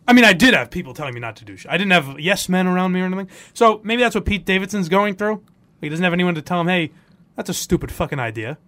I 0.06 0.12
mean, 0.12 0.24
I 0.24 0.32
did 0.32 0.54
have 0.54 0.70
people 0.70 0.94
telling 0.94 1.14
me 1.14 1.18
not 1.18 1.34
to 1.36 1.44
do 1.44 1.56
shit. 1.56 1.72
I 1.72 1.76
didn't 1.76 1.90
have 1.90 2.20
yes 2.20 2.48
men 2.48 2.68
around 2.68 2.92
me 2.92 3.00
or 3.00 3.06
anything. 3.06 3.30
So 3.52 3.80
maybe 3.82 4.00
that's 4.02 4.14
what 4.14 4.24
Pete 4.24 4.44
Davidson's 4.44 4.88
going 4.88 5.16
through. 5.16 5.42
He 5.80 5.88
doesn't 5.88 6.04
have 6.04 6.12
anyone 6.12 6.36
to 6.36 6.42
tell 6.42 6.60
him, 6.60 6.68
"Hey, 6.68 6.92
that's 7.36 7.48
a 7.50 7.54
stupid 7.54 7.90
fucking 7.92 8.18
idea. 8.18 8.58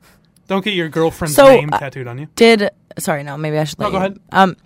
Don't 0.48 0.64
get 0.64 0.74
your 0.74 0.88
girlfriend's 0.88 1.34
So, 1.36 1.46
name 1.48 1.70
uh, 1.72 1.78
tattooed 1.78 2.06
on 2.06 2.18
you." 2.18 2.28
did 2.36 2.70
sorry 2.98 3.22
no 3.22 3.36
maybe 3.36 3.58
I 3.58 3.64
should. 3.64 3.78
No, 3.78 3.86
let 3.86 3.90
go 3.92 3.98
you- 3.98 4.04
ahead. 4.04 4.20
Um, 4.32 4.56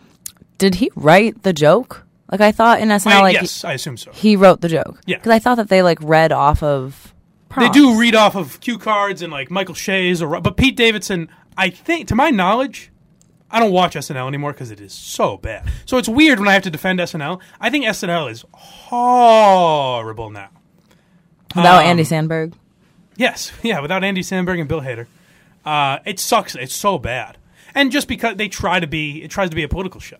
did 0.59 0.75
he 0.77 0.91
write 0.95 1.43
the 1.43 1.53
joke? 1.53 2.05
Like 2.31 2.41
I 2.43 2.53
thought 2.53 2.81
in 2.81 2.89
SNL, 2.91 3.11
I- 3.13 3.21
like 3.23 3.35
yes, 3.35 3.65
I 3.65 3.73
assume 3.73 3.97
so. 3.97 4.13
he 4.13 4.37
wrote 4.37 4.61
the 4.61 4.69
joke. 4.69 5.01
Yeah. 5.07 5.17
because 5.17 5.33
I 5.33 5.39
thought 5.39 5.57
that 5.57 5.69
they 5.69 5.83
like 5.83 5.99
read 6.03 6.33
off 6.33 6.63
of. 6.63 7.15
They 7.49 7.55
prompts. 7.55 7.77
do 7.77 7.99
read 7.99 8.15
off 8.15 8.37
of 8.37 8.61
cue 8.61 8.79
cards 8.79 9.23
and 9.23 9.33
like 9.33 9.51
Michael 9.51 9.75
Che's 9.75 10.23
or 10.23 10.41
but 10.41 10.57
Pete 10.57 10.77
Davidson, 10.77 11.29
I 11.57 11.71
think 11.71 12.07
to 12.09 12.15
my 12.15 12.31
knowledge, 12.31 12.93
I 13.51 13.59
don't 13.59 13.73
watch 13.73 13.97
SNL 13.97 14.29
anymore 14.29 14.53
because 14.53 14.71
it 14.71 14.81
is 14.81 14.93
so 14.93 15.37
bad. 15.37 15.69
So 15.87 15.99
it's 15.99 16.09
weird 16.09 16.39
when 16.39 16.47
I 16.47 16.53
have 16.53 16.63
to 16.63 16.71
defend 16.71 17.01
SNL. 17.01 17.41
I 17.61 17.69
think 17.71 17.85
SNL 17.87 18.31
is 18.31 18.45
horrible 18.53 20.31
now. 20.31 20.51
without 21.57 21.81
Um, 21.83 21.87
Andy 21.89 22.05
Samberg. 22.05 22.53
Yes, 23.21 23.53
yeah, 23.63 23.81
without 23.81 24.03
Andy 24.03 24.23
Samberg 24.23 24.59
and 24.59 24.69
Bill 24.69 24.81
Hader, 24.81 25.07
uh, 25.65 25.99
it 26.07 26.19
sucks. 26.19 26.55
It's 26.55 26.75
so 26.75 26.97
bad, 26.99 27.37
and 27.75 27.93
just 27.93 28.09
because 28.09 28.37
they 28.37 28.49
try 28.49 28.81
to 28.81 28.87
be, 28.87 29.23
it 29.23 29.31
tries 29.31 29.51
to 29.51 29.57
be 29.57 29.63
a 29.63 29.69
political 29.69 30.01
show. 30.01 30.17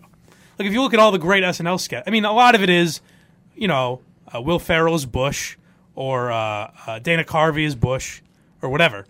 Like 0.59 0.67
if 0.67 0.73
you 0.73 0.83
look 0.83 0.93
at 0.93 0.99
all 0.99 1.11
the 1.11 1.17
great 1.17 1.43
SNL 1.43 1.79
sketch, 1.79 2.03
I 2.05 2.11
mean, 2.11 2.25
a 2.25 2.31
lot 2.31 2.53
of 2.53 2.61
it 2.61 2.69
is, 2.69 3.01
you 3.55 3.67
know, 3.67 4.01
uh, 4.33 4.39
Will 4.39 4.59
Ferrell 4.59 4.93
is 4.93 5.07
Bush, 5.07 5.57
or 5.95 6.31
uh, 6.31 6.71
uh, 6.85 6.99
Dana 6.99 7.23
Carvey 7.23 7.65
is 7.65 7.75
Bush, 7.75 8.21
or 8.61 8.69
whatever. 8.69 9.07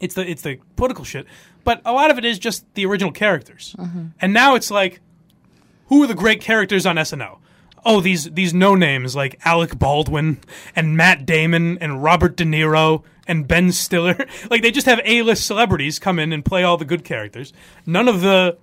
It's 0.00 0.14
the 0.14 0.28
it's 0.28 0.42
the 0.42 0.58
political 0.74 1.04
shit, 1.04 1.26
but 1.62 1.80
a 1.84 1.92
lot 1.92 2.10
of 2.10 2.18
it 2.18 2.24
is 2.24 2.40
just 2.40 2.64
the 2.74 2.84
original 2.86 3.12
characters. 3.12 3.76
And 4.20 4.32
now 4.32 4.56
it's 4.56 4.70
like, 4.70 5.00
who 5.86 6.02
are 6.02 6.08
the 6.08 6.14
great 6.14 6.40
characters 6.40 6.84
on 6.84 6.96
SNL? 6.96 7.38
Oh, 7.84 8.00
these 8.00 8.30
these 8.32 8.52
no 8.52 8.74
names 8.74 9.14
like 9.14 9.38
Alec 9.44 9.78
Baldwin 9.78 10.38
and 10.74 10.96
Matt 10.96 11.24
Damon 11.24 11.78
and 11.78 12.02
Robert 12.02 12.36
De 12.36 12.44
Niro 12.44 13.04
and 13.28 13.46
Ben 13.46 13.70
Stiller. 13.72 14.26
like 14.50 14.62
they 14.62 14.70
just 14.70 14.86
have 14.86 15.00
A 15.04 15.22
list 15.22 15.46
celebrities 15.46 15.98
come 15.98 16.18
in 16.18 16.32
and 16.32 16.44
play 16.44 16.64
all 16.64 16.76
the 16.76 16.84
good 16.84 17.04
characters. 17.04 17.52
None 17.84 18.08
of 18.08 18.22
the 18.22 18.58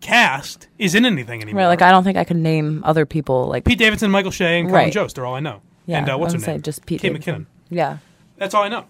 cast 0.00 0.68
is 0.78 0.94
in 0.94 1.04
anything 1.04 1.42
anymore. 1.42 1.62
Right, 1.62 1.68
like 1.68 1.82
I 1.82 1.90
don't 1.90 2.04
think 2.04 2.18
I 2.18 2.24
could 2.24 2.36
name 2.36 2.82
other 2.84 3.06
people 3.06 3.46
like 3.48 3.64
Pete 3.64 3.78
Davidson, 3.78 4.10
Michael 4.10 4.30
Che, 4.30 4.60
and 4.60 4.68
Colin 4.68 4.84
Right. 4.84 4.92
Jost 4.92 5.18
are 5.18 5.26
all 5.26 5.34
I 5.34 5.40
know. 5.40 5.60
Yeah, 5.86 5.98
and 5.98 6.10
uh, 6.10 6.16
what's 6.18 6.32
her 6.34 6.40
name? 6.40 6.62
just 6.62 6.86
Pete 6.86 7.00
Kate 7.00 7.08
Davidson. 7.08 7.34
McKinnon. 7.34 7.46
Yeah. 7.70 7.98
That's 8.36 8.54
all 8.54 8.62
I 8.62 8.68
know. 8.68 8.86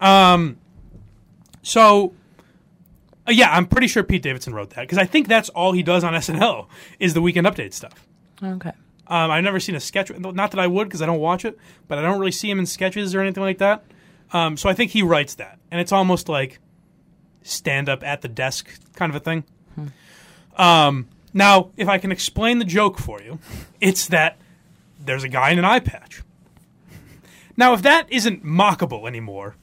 Um, 0.00 0.58
so, 1.62 2.14
uh, 3.26 3.32
yeah, 3.32 3.50
I'm 3.50 3.66
pretty 3.66 3.88
sure 3.88 4.02
Pete 4.02 4.22
Davidson 4.22 4.54
wrote 4.54 4.70
that 4.70 4.82
because 4.82 4.98
I 4.98 5.04
think 5.04 5.26
that's 5.28 5.48
all 5.50 5.72
he 5.72 5.82
does 5.82 6.04
on 6.04 6.12
SNL 6.12 6.66
is 7.00 7.14
the 7.14 7.22
Weekend 7.22 7.46
Update 7.46 7.72
stuff. 7.72 8.06
Okay. 8.42 8.72
Um, 9.08 9.30
I've 9.30 9.44
never 9.44 9.60
seen 9.60 9.74
a 9.74 9.80
sketch. 9.80 10.10
Not 10.18 10.50
that 10.50 10.58
I 10.60 10.66
would 10.66 10.84
because 10.88 11.00
I 11.02 11.06
don't 11.06 11.20
watch 11.20 11.44
it, 11.44 11.58
but 11.88 11.98
I 11.98 12.02
don't 12.02 12.18
really 12.18 12.32
see 12.32 12.50
him 12.50 12.58
in 12.58 12.66
sketches 12.66 13.14
or 13.14 13.20
anything 13.20 13.42
like 13.42 13.58
that. 13.58 13.84
Um, 14.32 14.56
so 14.56 14.68
I 14.68 14.74
think 14.74 14.90
he 14.90 15.02
writes 15.02 15.34
that, 15.36 15.58
and 15.70 15.80
it's 15.80 15.92
almost 15.92 16.28
like 16.28 16.58
stand 17.42 17.88
up 17.88 18.02
at 18.02 18.22
the 18.22 18.28
desk 18.28 18.68
kind 18.96 19.10
of 19.10 19.16
a 19.16 19.20
thing. 19.20 19.44
Um, 20.56 21.06
now, 21.32 21.70
if 21.76 21.88
I 21.88 21.98
can 21.98 22.10
explain 22.10 22.58
the 22.58 22.64
joke 22.64 22.98
for 22.98 23.20
you, 23.22 23.38
it's 23.80 24.08
that 24.08 24.36
there's 25.04 25.22
a 25.24 25.28
guy 25.28 25.50
in 25.50 25.58
an 25.58 25.64
eye 25.64 25.80
patch. 25.80 26.22
Now, 27.56 27.72
if 27.74 27.82
that 27.82 28.10
isn't 28.10 28.44
mockable 28.44 29.06
anymore, 29.06 29.54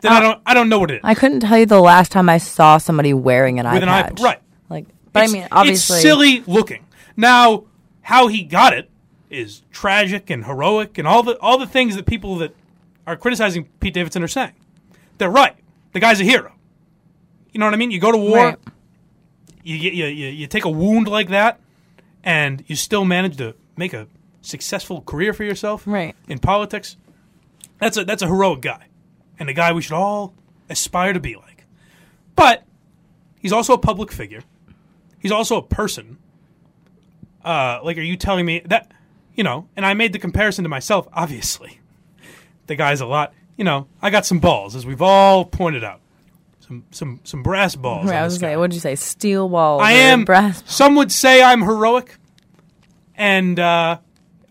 then 0.00 0.12
I 0.12 0.20
don't 0.20 0.40
I 0.46 0.54
don't 0.54 0.68
know 0.68 0.78
what 0.78 0.90
it 0.90 0.94
is. 0.96 1.00
I 1.04 1.14
couldn't 1.14 1.40
tell 1.40 1.58
you 1.58 1.66
the 1.66 1.80
last 1.80 2.10
time 2.12 2.28
I 2.28 2.38
saw 2.38 2.78
somebody 2.78 3.12
wearing 3.12 3.58
an 3.60 3.66
eye 3.66 3.74
With 3.74 3.82
an 3.82 3.88
eye- 3.88 4.02
patch. 4.04 4.20
right. 4.20 4.38
Like, 4.68 4.86
but 5.12 5.24
It's- 5.24 5.30
I 5.34 5.38
mean, 5.38 5.48
obviously, 5.52 5.94
it's 5.96 6.02
silly 6.02 6.42
looking. 6.46 6.84
Now, 7.16 7.64
how 8.02 8.26
he 8.28 8.42
got 8.42 8.72
it 8.72 8.90
is 9.28 9.62
tragic 9.70 10.30
and 10.30 10.44
heroic, 10.44 10.98
and 10.98 11.06
all 11.06 11.22
the 11.22 11.38
all 11.40 11.58
the 11.58 11.66
things 11.66 11.96
that 11.96 12.06
people 12.06 12.36
that 12.38 12.54
are 13.06 13.16
criticizing 13.16 13.68
Pete 13.80 13.94
Davidson 13.94 14.22
are 14.22 14.28
saying. 14.28 14.52
They're 15.18 15.30
right. 15.30 15.56
The 15.92 16.00
guy's 16.00 16.20
a 16.20 16.24
hero. 16.24 16.52
You 17.52 17.60
know 17.60 17.66
what 17.66 17.74
I 17.74 17.76
mean? 17.76 17.90
You 17.90 18.00
go 18.00 18.12
to 18.12 18.18
war, 18.18 18.36
Right. 18.36 18.58
you, 19.62 19.76
you 19.76 20.06
you 20.06 20.26
you 20.28 20.46
take 20.46 20.64
a 20.64 20.70
wound 20.70 21.08
like 21.08 21.28
that, 21.28 21.60
and 22.24 22.64
you 22.66 22.76
still 22.76 23.04
manage 23.04 23.36
to 23.38 23.54
make 23.76 23.92
a 23.92 24.06
successful 24.42 25.02
career 25.02 25.32
for 25.32 25.44
yourself 25.44 25.82
Right. 25.86 26.14
in 26.28 26.38
politics. 26.38 26.96
That's 27.78 27.96
a 27.96 28.04
that's 28.04 28.22
a 28.22 28.26
heroic 28.26 28.60
guy, 28.62 28.86
and 29.38 29.48
a 29.48 29.52
guy 29.52 29.72
we 29.72 29.82
should 29.82 29.92
all 29.94 30.34
aspire 30.68 31.12
to 31.12 31.20
be 31.20 31.34
like. 31.36 31.66
But 32.36 32.64
he's 33.38 33.52
also 33.52 33.74
a 33.74 33.78
public 33.78 34.10
figure. 34.12 34.42
He's 35.18 35.32
also 35.32 35.56
a 35.56 35.62
person. 35.62 36.18
Uh, 37.44 37.80
like, 37.82 37.96
are 37.98 38.02
you 38.02 38.16
telling 38.16 38.46
me 38.46 38.62
that? 38.66 38.90
You 39.34 39.44
know, 39.44 39.68
and 39.76 39.86
I 39.86 39.94
made 39.94 40.12
the 40.12 40.18
comparison 40.18 40.64
to 40.64 40.68
myself. 40.68 41.08
Obviously, 41.12 41.80
the 42.66 42.76
guy's 42.76 43.00
a 43.00 43.06
lot. 43.06 43.32
You 43.56 43.64
know, 43.64 43.86
I 44.02 44.10
got 44.10 44.26
some 44.26 44.38
balls, 44.38 44.74
as 44.76 44.84
we've 44.84 45.02
all 45.02 45.44
pointed 45.44 45.84
out. 45.84 46.00
Some 46.60 46.84
some 46.90 47.20
some 47.24 47.42
brass 47.42 47.74
balls. 47.74 48.06
Right, 48.06 48.16
I 48.16 48.24
was 48.24 48.38
gonna 48.38 48.52
say, 48.52 48.56
what'd 48.56 48.74
you 48.74 48.80
say? 48.80 48.94
Steel 48.96 49.48
walls. 49.48 49.82
I 49.82 49.92
am. 49.92 50.24
brass. 50.24 50.62
Some 50.66 50.94
would 50.96 51.10
say 51.12 51.42
I'm 51.42 51.62
heroic, 51.62 52.16
and 53.16 53.58
uh, 53.58 53.98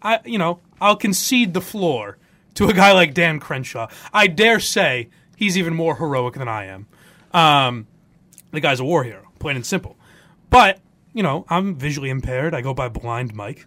I, 0.01 0.19
you 0.25 0.37
know, 0.37 0.59
I'll 0.81 0.95
concede 0.95 1.53
the 1.53 1.61
floor 1.61 2.17
to 2.55 2.67
a 2.67 2.73
guy 2.73 2.91
like 2.93 3.13
Dan 3.13 3.39
Crenshaw. 3.39 3.87
I 4.13 4.27
dare 4.27 4.59
say 4.59 5.09
he's 5.37 5.57
even 5.57 5.73
more 5.73 5.95
heroic 5.95 6.35
than 6.35 6.47
I 6.47 6.65
am. 6.65 6.87
Um, 7.33 7.87
the 8.51 8.59
guy's 8.59 8.79
a 8.79 8.83
war 8.83 9.03
hero, 9.03 9.27
plain 9.39 9.55
and 9.55 9.65
simple. 9.65 9.95
But 10.49 10.79
you 11.13 11.23
know, 11.23 11.45
I'm 11.49 11.75
visually 11.75 12.09
impaired. 12.09 12.53
I 12.53 12.61
go 12.61 12.73
by 12.73 12.89
Blind 12.89 13.33
Mike. 13.33 13.65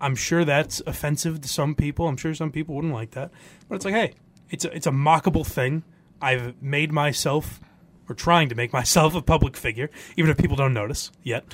I'm 0.00 0.16
sure 0.16 0.44
that's 0.44 0.82
offensive 0.86 1.40
to 1.40 1.48
some 1.48 1.74
people. 1.74 2.08
I'm 2.08 2.16
sure 2.16 2.34
some 2.34 2.52
people 2.52 2.74
wouldn't 2.74 2.92
like 2.92 3.12
that. 3.12 3.30
But 3.68 3.76
it's 3.76 3.84
like, 3.84 3.94
hey, 3.94 4.14
it's 4.50 4.64
a, 4.64 4.74
it's 4.74 4.86
a 4.86 4.90
mockable 4.90 5.46
thing. 5.46 5.82
I've 6.20 6.60
made 6.62 6.92
myself, 6.92 7.60
or 8.08 8.14
trying 8.14 8.48
to 8.50 8.54
make 8.54 8.72
myself, 8.72 9.14
a 9.14 9.22
public 9.22 9.56
figure, 9.56 9.90
even 10.16 10.30
if 10.30 10.36
people 10.36 10.56
don't 10.56 10.74
notice 10.74 11.10
yet. 11.22 11.44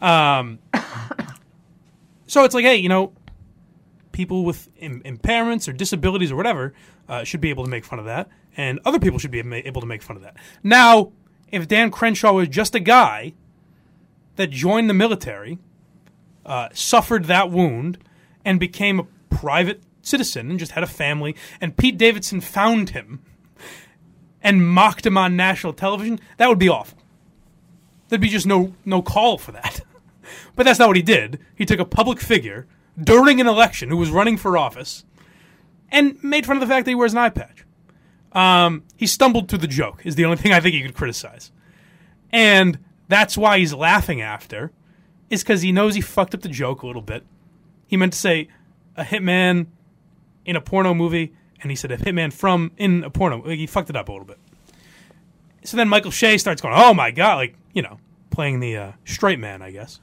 Um, 0.00 0.58
so 2.26 2.44
it's 2.44 2.54
like, 2.54 2.64
hey, 2.64 2.76
you 2.76 2.88
know, 2.88 3.12
people 4.12 4.44
with 4.44 4.68
Im- 4.78 5.02
impairments 5.02 5.68
or 5.68 5.72
disabilities 5.72 6.30
or 6.30 6.36
whatever 6.36 6.74
uh, 7.08 7.24
should 7.24 7.40
be 7.40 7.50
able 7.50 7.64
to 7.64 7.70
make 7.70 7.84
fun 7.84 7.98
of 7.98 8.04
that, 8.04 8.28
and 8.56 8.80
other 8.84 8.98
people 8.98 9.18
should 9.18 9.30
be 9.30 9.40
able 9.40 9.80
to 9.80 9.86
make 9.86 10.02
fun 10.02 10.16
of 10.16 10.22
that. 10.22 10.36
Now, 10.62 11.12
if 11.50 11.66
Dan 11.66 11.90
Crenshaw 11.90 12.32
was 12.32 12.48
just 12.48 12.74
a 12.74 12.80
guy 12.80 13.34
that 14.38 14.50
joined 14.50 14.88
the 14.88 14.94
military, 14.94 15.58
uh, 16.46 16.68
suffered 16.72 17.24
that 17.24 17.50
wound, 17.50 17.98
and 18.44 18.58
became 18.58 19.00
a 19.00 19.06
private 19.28 19.82
citizen 20.00 20.48
and 20.48 20.58
just 20.58 20.72
had 20.72 20.82
a 20.82 20.86
family, 20.86 21.36
and 21.60 21.76
Pete 21.76 21.98
Davidson 21.98 22.40
found 22.40 22.90
him 22.90 23.20
and 24.40 24.66
mocked 24.66 25.04
him 25.04 25.18
on 25.18 25.36
national 25.36 25.72
television, 25.72 26.20
that 26.36 26.48
would 26.48 26.58
be 26.58 26.68
awful. 26.68 26.98
There'd 28.08 28.22
be 28.22 28.28
just 28.28 28.46
no 28.46 28.74
no 28.84 29.02
call 29.02 29.36
for 29.36 29.52
that. 29.52 29.82
but 30.56 30.64
that's 30.64 30.78
not 30.78 30.88
what 30.88 30.96
he 30.96 31.02
did. 31.02 31.40
He 31.56 31.66
took 31.66 31.80
a 31.80 31.84
public 31.84 32.20
figure 32.20 32.66
during 32.98 33.40
an 33.40 33.48
election 33.48 33.88
who 33.90 33.96
was 33.96 34.10
running 34.10 34.36
for 34.36 34.56
office 34.56 35.04
and 35.90 36.22
made 36.22 36.46
fun 36.46 36.56
of 36.56 36.60
the 36.60 36.66
fact 36.66 36.84
that 36.84 36.92
he 36.92 36.94
wears 36.94 37.12
an 37.12 37.18
eye 37.18 37.30
patch. 37.30 37.64
Um, 38.32 38.84
he 38.96 39.06
stumbled 39.06 39.48
through 39.48 39.58
the 39.58 39.66
joke, 39.66 40.02
is 40.04 40.14
the 40.14 40.24
only 40.24 40.36
thing 40.36 40.52
I 40.52 40.60
think 40.60 40.74
you 40.74 40.84
could 40.84 40.94
criticize. 40.94 41.50
And 42.30 42.78
that's 43.08 43.36
why 43.36 43.58
he's 43.58 43.74
laughing 43.74 44.20
after, 44.20 44.70
is 45.30 45.42
because 45.42 45.62
he 45.62 45.72
knows 45.72 45.94
he 45.94 46.00
fucked 46.00 46.34
up 46.34 46.42
the 46.42 46.48
joke 46.48 46.82
a 46.82 46.86
little 46.86 47.02
bit. 47.02 47.24
He 47.86 47.96
meant 47.96 48.12
to 48.12 48.18
say 48.18 48.48
a 48.96 49.04
hitman 49.04 49.66
in 50.44 50.56
a 50.56 50.60
porno 50.60 50.94
movie, 50.94 51.34
and 51.62 51.70
he 51.70 51.76
said 51.76 51.90
a 51.90 51.96
hitman 51.96 52.32
from 52.32 52.72
in 52.76 53.04
a 53.04 53.10
porno. 53.10 53.42
Like, 53.42 53.58
he 53.58 53.66
fucked 53.66 53.90
it 53.90 53.96
up 53.96 54.08
a 54.08 54.12
little 54.12 54.26
bit. 54.26 54.38
So 55.64 55.76
then 55.76 55.88
Michael 55.88 56.10
Che 56.10 56.38
starts 56.38 56.62
going, 56.62 56.74
"Oh 56.76 56.94
my 56.94 57.10
god!" 57.10 57.36
Like 57.36 57.54
you 57.72 57.82
know, 57.82 57.98
playing 58.30 58.60
the 58.60 58.76
uh, 58.76 58.92
straight 59.04 59.38
man, 59.38 59.62
I 59.62 59.70
guess. 59.70 60.00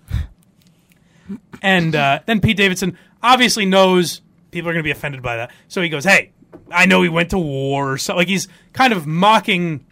and 1.62 1.96
uh, 1.96 2.20
then 2.26 2.42
Pete 2.42 2.58
Davidson 2.58 2.98
obviously 3.24 3.66
knows 3.66 4.22
people 4.52 4.70
are 4.70 4.74
going 4.74 4.84
to 4.84 4.88
be 4.88 4.92
offended 4.92 5.22
by 5.22 5.38
that, 5.38 5.52
so 5.68 5.82
he 5.82 5.90
goes, 5.90 6.04
"Hey, 6.04 6.32
I 6.72 6.86
know 6.86 7.02
he 7.02 7.10
went 7.10 7.32
to 7.32 7.40
war." 7.40 7.94
Or 7.94 7.98
so 7.98 8.16
like 8.16 8.28
he's 8.28 8.48
kind 8.74 8.94
of 8.94 9.08
mocking. 9.08 9.86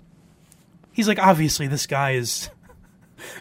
He's 0.92 1.08
like, 1.08 1.18
obviously, 1.18 1.66
this 1.66 1.88
guy 1.88 2.12
is 2.12 2.50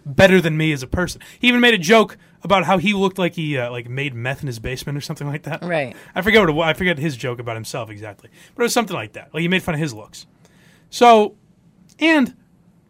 better 0.05 0.41
than 0.41 0.57
me 0.57 0.73
as 0.73 0.83
a 0.83 0.87
person. 0.87 1.21
He 1.39 1.49
even 1.49 1.61
made 1.61 1.75
a 1.75 1.79
joke 1.79 2.17
about 2.43 2.65
how 2.65 2.79
he 2.79 2.93
looked 2.93 3.19
like 3.19 3.35
he 3.35 3.57
uh, 3.57 3.71
like 3.71 3.89
made 3.89 4.15
meth 4.15 4.43
in 4.43 4.47
his 4.47 4.59
basement 4.59 4.99
or 4.99 5.01
something 5.01 5.27
like 5.27 5.45
that. 5.45 5.63
Right. 5.63 5.97
I 6.15 6.23
forget 6.23 6.41
what 6.41 6.51
it, 6.51 6.59
I 6.61 6.73
forget 6.75 6.99
his 6.99 7.17
joke 7.17 7.39
about 7.39 7.57
himself 7.57 7.91
exactly, 7.91 8.31
but 8.55 8.63
it 8.63 8.65
was 8.65 8.73
something 8.73 8.97
like 8.97 9.13
that. 9.13 9.33
Like 9.33 9.43
he 9.43 9.49
made 9.49 9.63
fun 9.63 9.75
of 9.75 9.81
his 9.81 9.95
looks. 9.95 10.27
So, 10.91 11.37
and 11.99 12.35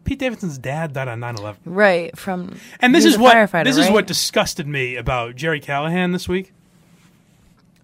Pete 0.03 0.19
Davidson's 0.19 0.57
dad 0.57 0.93
died 0.93 1.07
on 1.07 1.19
9/11. 1.19 1.57
Right 1.65 2.17
from 2.17 2.57
And 2.79 2.93
this 2.93 3.05
is 3.05 3.17
what 3.17 3.51
this 3.63 3.77
is 3.77 3.89
what 3.89 4.07
disgusted 4.07 4.67
me 4.67 4.95
about 4.95 5.35
Gerry 5.35 5.59
Callahan 5.59 6.11
this 6.11 6.27
week. 6.27 6.53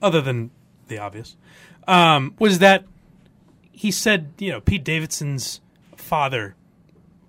Other 0.01 0.21
than 0.21 0.51
the 0.87 0.97
obvious, 0.97 1.35
um, 1.87 2.33
was 2.39 2.59
that 2.59 2.85
he 3.71 3.91
said, 3.91 4.33
you 4.37 4.51
know, 4.51 4.61
Pete 4.61 4.83
Davidson's 4.83 5.61
father 5.95 6.55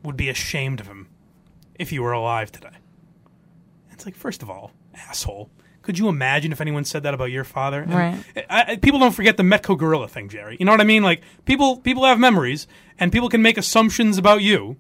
would 0.03 0.17
be 0.17 0.29
ashamed 0.29 0.81
of 0.81 0.87
him 0.87 1.00
if 1.81 1.93
you 1.93 2.03
were 2.03 2.13
alive 2.13 2.53
today. 2.53 2.77
It's 3.91 4.05
like, 4.05 4.15
first 4.15 4.43
of 4.43 4.51
all, 4.51 4.73
asshole. 4.95 5.51
Could 5.83 5.99
you 5.99 6.09
imagine 6.09 6.53
if 6.53 6.61
anyone 6.61 6.85
said 6.85 7.03
that 7.05 7.15
about 7.15 7.31
your 7.31 7.43
father? 7.43 7.81
And 7.81 7.95
Right. 7.95 8.25
I, 8.51 8.73
I, 8.73 8.77
people 8.77 9.01
don't 9.01 9.13
forget 9.15 9.39
the 9.39 9.43
Metco 9.43 9.79
gorilla 9.79 10.09
thing, 10.09 10.29
Gerry. 10.29 10.59
You 10.61 10.67
know 10.67 10.73
what 10.73 10.81
I 10.81 10.85
mean? 10.85 11.03
Like 11.03 11.23
people, 11.47 11.79
people 11.79 12.05
have 12.05 12.19
memories, 12.19 12.67
and 12.99 13.11
people 13.11 13.31
can 13.31 13.41
make 13.41 13.57
assumptions 13.57 14.19
about 14.19 14.43
you. 14.43 14.77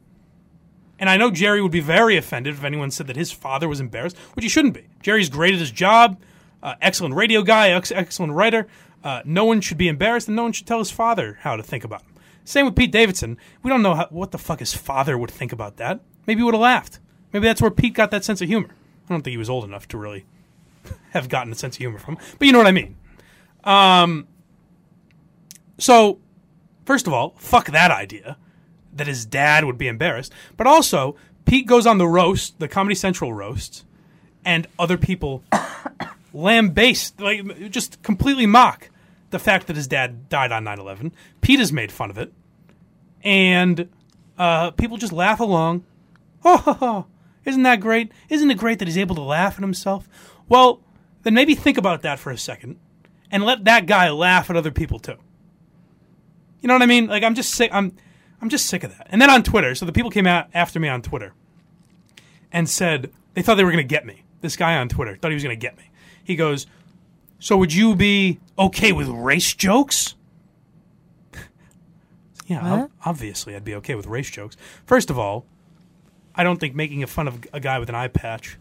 And 0.98 1.08
I 1.08 1.16
know 1.16 1.30
Gerry 1.30 1.62
would 1.62 1.72
be 1.72 1.80
very 1.80 2.18
offended 2.18 2.54
if 2.54 2.62
anyone 2.64 2.90
said 2.90 3.06
that 3.06 3.16
his 3.16 3.32
father 3.32 3.66
was 3.66 3.80
embarrassed, 3.80 4.18
which 4.34 4.44
he 4.44 4.50
shouldn't 4.50 4.74
be. 4.74 4.88
Gerry's 5.02 5.30
great 5.30 5.54
at 5.54 5.60
his 5.60 5.70
job, 5.70 6.20
uh, 6.62 6.74
excellent 6.82 7.14
radio 7.14 7.40
guy, 7.42 7.70
ex- 7.70 7.90
excellent 7.90 8.34
writer. 8.34 8.66
Uh, 9.02 9.22
no 9.24 9.46
one 9.46 9.62
should 9.62 9.78
be 9.78 9.88
embarrassed, 9.88 10.28
and 10.28 10.36
no 10.36 10.42
one 10.42 10.52
should 10.52 10.66
tell 10.66 10.78
his 10.78 10.90
father 10.90 11.38
how 11.40 11.56
to 11.56 11.62
think 11.62 11.84
about 11.84 12.02
him. 12.02 12.14
Same 12.44 12.66
with 12.66 12.76
Pete 12.76 12.92
Davidson. 12.92 13.38
We 13.62 13.70
don't 13.70 13.80
know 13.80 13.94
how, 13.94 14.08
what 14.10 14.30
the 14.32 14.38
fuck 14.38 14.58
his 14.58 14.74
father 14.74 15.16
would 15.16 15.30
think 15.30 15.52
about 15.52 15.78
that. 15.78 16.00
Maybe 16.26 16.40
he 16.40 16.44
would 16.44 16.54
have 16.54 16.60
laughed. 16.60 16.98
Maybe 17.32 17.46
that's 17.46 17.62
where 17.62 17.70
Pete 17.70 17.94
got 17.94 18.10
that 18.10 18.24
sense 18.24 18.40
of 18.40 18.48
humor. 18.48 18.70
I 19.08 19.12
don't 19.12 19.22
think 19.22 19.32
he 19.32 19.38
was 19.38 19.50
old 19.50 19.64
enough 19.64 19.88
to 19.88 19.98
really 19.98 20.24
have 21.10 21.28
gotten 21.28 21.52
a 21.52 21.56
sense 21.56 21.76
of 21.76 21.78
humor 21.78 21.98
from, 21.98 22.18
but 22.38 22.46
you 22.46 22.52
know 22.52 22.58
what 22.58 22.66
I 22.66 22.72
mean. 22.72 22.96
Um, 23.64 24.26
so, 25.78 26.18
first 26.84 27.06
of 27.06 27.12
all, 27.12 27.34
fuck 27.38 27.66
that 27.66 27.90
idea 27.90 28.36
that 28.92 29.06
his 29.06 29.24
dad 29.24 29.64
would 29.64 29.78
be 29.78 29.88
embarrassed. 29.88 30.32
But 30.56 30.66
also, 30.66 31.16
Pete 31.44 31.66
goes 31.66 31.86
on 31.86 31.98
the 31.98 32.06
roast, 32.06 32.58
the 32.58 32.68
Comedy 32.68 32.94
Central 32.94 33.32
roast, 33.32 33.84
and 34.44 34.66
other 34.78 34.96
people 34.96 35.42
lambaste, 36.32 37.20
like 37.20 37.70
just 37.70 38.02
completely 38.02 38.46
mock 38.46 38.90
the 39.30 39.38
fact 39.38 39.66
that 39.66 39.76
his 39.76 39.86
dad 39.86 40.28
died 40.28 40.52
on 40.52 40.64
9/11. 40.64 41.12
Pete 41.40 41.58
has 41.58 41.72
made 41.72 41.92
fun 41.92 42.10
of 42.10 42.18
it, 42.18 42.32
and 43.22 43.88
uh, 44.38 44.70
people 44.72 44.96
just 44.96 45.12
laugh 45.12 45.40
along. 45.40 45.84
Oh, 46.44 46.56
ho, 46.56 46.72
ho. 46.72 47.06
isn't 47.44 47.62
that 47.62 47.80
great? 47.80 48.12
Isn't 48.28 48.50
it 48.50 48.58
great 48.58 48.78
that 48.78 48.88
he's 48.88 48.98
able 48.98 49.14
to 49.16 49.22
laugh 49.22 49.54
at 49.54 49.60
himself? 49.60 50.08
Well, 50.48 50.82
then 51.22 51.34
maybe 51.34 51.54
think 51.54 51.76
about 51.76 52.02
that 52.02 52.18
for 52.18 52.30
a 52.30 52.38
second, 52.38 52.78
and 53.30 53.44
let 53.44 53.64
that 53.64 53.86
guy 53.86 54.10
laugh 54.10 54.50
at 54.50 54.56
other 54.56 54.70
people 54.70 54.98
too. 54.98 55.16
You 56.60 56.68
know 56.68 56.74
what 56.74 56.82
I 56.82 56.86
mean? 56.86 57.06
Like 57.06 57.22
I'm 57.22 57.34
just 57.34 57.52
sick. 57.54 57.70
I'm 57.72 57.96
I'm 58.40 58.48
just 58.48 58.66
sick 58.66 58.84
of 58.84 58.96
that. 58.96 59.06
And 59.10 59.20
then 59.20 59.30
on 59.30 59.42
Twitter, 59.42 59.74
so 59.74 59.84
the 59.86 59.92
people 59.92 60.10
came 60.10 60.26
out 60.26 60.48
after 60.54 60.80
me 60.80 60.88
on 60.88 61.02
Twitter 61.02 61.34
and 62.52 62.68
said 62.68 63.12
they 63.34 63.42
thought 63.42 63.56
they 63.56 63.64
were 63.64 63.72
going 63.72 63.86
to 63.86 63.94
get 63.94 64.06
me. 64.06 64.24
This 64.40 64.56
guy 64.56 64.76
on 64.76 64.88
Twitter 64.88 65.16
thought 65.16 65.30
he 65.30 65.34
was 65.34 65.44
going 65.44 65.56
to 65.56 65.60
get 65.60 65.76
me. 65.76 65.90
He 66.24 66.36
goes, 66.36 66.66
"So 67.38 67.56
would 67.56 67.72
you 67.72 67.94
be 67.94 68.40
okay 68.58 68.92
with 68.92 69.08
race 69.08 69.54
jokes?" 69.54 70.14
yeah, 72.46 72.82
ob- 72.82 72.90
obviously 73.04 73.54
I'd 73.54 73.64
be 73.64 73.74
okay 73.76 73.94
with 73.94 74.06
race 74.06 74.30
jokes. 74.30 74.56
First 74.86 75.10
of 75.10 75.18
all, 75.18 75.44
I 76.34 76.44
don't 76.44 76.58
think 76.58 76.74
making 76.74 77.04
fun 77.06 77.28
of 77.28 77.44
a 77.52 77.60
guy 77.60 77.78
with 77.78 77.88
an 77.88 77.94
eye 77.94 78.08
patch 78.08 78.56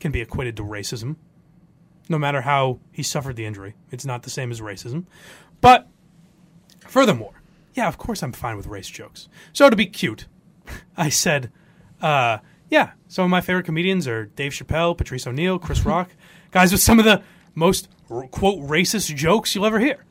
can 0.00 0.12
be 0.12 0.20
equated 0.20 0.56
to 0.56 0.62
racism. 0.62 1.16
No 2.08 2.18
matter 2.18 2.40
how 2.40 2.80
he 2.90 3.02
suffered 3.02 3.36
the 3.36 3.46
injury, 3.46 3.74
it's 3.90 4.04
not 4.04 4.22
the 4.22 4.30
same 4.30 4.50
as 4.50 4.60
racism. 4.60 5.04
But 5.60 5.86
furthermore, 6.88 7.42
yeah, 7.74 7.88
of 7.88 7.98
course 7.98 8.22
I'm 8.22 8.32
fine 8.32 8.56
with 8.56 8.66
race 8.66 8.88
jokes. 8.88 9.28
So 9.52 9.70
to 9.70 9.76
be 9.76 9.86
cute, 9.86 10.26
I 10.96 11.08
said, 11.08 11.50
uh, 12.00 12.38
yeah, 12.68 12.92
some 13.08 13.24
of 13.24 13.30
my 13.30 13.40
favorite 13.40 13.66
comedians 13.66 14.08
are 14.08 14.26
Dave 14.26 14.52
Chappelle, 14.52 14.96
Patrice 14.96 15.26
O'Neal, 15.26 15.58
Chris 15.58 15.80
Rock, 15.84 16.10
guys 16.50 16.72
with 16.72 16.80
some 16.80 16.98
of 16.98 17.04
the 17.04 17.22
most 17.54 17.88
quote 18.08 18.60
racist 18.60 19.14
jokes 19.14 19.54
you'll 19.54 19.66
ever 19.66 19.78
hear. 19.78 20.04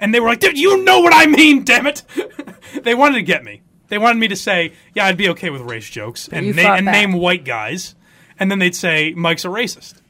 And 0.00 0.14
they 0.14 0.20
were 0.20 0.28
like, 0.28 0.40
dude, 0.40 0.56
you 0.56 0.84
know 0.84 1.00
what 1.00 1.12
I 1.14 1.26
mean, 1.26 1.64
damn 1.64 1.86
it. 1.86 2.02
they 2.82 2.94
wanted 2.94 3.16
to 3.16 3.22
get 3.22 3.44
me. 3.44 3.62
They 3.88 3.98
wanted 3.98 4.18
me 4.18 4.28
to 4.28 4.36
say, 4.36 4.72
yeah, 4.94 5.06
I'd 5.06 5.16
be 5.16 5.28
okay 5.30 5.50
with 5.50 5.62
race 5.62 5.88
jokes 5.88 6.28
and, 6.28 6.54
na- 6.54 6.74
and 6.74 6.86
name 6.86 7.12
white 7.12 7.44
guys. 7.44 7.94
And 8.38 8.50
then 8.50 8.58
they'd 8.58 8.74
say, 8.74 9.14
Mike's 9.14 9.44
a 9.44 9.48
racist. 9.48 10.00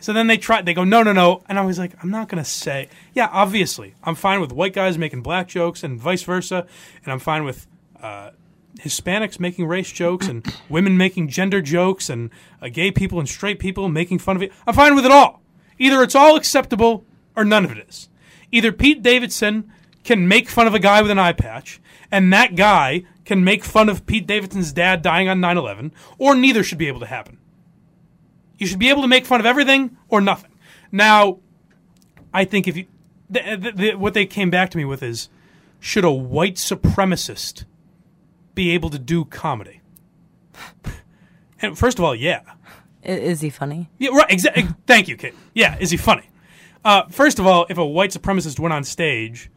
So 0.00 0.12
then 0.12 0.28
they 0.28 0.36
try. 0.36 0.62
They 0.62 0.74
go, 0.74 0.84
no, 0.84 1.02
no, 1.02 1.12
no. 1.12 1.42
And 1.48 1.58
I 1.58 1.64
was 1.64 1.78
like, 1.78 1.92
I'm 2.02 2.10
not 2.10 2.28
going 2.28 2.42
to 2.42 2.48
say. 2.48 2.88
Yeah, 3.14 3.28
obviously, 3.32 3.94
I'm 4.04 4.14
fine 4.14 4.40
with 4.40 4.52
white 4.52 4.72
guys 4.72 4.96
making 4.96 5.22
black 5.22 5.48
jokes 5.48 5.82
and 5.82 5.98
vice 6.00 6.22
versa, 6.22 6.66
and 7.04 7.12
I'm 7.12 7.18
fine 7.18 7.44
with 7.44 7.66
uh, 8.00 8.30
Hispanics 8.78 9.40
making 9.40 9.66
race 9.66 9.90
jokes 9.90 10.28
and 10.28 10.46
women 10.68 10.96
making 10.96 11.28
gender 11.28 11.60
jokes 11.60 12.08
and 12.08 12.30
uh, 12.62 12.68
gay 12.68 12.92
people 12.92 13.18
and 13.18 13.28
straight 13.28 13.58
people 13.58 13.88
making 13.88 14.20
fun 14.20 14.36
of 14.36 14.42
it. 14.42 14.52
I'm 14.66 14.74
fine 14.74 14.94
with 14.94 15.04
it 15.04 15.10
all. 15.10 15.42
Either 15.78 16.02
it's 16.02 16.14
all 16.14 16.36
acceptable 16.36 17.04
or 17.34 17.44
none 17.44 17.64
of 17.64 17.72
it 17.72 17.88
is. 17.88 18.08
Either 18.52 18.70
Pete 18.72 19.02
Davidson 19.02 19.70
can 20.04 20.28
make 20.28 20.48
fun 20.48 20.66
of 20.66 20.74
a 20.74 20.78
guy 20.78 21.02
with 21.02 21.10
an 21.10 21.18
eye 21.18 21.32
patch, 21.32 21.80
and 22.10 22.32
that 22.32 22.54
guy 22.56 23.04
can 23.24 23.44
make 23.44 23.64
fun 23.64 23.88
of 23.88 24.06
Pete 24.06 24.26
Davidson's 24.26 24.72
dad 24.72 25.02
dying 25.02 25.28
on 25.28 25.40
9/11, 25.40 25.92
or 26.18 26.34
neither 26.34 26.62
should 26.62 26.78
be 26.78 26.88
able 26.88 27.00
to 27.00 27.06
happen. 27.06 27.38
You 28.58 28.66
should 28.66 28.78
be 28.78 28.88
able 28.88 29.02
to 29.02 29.08
make 29.08 29.26
fun 29.26 29.40
of 29.40 29.46
everything 29.46 29.96
or 30.08 30.20
nothing. 30.20 30.50
Now, 30.90 31.38
I 32.34 32.44
think 32.44 32.66
if 32.66 32.76
you, 32.76 32.86
th- 33.32 33.60
th- 33.62 33.76
th- 33.76 33.94
what 33.96 34.14
they 34.14 34.26
came 34.26 34.50
back 34.50 34.70
to 34.70 34.78
me 34.78 34.84
with 34.84 35.02
is, 35.02 35.28
should 35.80 36.04
a 36.04 36.10
white 36.10 36.56
supremacist 36.56 37.64
be 38.54 38.70
able 38.70 38.90
to 38.90 38.98
do 38.98 39.24
comedy? 39.24 39.80
And 41.60 41.76
first 41.76 41.98
of 41.98 42.04
all, 42.04 42.14
yeah, 42.14 42.42
Is 43.02 43.40
he 43.40 43.50
funny? 43.50 43.90
yeah, 43.98 44.10
right. 44.10 44.30
Exactly. 44.30 44.68
Thank 44.86 45.08
you, 45.08 45.16
Kate. 45.16 45.34
Yeah, 45.54 45.76
is 45.80 45.90
he 45.90 45.96
funny? 45.96 46.30
Uh, 46.84 47.02
first 47.10 47.40
of 47.40 47.46
all, 47.48 47.66
if 47.68 47.78
a 47.78 47.84
white 47.84 48.10
supremacist 48.10 48.60
went 48.60 48.72
on 48.72 48.84
stage 48.84 49.50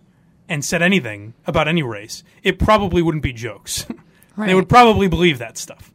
and 0.51 0.65
said 0.65 0.81
anything 0.81 1.33
about 1.47 1.69
any 1.69 1.81
race, 1.81 2.25
it 2.43 2.59
probably 2.59 3.01
wouldn't 3.01 3.23
be 3.23 3.31
jokes. 3.31 3.85
they 4.37 4.53
would 4.53 4.67
probably 4.67 5.07
believe 5.07 5.37
that 5.37 5.57
stuff. 5.57 5.93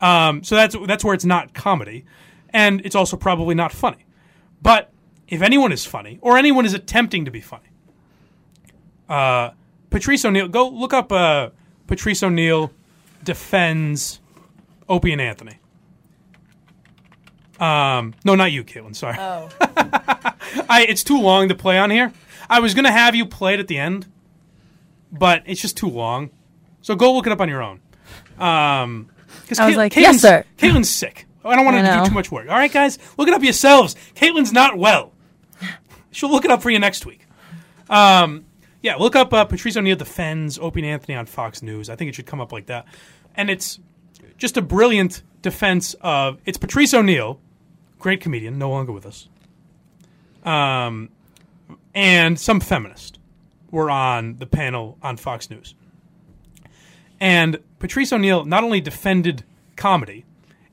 Um, 0.00 0.42
so 0.42 0.54
that's 0.54 0.74
that's 0.86 1.04
where 1.04 1.12
it's 1.12 1.26
not 1.26 1.52
comedy, 1.52 2.06
and 2.48 2.80
it's 2.86 2.94
also 2.94 3.18
probably 3.18 3.54
not 3.54 3.70
funny. 3.70 4.06
But 4.62 4.90
if 5.28 5.42
anyone 5.42 5.72
is 5.72 5.84
funny, 5.84 6.18
or 6.22 6.38
anyone 6.38 6.64
is 6.64 6.72
attempting 6.72 7.26
to 7.26 7.30
be 7.30 7.42
funny, 7.42 7.68
uh, 9.10 9.50
Patrice 9.90 10.24
O'Neal, 10.24 10.48
go 10.48 10.66
look 10.66 10.94
up 10.94 11.12
uh, 11.12 11.50
Patrice 11.86 12.22
O'Neal 12.22 12.72
defends 13.24 14.20
Opie 14.88 15.12
and 15.12 15.20
Anthony. 15.20 15.58
Um, 17.60 18.14
no, 18.24 18.36
not 18.36 18.52
you, 18.52 18.64
Caitlin. 18.64 18.96
Sorry. 18.96 19.16
Oh. 19.18 19.50
I, 20.66 20.86
it's 20.88 21.04
too 21.04 21.20
long 21.20 21.50
to 21.50 21.54
play 21.54 21.78
on 21.78 21.90
here. 21.90 22.10
I 22.54 22.60
was 22.60 22.74
gonna 22.74 22.92
have 22.92 23.14
you 23.14 23.26
play 23.26 23.54
it 23.54 23.60
at 23.60 23.68
the 23.68 23.78
end, 23.78 24.06
but 25.12 25.42
it's 25.46 25.60
just 25.60 25.76
too 25.76 25.88
long. 25.88 26.30
So 26.82 26.94
go 26.94 27.12
look 27.14 27.26
it 27.26 27.32
up 27.32 27.40
on 27.40 27.48
your 27.48 27.62
own. 27.62 27.80
Um, 28.38 29.08
'cause 29.48 29.58
I 29.58 29.66
was 29.66 29.72
Cait- 29.74 29.76
like, 29.76 29.92
Caitlin's- 29.92 30.02
yes, 30.02 30.20
sir. 30.20 30.44
Caitlin's 30.58 30.90
sick. 30.90 31.26
I 31.44 31.56
don't 31.56 31.64
want 31.64 31.76
I 31.76 31.82
to 31.82 32.02
do 32.02 32.08
too 32.08 32.14
much 32.14 32.30
work. 32.32 32.48
All 32.48 32.56
right, 32.56 32.72
guys, 32.72 32.98
look 33.18 33.28
it 33.28 33.34
up 33.34 33.42
yourselves. 33.42 33.96
Caitlin's 34.14 34.52
not 34.52 34.78
well. 34.78 35.12
She'll 36.10 36.30
look 36.30 36.44
it 36.44 36.50
up 36.50 36.62
for 36.62 36.70
you 36.70 36.78
next 36.78 37.04
week. 37.06 37.26
Um, 37.90 38.44
yeah, 38.82 38.96
look 38.96 39.14
up 39.16 39.32
uh, 39.34 39.44
Patrice 39.44 39.76
O'Neal 39.76 39.96
defends 39.96 40.58
Opie 40.58 40.86
Anthony 40.86 41.16
on 41.16 41.26
Fox 41.26 41.62
News. 41.62 41.90
I 41.90 41.96
think 41.96 42.08
it 42.08 42.14
should 42.14 42.26
come 42.26 42.40
up 42.40 42.52
like 42.52 42.66
that. 42.66 42.86
And 43.34 43.50
it's 43.50 43.78
just 44.38 44.56
a 44.56 44.62
brilliant 44.62 45.22
defense 45.42 45.94
of 46.00 46.38
it's 46.46 46.56
Patrice 46.56 46.94
O'Neal, 46.94 47.40
great 47.98 48.20
comedian, 48.20 48.58
no 48.58 48.70
longer 48.70 48.92
with 48.92 49.04
us, 49.06 49.28
um, 50.44 51.10
and 51.94 52.38
some 52.38 52.60
feminist 52.60 53.18
were 53.70 53.90
on 53.90 54.36
the 54.36 54.46
panel 54.46 54.98
on 55.02 55.16
Fox 55.16 55.50
News. 55.50 55.74
And 57.20 57.58
Patrice 57.78 58.12
O'Neal 58.12 58.44
not 58.44 58.64
only 58.64 58.80
defended 58.80 59.44
comedy 59.76 60.24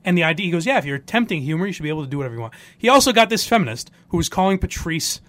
and 0.04 0.18
the 0.18 0.24
idea, 0.24 0.46
he 0.46 0.52
goes, 0.52 0.66
Yeah, 0.66 0.78
if 0.78 0.84
you're 0.84 0.96
attempting 0.96 1.42
humor, 1.42 1.66
you 1.66 1.72
should 1.72 1.82
be 1.82 1.88
able 1.88 2.04
to 2.04 2.10
do 2.10 2.18
whatever 2.18 2.34
you 2.34 2.40
want. 2.40 2.54
He 2.76 2.88
also 2.88 3.12
got 3.12 3.30
this 3.30 3.46
feminist 3.46 3.90
who 4.08 4.16
was 4.16 4.28
calling 4.28 4.58
Patrice 4.58 5.20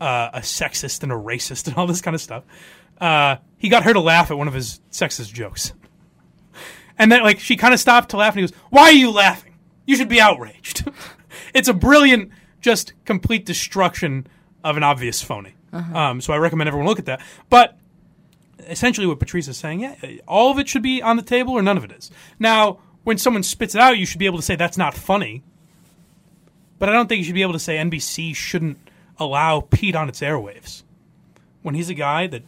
uh, 0.00 0.30
a 0.32 0.40
sexist 0.40 1.02
and 1.02 1.12
a 1.12 1.16
racist 1.16 1.66
and 1.66 1.76
all 1.78 1.86
this 1.86 2.00
kind 2.00 2.14
of 2.14 2.20
stuff. 2.20 2.44
Uh, 3.00 3.36
he 3.56 3.68
got 3.68 3.84
her 3.84 3.92
to 3.92 4.00
laugh 4.00 4.30
at 4.30 4.38
one 4.38 4.48
of 4.48 4.54
his 4.54 4.80
sexist 4.90 5.32
jokes. 5.32 5.72
And 6.98 7.12
then, 7.12 7.22
like, 7.22 7.38
she 7.38 7.56
kind 7.56 7.72
of 7.72 7.78
stopped 7.78 8.10
to 8.10 8.16
laugh, 8.16 8.34
and 8.34 8.40
he 8.40 8.46
goes, 8.46 8.58
Why 8.70 8.82
are 8.82 8.92
you 8.92 9.12
laughing? 9.12 9.54
You 9.86 9.96
should 9.96 10.08
be 10.08 10.20
outraged. 10.20 10.90
it's 11.54 11.68
a 11.68 11.74
brilliant, 11.74 12.32
just 12.60 12.92
complete 13.04 13.46
destruction 13.46 14.26
of 14.68 14.76
an 14.76 14.82
obvious 14.82 15.22
phony. 15.22 15.54
Um, 15.72 16.20
so 16.20 16.32
I 16.32 16.38
recommend 16.38 16.68
everyone 16.68 16.86
look 16.88 16.98
at 16.98 17.06
that. 17.06 17.20
But 17.50 17.76
essentially, 18.66 19.06
what 19.06 19.18
Patrice 19.18 19.48
is 19.48 19.56
saying, 19.56 19.80
yeah, 19.80 19.94
all 20.26 20.50
of 20.50 20.58
it 20.58 20.68
should 20.68 20.82
be 20.82 21.02
on 21.02 21.16
the 21.16 21.22
table, 21.22 21.54
or 21.54 21.62
none 21.62 21.76
of 21.76 21.84
it 21.84 21.92
is. 21.92 22.10
Now, 22.38 22.78
when 23.04 23.18
someone 23.18 23.42
spits 23.42 23.74
it 23.74 23.80
out, 23.80 23.98
you 23.98 24.06
should 24.06 24.18
be 24.18 24.26
able 24.26 24.38
to 24.38 24.42
say 24.42 24.56
that's 24.56 24.78
not 24.78 24.94
funny. 24.94 25.42
But 26.78 26.88
I 26.88 26.92
don't 26.92 27.08
think 27.08 27.18
you 27.18 27.24
should 27.24 27.34
be 27.34 27.42
able 27.42 27.54
to 27.54 27.58
say 27.58 27.76
NBC 27.76 28.34
shouldn't 28.34 28.78
allow 29.18 29.60
Pete 29.60 29.96
on 29.96 30.08
its 30.08 30.20
airwaves 30.20 30.82
when 31.62 31.74
he's 31.74 31.90
a 31.90 31.94
guy 31.94 32.26
that 32.28 32.42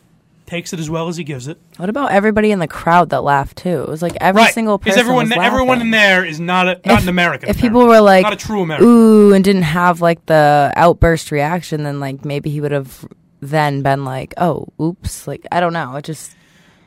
takes 0.51 0.73
it 0.73 0.81
as 0.81 0.91
well 0.91 1.07
as 1.07 1.17
he 1.17 1.23
gives 1.23 1.47
it. 1.47 1.59
What 1.77 1.89
about 1.89 2.11
everybody 2.11 2.51
in 2.51 2.59
the 2.59 2.67
crowd 2.67 3.11
that 3.11 3.23
laughed 3.23 3.59
too? 3.59 3.83
It 3.83 3.89
was 3.89 4.03
like 4.03 4.17
every 4.21 4.43
right. 4.43 4.53
single 4.53 4.79
person. 4.79 4.91
Because 4.91 5.01
everyone, 5.01 5.29
was 5.29 5.39
everyone 5.39 5.81
in 5.81 5.91
there 5.93 6.25
is 6.25 6.41
not 6.41 6.67
a, 6.67 6.73
not 6.85 6.99
if, 6.99 7.03
an 7.05 7.09
American. 7.09 7.49
If 7.49 7.57
apparently. 7.57 7.81
people 7.81 7.87
were 7.89 8.01
like, 8.01 8.25
not 8.25 8.33
a 8.33 8.37
true 8.37 8.63
American. 8.63 8.89
ooh, 8.89 9.33
and 9.33 9.45
didn't 9.45 9.63
have 9.63 10.01
like 10.01 10.27
the 10.27 10.73
outburst 10.75 11.31
reaction, 11.31 11.85
then 11.85 12.01
like 12.01 12.25
maybe 12.25 12.51
he 12.51 12.61
would 12.61 12.73
have 12.73 13.07
then 13.41 13.83
been 13.83 14.05
like, 14.05 14.35
oh, 14.39 14.67
oops. 14.81 15.29
Like 15.29 15.47
I 15.53 15.61
don't 15.61 15.73
know. 15.73 15.95
It 15.95 16.05
just 16.05 16.35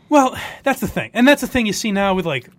Well, 0.09 0.38
that's 0.64 0.82
the 0.82 0.88
thing, 0.88 1.11
and 1.14 1.26
that's 1.26 1.41
the 1.41 1.47
thing 1.47 1.66
you 1.66 1.74
see 1.74 1.93
now 1.93 2.14
with 2.16 2.26
like 2.26 2.49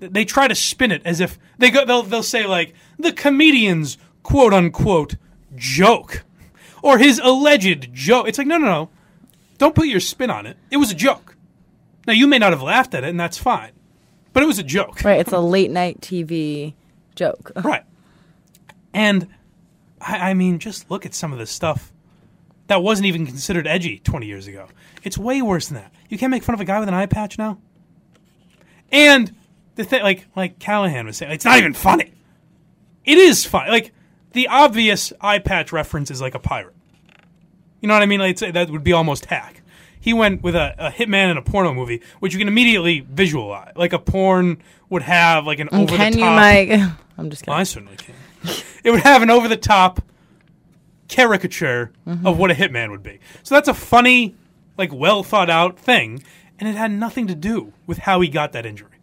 they 0.00 0.24
try 0.24 0.48
to 0.48 0.56
spin 0.56 0.90
it 0.90 1.02
as 1.04 1.20
if 1.20 1.38
they 1.58 1.70
go. 1.70 1.84
They'll 1.84 2.02
they'll 2.02 2.24
say 2.24 2.46
like 2.46 2.74
the 2.98 3.12
comedian's 3.12 3.96
quote 4.24 4.52
unquote 4.52 5.14
joke 5.54 6.24
or 6.82 6.98
his 6.98 7.20
alleged 7.20 7.92
joke. 7.92 8.26
It's 8.26 8.38
like 8.38 8.48
no 8.48 8.58
no 8.58 8.66
no, 8.66 8.90
don't 9.58 9.74
put 9.74 9.86
your 9.88 10.00
spin 10.00 10.30
on 10.30 10.46
it. 10.46 10.56
It 10.70 10.76
was 10.76 10.90
a 10.90 10.94
joke. 10.94 11.36
Now 12.06 12.12
you 12.12 12.26
may 12.26 12.38
not 12.38 12.52
have 12.52 12.62
laughed 12.62 12.94
at 12.94 13.04
it, 13.04 13.08
and 13.10 13.18
that's 13.18 13.38
fine, 13.38 13.72
but 14.32 14.42
it 14.42 14.46
was 14.46 14.58
a 14.58 14.62
joke. 14.62 15.02
right. 15.04 15.18
It's 15.20 15.32
a 15.32 15.40
late 15.40 15.70
night 15.70 16.00
TV 16.00 16.74
joke. 17.14 17.52
Right. 17.64 17.84
And 18.94 19.28
I, 20.00 20.30
I 20.30 20.34
mean, 20.34 20.58
just 20.58 20.90
look 20.90 21.04
at 21.04 21.14
some 21.14 21.32
of 21.32 21.38
the 21.38 21.46
stuff 21.46 21.92
that 22.68 22.82
wasn't 22.82 23.06
even 23.06 23.26
considered 23.26 23.66
edgy 23.66 23.98
20 23.98 24.26
years 24.26 24.46
ago. 24.46 24.68
It's 25.02 25.18
way 25.18 25.42
worse 25.42 25.68
than 25.68 25.76
that. 25.76 25.92
You 26.08 26.16
can't 26.18 26.30
make 26.30 26.42
fun 26.42 26.54
of 26.54 26.60
a 26.60 26.64
guy 26.64 26.78
with 26.80 26.88
an 26.88 26.94
eye 26.94 27.06
patch 27.06 27.38
now. 27.38 27.58
And 28.92 29.34
the 29.74 29.84
thing, 29.84 30.02
like 30.02 30.26
like 30.36 30.58
Callahan 30.58 31.06
was 31.06 31.16
saying, 31.16 31.32
it's 31.32 31.44
not 31.44 31.58
even 31.58 31.74
funny. 31.74 32.12
It 33.04 33.18
is 33.18 33.44
funny. 33.44 33.70
Like 33.70 33.92
the 34.32 34.48
obvious 34.48 35.12
eye 35.20 35.40
patch 35.40 35.72
reference 35.72 36.10
is 36.10 36.20
like 36.20 36.34
a 36.34 36.38
pirate. 36.38 36.75
You 37.86 37.88
know 37.88 37.94
what 37.94 38.02
I 38.02 38.06
mean? 38.06 38.18
Like 38.18 38.36
that 38.38 38.68
would 38.68 38.82
be 38.82 38.92
almost 38.92 39.26
hack. 39.26 39.62
He 40.00 40.12
went 40.12 40.42
with 40.42 40.56
a, 40.56 40.74
a 40.76 40.90
hitman 40.90 41.30
in 41.30 41.36
a 41.36 41.42
porno 41.42 41.72
movie, 41.72 42.02
which 42.18 42.32
you 42.32 42.38
can 42.40 42.48
immediately 42.48 43.06
visualize. 43.08 43.74
Like 43.76 43.92
a 43.92 44.00
porn 44.00 44.60
would 44.88 45.02
have 45.02 45.46
like 45.46 45.60
an 45.60 45.68
over 45.70 45.96
can 45.96 46.10
the 46.10 46.18
you, 46.18 46.24
top. 46.24 46.34
Mike? 46.34 46.80
I'm 47.16 47.30
just 47.30 47.42
kidding. 47.44 47.54
I 47.54 47.62
certainly 47.62 47.96
can. 47.96 48.16
it 48.82 48.90
would 48.90 49.02
have 49.04 49.22
an 49.22 49.30
over 49.30 49.46
the 49.46 49.56
top 49.56 50.02
caricature 51.06 51.92
Mm-hmm. 52.08 52.26
of 52.26 52.38
what 52.38 52.50
a 52.50 52.54
hitman 52.54 52.90
would 52.90 53.04
be. 53.04 53.20
So 53.44 53.54
that's 53.54 53.68
a 53.68 53.74
funny, 53.74 54.34
like 54.76 54.92
well 54.92 55.22
thought 55.22 55.48
out 55.48 55.78
thing, 55.78 56.22
and 56.58 56.68
it 56.68 56.74
had 56.74 56.90
nothing 56.90 57.28
to 57.28 57.36
do 57.36 57.72
with 57.86 57.98
how 57.98 58.20
he 58.20 58.28
got 58.28 58.50
that 58.52 58.66
injury. 58.66 58.98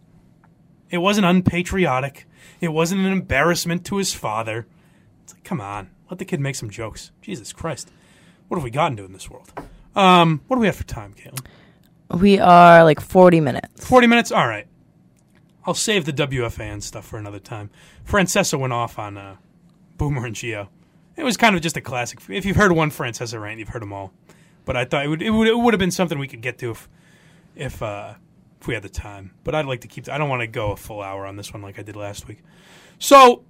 It 0.90 0.98
wasn't 0.98 1.26
unpatriotic. 1.26 2.26
It 2.60 2.68
wasn't 2.68 3.00
an 3.00 3.12
embarrassment 3.12 3.84
to 3.86 3.96
his 3.96 4.12
father. 4.12 4.66
It's 5.22 5.32
like, 5.32 5.44
come 5.44 5.60
on, 5.62 5.90
let 6.10 6.18
the 6.18 6.24
kid 6.26 6.40
make 6.40 6.54
some 6.54 6.68
jokes. 6.70 7.12
Jesus 7.22 7.52
Christ, 7.54 7.90
what 8.48 8.56
have 8.56 8.64
we 8.64 8.70
gotten 8.70 8.96
to 8.98 9.04
in 9.04 9.12
this 9.12 9.30
world? 9.30 9.52
Um, 9.94 10.42
what 10.48 10.56
do 10.56 10.60
we 10.60 10.66
have 10.66 10.76
for 10.76 10.84
time, 10.84 11.14
Caitlin? 11.14 11.44
We 12.20 12.38
are 12.38 12.84
like 12.84 13.00
40 13.00 13.40
minutes. 13.40 13.86
40 13.86 14.06
minutes? 14.06 14.32
All 14.32 14.46
right. 14.46 14.66
I'll 15.66 15.74
save 15.74 16.04
the 16.04 16.12
WFAN 16.12 16.82
stuff 16.82 17.06
for 17.06 17.18
another 17.18 17.38
time. 17.38 17.70
Francesa 18.06 18.58
went 18.58 18.72
off 18.72 18.98
on 18.98 19.16
uh, 19.16 19.36
Boomer 19.96 20.26
and 20.26 20.34
Gio. 20.36 20.68
It 21.16 21.24
was 21.24 21.36
kind 21.36 21.56
of 21.56 21.62
just 21.62 21.76
a 21.76 21.80
classic. 21.80 22.20
If 22.28 22.44
you've 22.44 22.56
heard 22.56 22.72
one 22.72 22.90
Francesa 22.90 23.40
rant, 23.40 23.58
you've 23.58 23.68
heard 23.68 23.82
them 23.82 23.92
all. 23.92 24.12
But 24.64 24.76
I 24.76 24.84
thought 24.84 25.04
it 25.04 25.08
would 25.08 25.22
it 25.22 25.30
would, 25.30 25.48
it 25.48 25.56
would 25.56 25.74
have 25.74 25.78
been 25.78 25.90
something 25.90 26.18
we 26.18 26.28
could 26.28 26.40
get 26.40 26.58
to 26.58 26.70
if 26.70 26.88
if 27.54 27.82
uh, 27.82 28.14
if 28.60 28.66
we 28.66 28.74
had 28.74 28.82
the 28.82 28.88
time. 28.88 29.32
But 29.44 29.54
I'd 29.54 29.66
like 29.66 29.82
to 29.82 29.88
keep. 29.88 30.08
I 30.08 30.18
don't 30.18 30.28
want 30.28 30.40
to 30.40 30.46
go 30.46 30.72
a 30.72 30.76
full 30.76 31.02
hour 31.02 31.26
on 31.26 31.36
this 31.36 31.52
one 31.52 31.62
like 31.62 31.78
I 31.78 31.82
did 31.82 31.96
last 31.96 32.26
week. 32.26 32.38
So, 32.98 33.44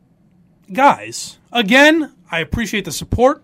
guys, 0.72 1.38
again, 1.52 2.14
I 2.30 2.40
appreciate 2.40 2.84
the 2.84 2.92
support 2.92 3.42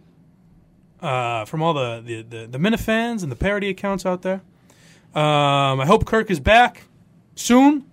uh, 1.01 1.45
from 1.45 1.63
all 1.63 1.75
the 1.75 2.03
the 2.05 2.23
the, 2.23 2.47
the 2.47 2.59
Minifans 2.59 3.23
and 3.23 3.31
the 3.31 3.37
parody 3.37 3.69
accounts 3.69 4.07
out 4.07 4.23
there. 4.23 4.43
Um, 5.15 5.81
I 5.81 5.87
hope 5.87 6.07
Kirk 6.07 6.31
is 6.31 6.39
back 6.39 6.85
soon, 7.35 7.85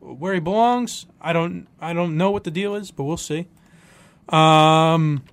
where 0.00 0.34
he 0.34 0.40
belongs. 0.40 1.06
I 1.20 1.32
don't 1.32 1.66
I 1.80 1.92
don't 1.92 2.16
know 2.16 2.30
what 2.30 2.44
the 2.44 2.50
deal 2.50 2.74
is, 2.74 2.90
but 2.90 3.04
we'll 3.04 3.16
see. 3.16 3.46
Um, 4.28 5.24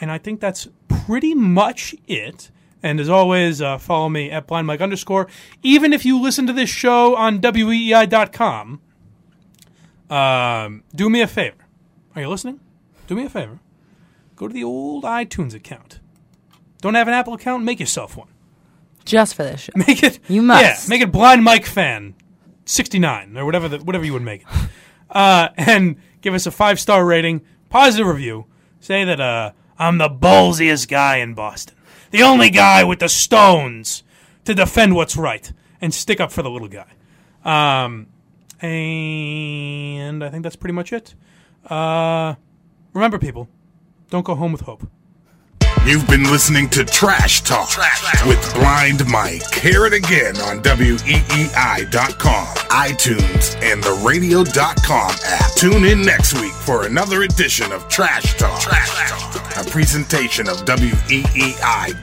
and 0.00 0.10
I 0.10 0.18
think 0.18 0.40
that's 0.40 0.68
pretty 0.88 1.34
much 1.34 1.94
it. 2.06 2.50
And 2.82 2.98
as 2.98 3.08
always, 3.08 3.62
uh, 3.62 3.78
follow 3.78 4.08
me 4.08 4.30
at 4.30 4.48
blindmike 4.48 4.80
underscore. 4.80 5.28
Even 5.62 5.92
if 5.92 6.04
you 6.04 6.20
listen 6.20 6.48
to 6.48 6.52
this 6.52 6.68
show 6.68 7.14
on 7.14 7.38
weei.com, 7.40 8.80
um, 10.10 10.82
do 10.94 11.08
me 11.08 11.20
a 11.20 11.28
favor. 11.28 11.56
Are 12.16 12.22
you 12.22 12.28
listening? 12.28 12.60
Do 13.06 13.14
me 13.14 13.24
a 13.24 13.30
favor. 13.30 13.60
Go 14.42 14.48
to 14.48 14.54
the 14.54 14.64
old 14.64 15.04
iTunes 15.04 15.54
account. 15.54 16.00
Don't 16.80 16.94
have 16.94 17.06
an 17.06 17.14
Apple 17.14 17.32
account? 17.34 17.62
Make 17.62 17.78
yourself 17.78 18.16
one. 18.16 18.26
Just 19.04 19.36
for 19.36 19.44
this 19.44 19.60
show. 19.60 19.72
Make 19.76 20.02
it. 20.02 20.18
You 20.26 20.42
must. 20.42 20.64
Yeah, 20.64 20.90
make 20.90 21.00
it 21.00 21.12
Blind 21.12 21.44
Mike 21.44 21.64
Fan, 21.64 22.16
sixty 22.64 22.98
nine 22.98 23.36
or 23.36 23.44
whatever 23.44 23.68
the, 23.68 23.78
whatever 23.78 24.04
you 24.04 24.12
would 24.14 24.22
make 24.22 24.40
it, 24.40 24.48
uh, 25.10 25.50
and 25.56 25.94
give 26.22 26.34
us 26.34 26.44
a 26.44 26.50
five 26.50 26.80
star 26.80 27.06
rating, 27.06 27.42
positive 27.70 28.08
review. 28.08 28.46
Say 28.80 29.04
that 29.04 29.20
uh, 29.20 29.52
I'm 29.78 29.98
the 29.98 30.08
ballsiest 30.08 30.88
guy 30.88 31.18
in 31.18 31.34
Boston, 31.34 31.76
the 32.10 32.24
only 32.24 32.50
guy 32.50 32.82
with 32.82 32.98
the 32.98 33.08
stones 33.08 34.02
to 34.44 34.56
defend 34.56 34.96
what's 34.96 35.16
right 35.16 35.52
and 35.80 35.94
stick 35.94 36.18
up 36.18 36.32
for 36.32 36.42
the 36.42 36.50
little 36.50 36.66
guy. 36.66 36.90
Um, 37.44 38.08
and 38.60 40.24
I 40.24 40.30
think 40.30 40.42
that's 40.42 40.56
pretty 40.56 40.74
much 40.74 40.92
it. 40.92 41.14
Uh, 41.64 42.34
remember, 42.92 43.20
people, 43.20 43.48
don't 44.12 44.24
go 44.26 44.34
home 44.34 44.52
with 44.52 44.60
hope. 44.60 44.86
You've 45.86 46.06
been 46.06 46.24
listening 46.24 46.68
to 46.70 46.84
Trash 46.84 47.40
Talk 47.40 47.70
with 48.26 48.54
Blind 48.54 49.04
Mike. 49.08 49.52
Hear 49.54 49.86
it 49.86 49.94
again 49.94 50.36
on 50.36 50.62
WEEI.com, 50.62 52.46
iTunes, 52.68 53.56
and 53.62 53.82
the 53.82 54.00
radio.com 54.06 55.10
app. 55.24 55.54
Tune 55.56 55.84
in 55.84 56.02
next 56.02 56.34
week 56.34 56.52
for 56.52 56.84
another 56.86 57.22
edition 57.22 57.72
of 57.72 57.88
Trash 57.88 58.36
Talk, 58.36 58.62
a 59.56 59.64
presentation 59.70 60.46
of 60.46 60.58
WEEI.com. 60.66 62.02